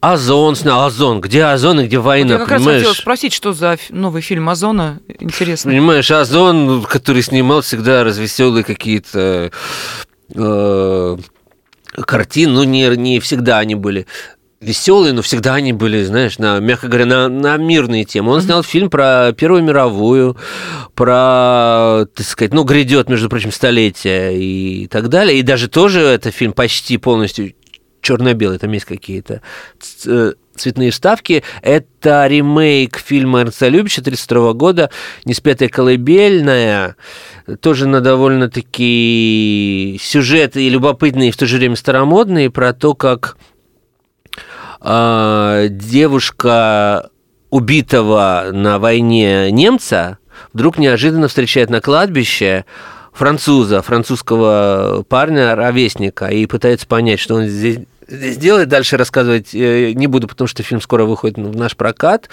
Озон 0.00 0.56
Озон, 0.64 1.20
где 1.20 1.44
Озон 1.44 1.80
и 1.80 1.86
где 1.86 1.98
война, 1.98 2.34
вот 2.34 2.40
я 2.40 2.46
как 2.46 2.58
понимаешь? 2.58 2.82
раз 2.82 2.88
хотела 2.88 3.02
спросить, 3.02 3.32
что 3.32 3.52
за 3.52 3.78
новый 3.90 4.22
фильм 4.22 4.48
Озона, 4.48 5.00
интересно. 5.18 5.70
Понимаешь, 5.70 6.10
Озон, 6.10 6.82
который 6.82 7.22
снимал 7.22 7.62
всегда 7.62 8.04
развеселые 8.04 8.64
какие-то 8.64 9.50
э, 10.34 11.16
картины, 12.02 12.52
ну, 12.52 12.64
не, 12.64 12.88
не 12.96 13.20
всегда 13.20 13.58
они 13.58 13.74
были 13.74 14.06
веселые, 14.64 15.12
но 15.12 15.22
всегда 15.22 15.54
они 15.54 15.72
были, 15.72 16.02
знаешь, 16.04 16.38
на, 16.38 16.58
мягко 16.58 16.88
говоря, 16.88 17.06
на, 17.06 17.28
на 17.28 17.56
мирные 17.56 18.04
темы. 18.04 18.32
Он 18.32 18.42
снял 18.42 18.62
фильм 18.62 18.90
про 18.90 19.32
Первую 19.32 19.62
мировую, 19.62 20.36
про, 20.94 22.06
так 22.14 22.26
сказать, 22.26 22.52
ну, 22.52 22.64
грядет, 22.64 23.08
между 23.08 23.28
прочим, 23.28 23.52
столетие 23.52 24.38
и 24.38 24.86
так 24.88 25.08
далее. 25.08 25.38
И 25.38 25.42
даже 25.42 25.68
тоже 25.68 26.00
это 26.00 26.30
фильм 26.30 26.52
почти 26.52 26.96
полностью 26.96 27.54
черно-белый, 28.04 28.58
там 28.58 28.70
есть 28.72 28.84
какие-то 28.84 29.40
э, 30.06 30.32
цветные 30.54 30.90
вставки. 30.90 31.42
Это 31.62 32.26
ремейк 32.26 32.98
фильма 32.98 33.40
Эрнста 33.40 33.68
Любича 33.68 34.00
1932 34.02 34.52
года 34.52 34.90
«Неспетая 35.24 35.68
колыбельная». 35.68 36.96
Тоже 37.60 37.88
на 37.88 38.00
довольно-таки 38.00 39.98
сюжет 40.00 40.56
и 40.56 40.68
любопытный, 40.68 41.28
и 41.28 41.30
в 41.30 41.36
то 41.36 41.46
же 41.46 41.56
время 41.56 41.76
старомодный, 41.76 42.50
про 42.50 42.72
то, 42.72 42.94
как 42.94 43.36
э, 44.84 45.68
девушка 45.70 47.10
убитого 47.50 48.46
на 48.52 48.78
войне 48.78 49.50
немца 49.50 50.18
вдруг 50.52 50.78
неожиданно 50.78 51.28
встречает 51.28 51.70
на 51.70 51.80
кладбище 51.80 52.64
француза, 53.12 53.80
французского 53.80 55.04
парня, 55.08 55.54
ровесника, 55.54 56.26
и 56.26 56.46
пытается 56.46 56.86
понять, 56.86 57.20
что 57.20 57.36
он 57.36 57.46
здесь 57.46 57.78
здесь 58.08 58.36
делает. 58.36 58.68
Дальше 58.68 58.96
рассказывать 58.96 59.54
э, 59.54 59.92
не 59.92 60.06
буду, 60.06 60.28
потому 60.28 60.48
что 60.48 60.62
фильм 60.62 60.80
скоро 60.80 61.04
выходит 61.04 61.38
в 61.38 61.56
наш 61.56 61.76
прокат, 61.76 62.28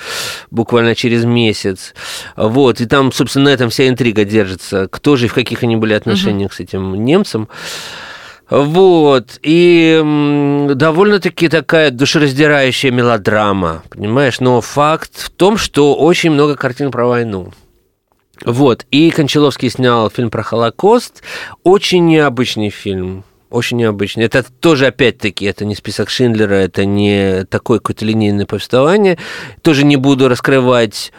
буквально 0.49 0.95
через 0.95 1.23
месяц. 1.23 1.93
Вот, 2.35 2.81
и 2.81 2.85
там, 2.85 3.11
собственно, 3.11 3.45
на 3.45 3.49
этом 3.49 3.69
вся 3.69 3.87
интрига 3.87 4.25
держится. 4.25 4.87
Кто 4.89 5.15
же 5.15 5.25
и 5.25 5.29
в 5.29 5.33
каких 5.33 5.63
они 5.63 5.75
были 5.75 5.93
отношениях 5.93 6.51
угу. 6.51 6.55
с 6.55 6.59
этим 6.59 7.05
немцем. 7.05 7.47
Вот. 8.51 9.39
И 9.43 10.67
довольно-таки 10.75 11.47
такая 11.47 11.89
душераздирающая 11.89 12.91
мелодрама, 12.91 13.81
понимаешь? 13.89 14.41
Но 14.41 14.59
факт 14.59 15.17
в 15.17 15.29
том, 15.29 15.57
что 15.57 15.95
очень 15.95 16.31
много 16.31 16.55
картин 16.55 16.91
про 16.91 17.07
войну. 17.07 17.53
Вот. 18.43 18.85
И 18.91 19.09
Кончаловский 19.09 19.69
снял 19.69 20.09
фильм 20.09 20.29
про 20.29 20.43
Холокост. 20.43 21.23
Очень 21.63 22.05
необычный 22.07 22.69
фильм. 22.69 23.23
Очень 23.49 23.77
необычный. 23.77 24.25
Это 24.25 24.43
тоже, 24.43 24.87
опять-таки, 24.87 25.45
это 25.45 25.63
не 25.63 25.75
список 25.75 26.09
Шиндлера, 26.09 26.55
это 26.55 26.85
не 26.85 27.45
такое 27.45 27.79
какое-то 27.79 28.05
линейное 28.05 28.45
повествование. 28.45 29.17
Тоже 29.61 29.85
не 29.85 29.95
буду 29.95 30.27
раскрывать 30.27 31.13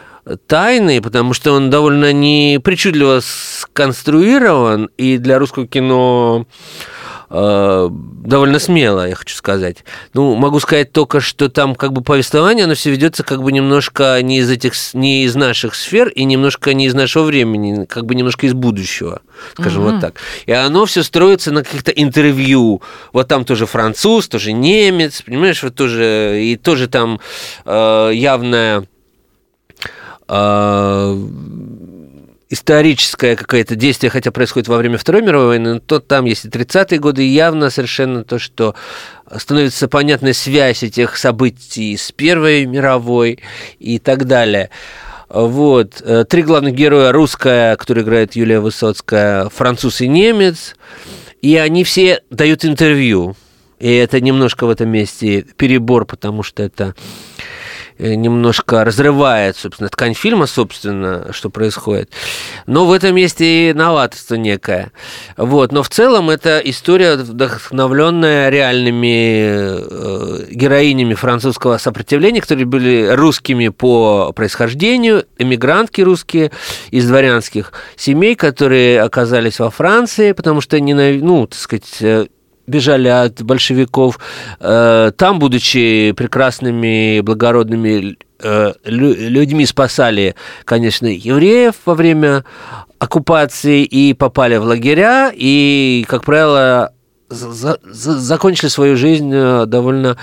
тайны, 0.47 1.01
потому 1.01 1.33
что 1.33 1.51
он 1.53 1.69
довольно 1.69 2.13
непричудливо 2.13 3.21
сконструирован, 3.21 4.89
и 4.97 5.17
для 5.17 5.37
русского 5.37 5.67
кино 5.67 6.47
довольно 7.33 8.59
смело, 8.59 9.07
я 9.07 9.15
хочу 9.15 9.35
сказать. 9.35 9.77
Ну, 10.13 10.35
могу 10.35 10.59
сказать 10.59 10.91
только, 10.91 11.19
что 11.19 11.49
там 11.49 11.73
как 11.73 11.91
бы 11.91 12.03
повествование, 12.03 12.65
оно 12.65 12.75
все 12.75 12.91
ведется 12.91 13.23
как 13.23 13.41
бы 13.41 13.51
немножко 13.51 14.21
не 14.21 14.37
из 14.37 14.51
этих, 14.51 14.73
не 14.93 15.23
из 15.23 15.33
наших 15.33 15.73
сфер 15.73 16.09
и 16.09 16.25
немножко 16.25 16.75
не 16.75 16.85
из 16.85 16.93
нашего 16.93 17.23
времени, 17.23 17.85
как 17.85 18.05
бы 18.05 18.13
немножко 18.13 18.45
из 18.45 18.53
будущего, 18.53 19.23
скажем 19.53 19.83
угу. 19.83 19.91
вот 19.93 20.01
так. 20.01 20.15
И 20.45 20.51
оно 20.51 20.85
все 20.85 21.01
строится 21.01 21.51
на 21.51 21.63
каких-то 21.63 21.89
интервью. 21.89 22.83
Вот 23.13 23.27
там 23.27 23.45
тоже 23.45 23.65
француз, 23.65 24.27
тоже 24.27 24.51
немец, 24.51 25.23
понимаешь, 25.23 25.63
вот 25.63 25.73
тоже 25.73 26.39
и 26.39 26.55
тоже 26.55 26.87
там 26.87 27.19
э, 27.65 28.11
явная 28.13 28.85
э, 30.27 31.17
историческое 32.53 33.35
какое-то 33.35 33.75
действие, 33.75 34.09
хотя 34.09 34.31
происходит 34.31 34.67
во 34.67 34.77
время 34.77 34.97
Второй 34.97 35.21
мировой 35.21 35.47
войны, 35.47 35.79
то 35.79 35.99
там 35.99 36.25
есть 36.25 36.45
и 36.45 36.49
30-е 36.49 36.99
годы, 36.99 37.25
и 37.25 37.29
явно 37.29 37.69
совершенно 37.69 38.23
то, 38.23 38.39
что 38.39 38.75
становится 39.35 39.87
понятная 39.87 40.33
связь 40.33 40.83
этих 40.83 41.17
событий 41.17 41.97
с 41.97 42.11
Первой 42.11 42.65
мировой 42.65 43.39
и 43.79 43.99
так 43.99 44.25
далее. 44.25 44.69
Вот. 45.29 46.01
Э, 46.05 46.25
три 46.29 46.43
главных 46.43 46.75
героя 46.75 47.11
русская, 47.11 47.75
которая 47.75 48.03
играет 48.03 48.35
Юлия 48.35 48.59
Высоцкая, 48.59 49.49
француз 49.49 50.01
и 50.01 50.07
немец. 50.07 50.75
И 51.41 51.57
они 51.57 51.83
все 51.83 52.21
дают 52.29 52.63
интервью. 52.65 53.35
И 53.79 53.91
это 53.91 54.21
немножко 54.21 54.65
в 54.65 54.69
этом 54.69 54.89
месте 54.89 55.45
перебор, 55.57 56.05
потому 56.05 56.43
что 56.43 56.61
это 56.61 56.93
немножко 57.99 58.83
разрывает, 58.83 59.57
собственно, 59.57 59.89
ткань 59.89 60.13
фильма, 60.13 60.45
собственно, 60.45 61.31
что 61.31 61.49
происходит. 61.49 62.11
Но 62.65 62.85
в 62.85 62.91
этом 62.91 63.15
месте 63.15 63.69
и 63.69 63.73
новаторство 63.73 64.35
некое. 64.35 64.91
Вот. 65.37 65.71
Но 65.71 65.83
в 65.83 65.89
целом 65.89 66.29
это 66.29 66.59
история, 66.59 67.15
вдохновленная 67.15 68.49
реальными 68.49 69.37
э, 69.39 70.45
героинями 70.51 71.13
французского 71.13 71.77
сопротивления, 71.77 72.41
которые 72.41 72.65
были 72.65 73.07
русскими 73.11 73.69
по 73.69 74.31
происхождению, 74.33 75.25
эмигрантки 75.37 76.01
русские 76.01 76.51
из 76.91 77.07
дворянских 77.07 77.73
семей, 77.95 78.35
которые 78.35 79.01
оказались 79.01 79.59
во 79.59 79.69
Франции, 79.69 80.31
потому 80.31 80.61
что, 80.61 80.79
ну, 80.79 81.47
так 81.47 81.59
сказать, 81.59 81.97
э, 82.01 82.27
бежали 82.67 83.07
от 83.07 83.41
большевиков, 83.41 84.19
э, 84.59 85.11
там, 85.17 85.39
будучи 85.39 86.13
прекрасными, 86.13 87.21
благородными 87.21 88.17
э, 88.41 88.73
людьми, 88.85 89.65
спасали, 89.65 90.35
конечно, 90.65 91.07
евреев 91.07 91.75
во 91.85 91.95
время 91.95 92.43
оккупации 92.99 93.83
и 93.83 94.13
попали 94.13 94.57
в 94.57 94.63
лагеря, 94.63 95.31
и, 95.33 96.05
как 96.07 96.23
правило, 96.23 96.93
за, 97.29 97.79
за, 97.83 98.19
закончили 98.19 98.69
свою 98.69 98.95
жизнь 98.95 99.31
э, 99.33 99.65
довольно 99.65 100.17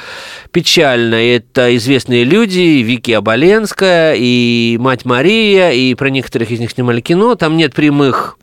печально. 0.53 1.17
Это 1.17 1.77
известные 1.77 2.25
люди, 2.25 2.83
Вики 2.83 3.13
Оболенская, 3.13 4.15
и 4.17 4.77
мать 4.79 5.05
Мария, 5.05 5.71
и 5.71 5.95
про 5.95 6.09
некоторых 6.09 6.51
из 6.51 6.61
них 6.61 6.71
снимали 6.71 7.01
кино. 7.01 7.35
Там 7.35 7.57
нет 7.57 7.75
прямых 7.75 8.39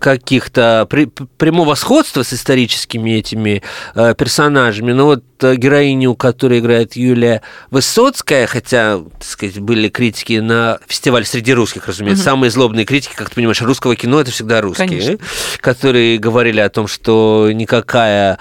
каких-то 0.00 0.86
при, 0.88 1.06
прямого 1.06 1.74
сходства 1.74 2.22
с 2.22 2.32
историческими 2.32 3.12
этими 3.12 3.62
э, 3.94 4.14
персонажами. 4.16 4.92
Но 4.92 5.06
вот 5.06 5.24
э, 5.40 5.54
героиню, 5.56 6.14
которую 6.14 6.60
играет 6.60 6.96
Юлия 6.96 7.42
Высоцкая, 7.70 8.46
хотя, 8.46 8.98
так 8.98 9.24
сказать, 9.24 9.58
были 9.60 9.88
критики 9.88 10.40
на 10.40 10.78
фестиваль 10.86 11.24
среди 11.24 11.54
русских, 11.54 11.86
разумеется, 11.86 12.22
угу. 12.22 12.30
самые 12.30 12.50
злобные 12.50 12.84
критики, 12.84 13.14
как 13.14 13.30
ты 13.30 13.36
понимаешь, 13.36 13.62
русского 13.62 13.96
кино 13.96 14.20
это 14.20 14.30
всегда 14.30 14.60
русские, 14.60 14.88
Конечно. 14.88 15.18
которые 15.60 16.18
говорили 16.18 16.60
о 16.60 16.68
том, 16.68 16.86
что 16.86 17.50
никакая 17.52 18.38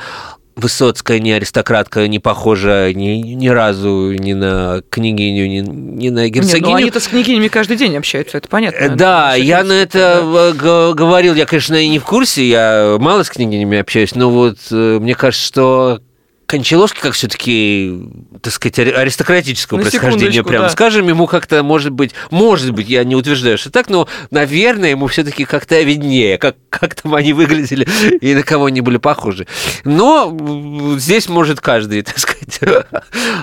Высоцкая 0.58 1.20
не 1.20 1.32
аристократка, 1.32 2.08
не 2.08 2.18
похожа 2.18 2.91
ни, 2.91 3.20
ни 3.20 3.47
разу 3.47 4.14
ни 4.14 4.34
на 4.34 4.82
княгиню, 4.89 5.47
ни, 5.47 5.60
ни 5.60 6.10
на 6.10 6.28
герцогиню. 6.30 6.66
Нет, 6.66 6.68
ну 6.68 6.76
они-то 6.76 6.99
с 6.99 7.08
княгинями 7.08 7.47
каждый 7.47 7.78
день 7.78 7.95
общаются, 7.95 8.39
это 8.39 8.49
понятно. 8.49 8.78
Э, 8.78 8.89
да, 8.89 9.36
я 9.36 9.64
на 9.64 9.74
это 9.74 10.53
да. 10.60 10.93
говорил, 10.93 11.36
я, 11.36 11.45
конечно, 11.45 11.76
и 11.76 11.88
не 11.88 11.99
в 11.99 12.05
курсе, 12.05 12.43
я 12.47 12.97
мало 12.99 13.22
с 13.22 13.30
княгинями 13.30 13.78
общаюсь, 13.78 14.16
но 14.16 14.32
вот 14.32 14.58
э, 14.72 14.97
мне 14.99 15.14
кажется, 15.14 15.45
что 15.45 16.01
Кончаловский, 16.48 17.02
как 17.02 17.14
все-таки, 17.14 17.93
так 18.41 18.54
сказать, 18.54 18.80
аристократического 18.80 19.80
На 19.80 19.84
происхождения, 19.84 20.43
прям 20.43 20.64
да. 20.64 20.70
скажем, 20.70 21.10
ему 21.10 21.28
как-то, 21.28 21.62
может 21.62 21.91
быть, 21.91 22.14
может 22.32 22.72
быть, 22.72 22.88
я 22.88 23.04
не 23.04 23.18
утверждаю, 23.18 23.58
что 23.58 23.70
так, 23.70 23.89
но, 23.89 24.08
наверное, 24.32 24.91
ему 24.91 25.08
все-таки 25.08 25.43
как-то 25.43 25.82
виднее, 25.82 26.38
как, 26.38 26.56
как 26.70 26.95
там 26.95 27.16
они 27.16 27.34
выглядели 27.34 27.86
и 28.22 28.34
на 28.34 28.43
кого 28.43 28.66
они 28.68 28.80
были 28.80 28.95
похожи. 28.95 29.45
Но 29.84 30.95
здесь 30.98 31.28
может 31.28 31.60
каждый, 31.60 32.02
так 32.04 32.18
сказать, 32.18 32.60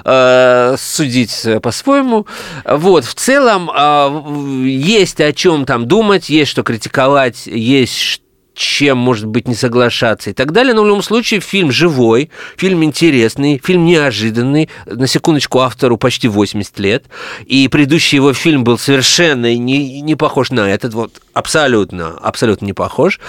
э, 0.05 0.77
судить 0.79 1.47
по-своему. 1.63 2.27
Вот, 2.65 3.05
в 3.05 3.15
целом, 3.15 3.71
э, 3.71 4.67
есть 4.67 5.21
о 5.21 5.35
чем 5.35 5.67
там 5.67 5.87
думать, 5.87 6.31
есть 6.31 6.51
что 6.51 6.63
критиковать, 6.63 7.47
есть 7.47 7.99
что 8.01 8.24
чем, 8.55 8.99
может 8.99 9.27
быть, 9.27 9.49
не 9.49 9.55
соглашаться 9.55 10.31
и 10.31 10.33
так 10.33 10.53
далее. 10.53 10.75
Но 10.75 10.83
в 10.83 10.87
любом 10.87 11.03
случае 11.03 11.41
фильм 11.41 11.73
живой, 11.73 12.31
фильм 12.57 12.83
интересный, 12.85 13.61
фильм 13.63 13.85
неожиданный. 13.85 14.69
На 14.87 15.07
секундочку, 15.07 15.61
автору 15.61 15.97
почти 15.97 16.29
80 16.29 16.79
лет. 16.79 17.05
И 17.47 17.69
предыдущий 17.69 18.17
его 18.17 18.33
фильм 18.33 18.65
был 18.65 18.79
совершенно 18.79 19.55
не, 19.57 20.01
не 20.01 20.15
похож 20.15 20.51
на 20.51 20.71
этот. 20.71 20.95
Вот 20.95 21.21
абсолютно, 21.33 22.17
абсолютно 22.23 22.67
не 22.67 22.73
похож. 22.73 23.21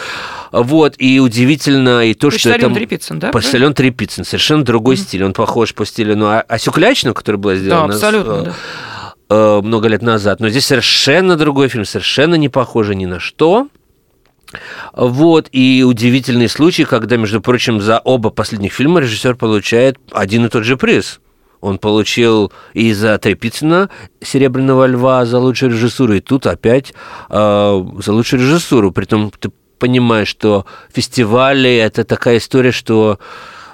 Вот, 0.51 0.95
и 0.99 1.19
удивительно 1.19 2.05
и 2.05 2.13
то, 2.13 2.31
что 2.31 2.51
это... 2.51 2.69
Трепицын, 2.69 3.19
да? 3.19 3.31
Почтальон 3.31 3.73
Трепицын, 3.73 4.25
совершенно 4.25 4.63
другой 4.63 4.95
mm-hmm. 4.95 4.99
стиль. 4.99 5.23
Он 5.23 5.33
похож 5.33 5.73
по 5.73 5.85
стилю, 5.85 6.15
ну, 6.15 6.41
Асюклячну, 6.47 7.13
который 7.13 7.37
был 7.37 7.55
сделан. 7.55 7.89
Да, 7.89 7.95
абсолютно, 7.95 8.41
да 8.43 8.55
э, 9.29 9.61
много 9.63 9.87
лет 9.87 10.01
назад. 10.01 10.39
Но 10.39 10.49
здесь 10.49 10.65
совершенно 10.65 11.35
другой 11.35 11.69
фильм, 11.69 11.85
совершенно 11.85 12.35
не 12.35 12.49
похожий 12.49 12.95
ни 12.95 13.05
на 13.05 13.19
что. 13.19 13.67
Вот, 14.93 15.49
и 15.51 15.83
удивительный 15.85 16.49
случай, 16.49 16.85
когда, 16.85 17.17
между 17.17 17.41
прочим, 17.41 17.81
за 17.81 17.99
оба 17.99 18.29
последних 18.29 18.73
фильма 18.73 18.99
режиссер 19.01 19.35
получает 19.35 19.97
один 20.11 20.45
и 20.45 20.49
тот 20.49 20.63
же 20.63 20.77
приз. 20.77 21.19
Он 21.61 21.79
получил 21.79 22.51
и 22.73 22.93
за 22.93 23.17
Трепицына 23.17 23.89
«Серебряного 24.21 24.85
льва» 24.85 25.25
за 25.25 25.39
лучшую 25.39 25.71
режиссуру, 25.71 26.13
и 26.13 26.19
тут 26.19 26.45
опять 26.45 26.93
э, 27.29 27.85
за 27.97 28.13
лучшую 28.13 28.41
режиссуру. 28.41 28.91
Притом 28.91 29.31
ты 29.31 29.51
понимаешь, 29.79 30.27
что 30.27 30.65
фестивали– 30.93 31.73
это 31.77 32.03
такая 32.03 32.37
история, 32.37 32.71
что 32.71 33.19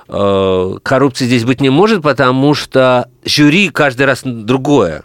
э, 0.07 0.78
коррупции 0.84 1.26
здесь 1.26 1.43
быть 1.43 1.59
не 1.59 1.69
может, 1.69 2.01
потому 2.01 2.53
что 2.53 3.09
жюри 3.26 3.69
каждый 3.69 4.05
раз 4.05 4.22
другое. 4.24 5.03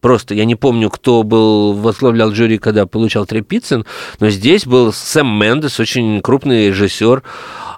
Просто 0.00 0.34
я 0.34 0.44
не 0.44 0.54
помню, 0.54 0.90
кто 0.90 1.22
был 1.22 1.72
возглавлял 1.72 2.32
жюри, 2.32 2.58
когда 2.58 2.86
получал 2.86 3.26
Трепицын, 3.26 3.84
но 4.20 4.30
здесь 4.30 4.66
был 4.66 4.92
Сэм 4.92 5.26
Мендес, 5.26 5.80
очень 5.80 6.20
крупный 6.22 6.68
режиссер, 6.68 7.22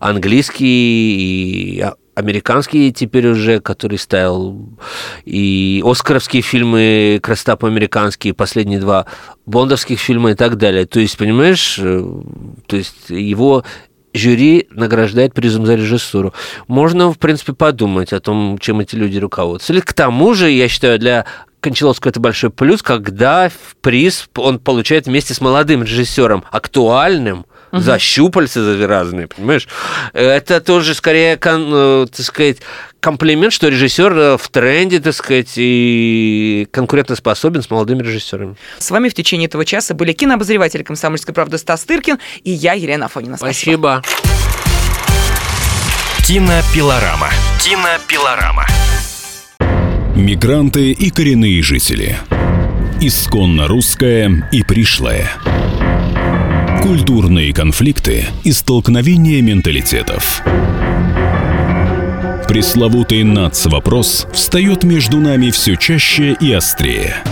английский 0.00 1.78
и 1.78 1.84
американский 2.14 2.92
теперь 2.92 3.28
уже, 3.28 3.60
который 3.60 3.98
ставил 3.98 4.68
и 5.24 5.82
оскаровские 5.84 6.42
фильмы, 6.42 7.18
красота 7.22 7.56
по-американски, 7.56 8.32
последние 8.32 8.78
два 8.78 9.06
бондовских 9.46 9.98
фильма 9.98 10.32
и 10.32 10.34
так 10.34 10.56
далее. 10.56 10.86
То 10.86 11.00
есть, 11.00 11.16
понимаешь, 11.16 11.78
э, 11.80 12.04
то 12.66 12.76
есть 12.76 13.08
его 13.08 13.64
жюри 14.14 14.66
награждает 14.70 15.34
призом 15.34 15.66
за 15.66 15.74
режиссуру. 15.74 16.34
Можно, 16.68 17.12
в 17.12 17.18
принципе, 17.18 17.52
подумать 17.52 18.12
о 18.12 18.20
том, 18.20 18.58
чем 18.58 18.80
эти 18.80 18.96
люди 18.96 19.18
руководствовали. 19.18 19.80
К 19.80 19.92
тому 19.92 20.34
же, 20.34 20.50
я 20.50 20.68
считаю, 20.68 20.98
для 20.98 21.26
Кончаловского 21.60 22.10
это 22.10 22.20
большой 22.20 22.50
плюс, 22.50 22.82
когда 22.82 23.50
приз 23.82 24.28
он 24.36 24.58
получает 24.58 25.06
вместе 25.06 25.34
с 25.34 25.40
молодым 25.40 25.82
режиссером, 25.82 26.44
актуальным, 26.50 27.44
угу. 27.72 27.80
за 27.80 27.98
щупальца 27.98 28.62
за 28.62 28.86
разные, 28.86 29.28
понимаешь? 29.28 29.68
Это 30.12 30.60
тоже 30.60 30.94
скорее, 30.94 31.38
э, 31.42 32.06
так 32.14 32.26
сказать, 32.26 32.58
комплимент, 33.00 33.52
что 33.52 33.68
режиссер 33.68 34.12
э, 34.12 34.36
в 34.36 34.48
тренде, 34.48 35.00
так 35.00 35.14
сказать, 35.14 35.52
и 35.56 36.68
конкурентоспособен 36.70 37.62
с 37.62 37.70
молодыми 37.70 38.02
режиссерами. 38.02 38.56
С 38.78 38.90
вами 38.90 39.08
в 39.08 39.14
течение 39.14 39.46
этого 39.46 39.64
часа 39.64 39.94
были 39.94 40.12
кинообозреватель 40.12 40.84
«Комсомольской 40.84 41.34
правды» 41.34 41.58
Стас 41.58 41.84
Тыркин 41.84 42.18
и 42.44 42.50
я, 42.50 42.74
Елена 42.74 43.06
Афонина. 43.06 43.36
Спасибо. 43.36 44.02
Спасибо. 44.04 44.50
Кинопилорама. 46.26 47.28
Кинопилорама. 47.60 48.66
Мигранты 50.14 50.92
и 50.92 51.10
коренные 51.10 51.62
жители. 51.62 52.18
Исконно 53.00 53.66
русская 53.66 54.48
и 54.52 54.62
пришлая. 54.62 55.30
Культурные 56.82 57.52
конфликты 57.52 58.26
и 58.44 58.52
столкновения 58.52 59.42
менталитетов. 59.42 60.42
Пресловутый 62.50 63.22
НАЦ-вопрос 63.22 64.26
встает 64.32 64.82
между 64.82 65.18
нами 65.18 65.50
все 65.50 65.76
чаще 65.76 66.36
и 66.40 66.52
острее. 66.52 67.22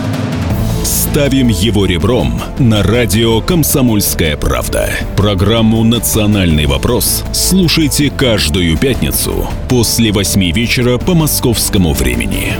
Ставим 0.85 1.49
его 1.49 1.85
ребром 1.85 2.41
на 2.57 2.83
радио 2.83 3.41
«Комсомольская 3.41 4.37
правда». 4.37 4.89
Программу 5.17 5.83
«Национальный 5.83 6.67
вопрос» 6.67 7.25
слушайте 7.33 8.09
каждую 8.09 8.77
пятницу 8.77 9.49
после 9.67 10.13
восьми 10.13 10.53
вечера 10.53 10.97
по 10.97 11.13
московскому 11.15 11.91
времени. 11.91 12.53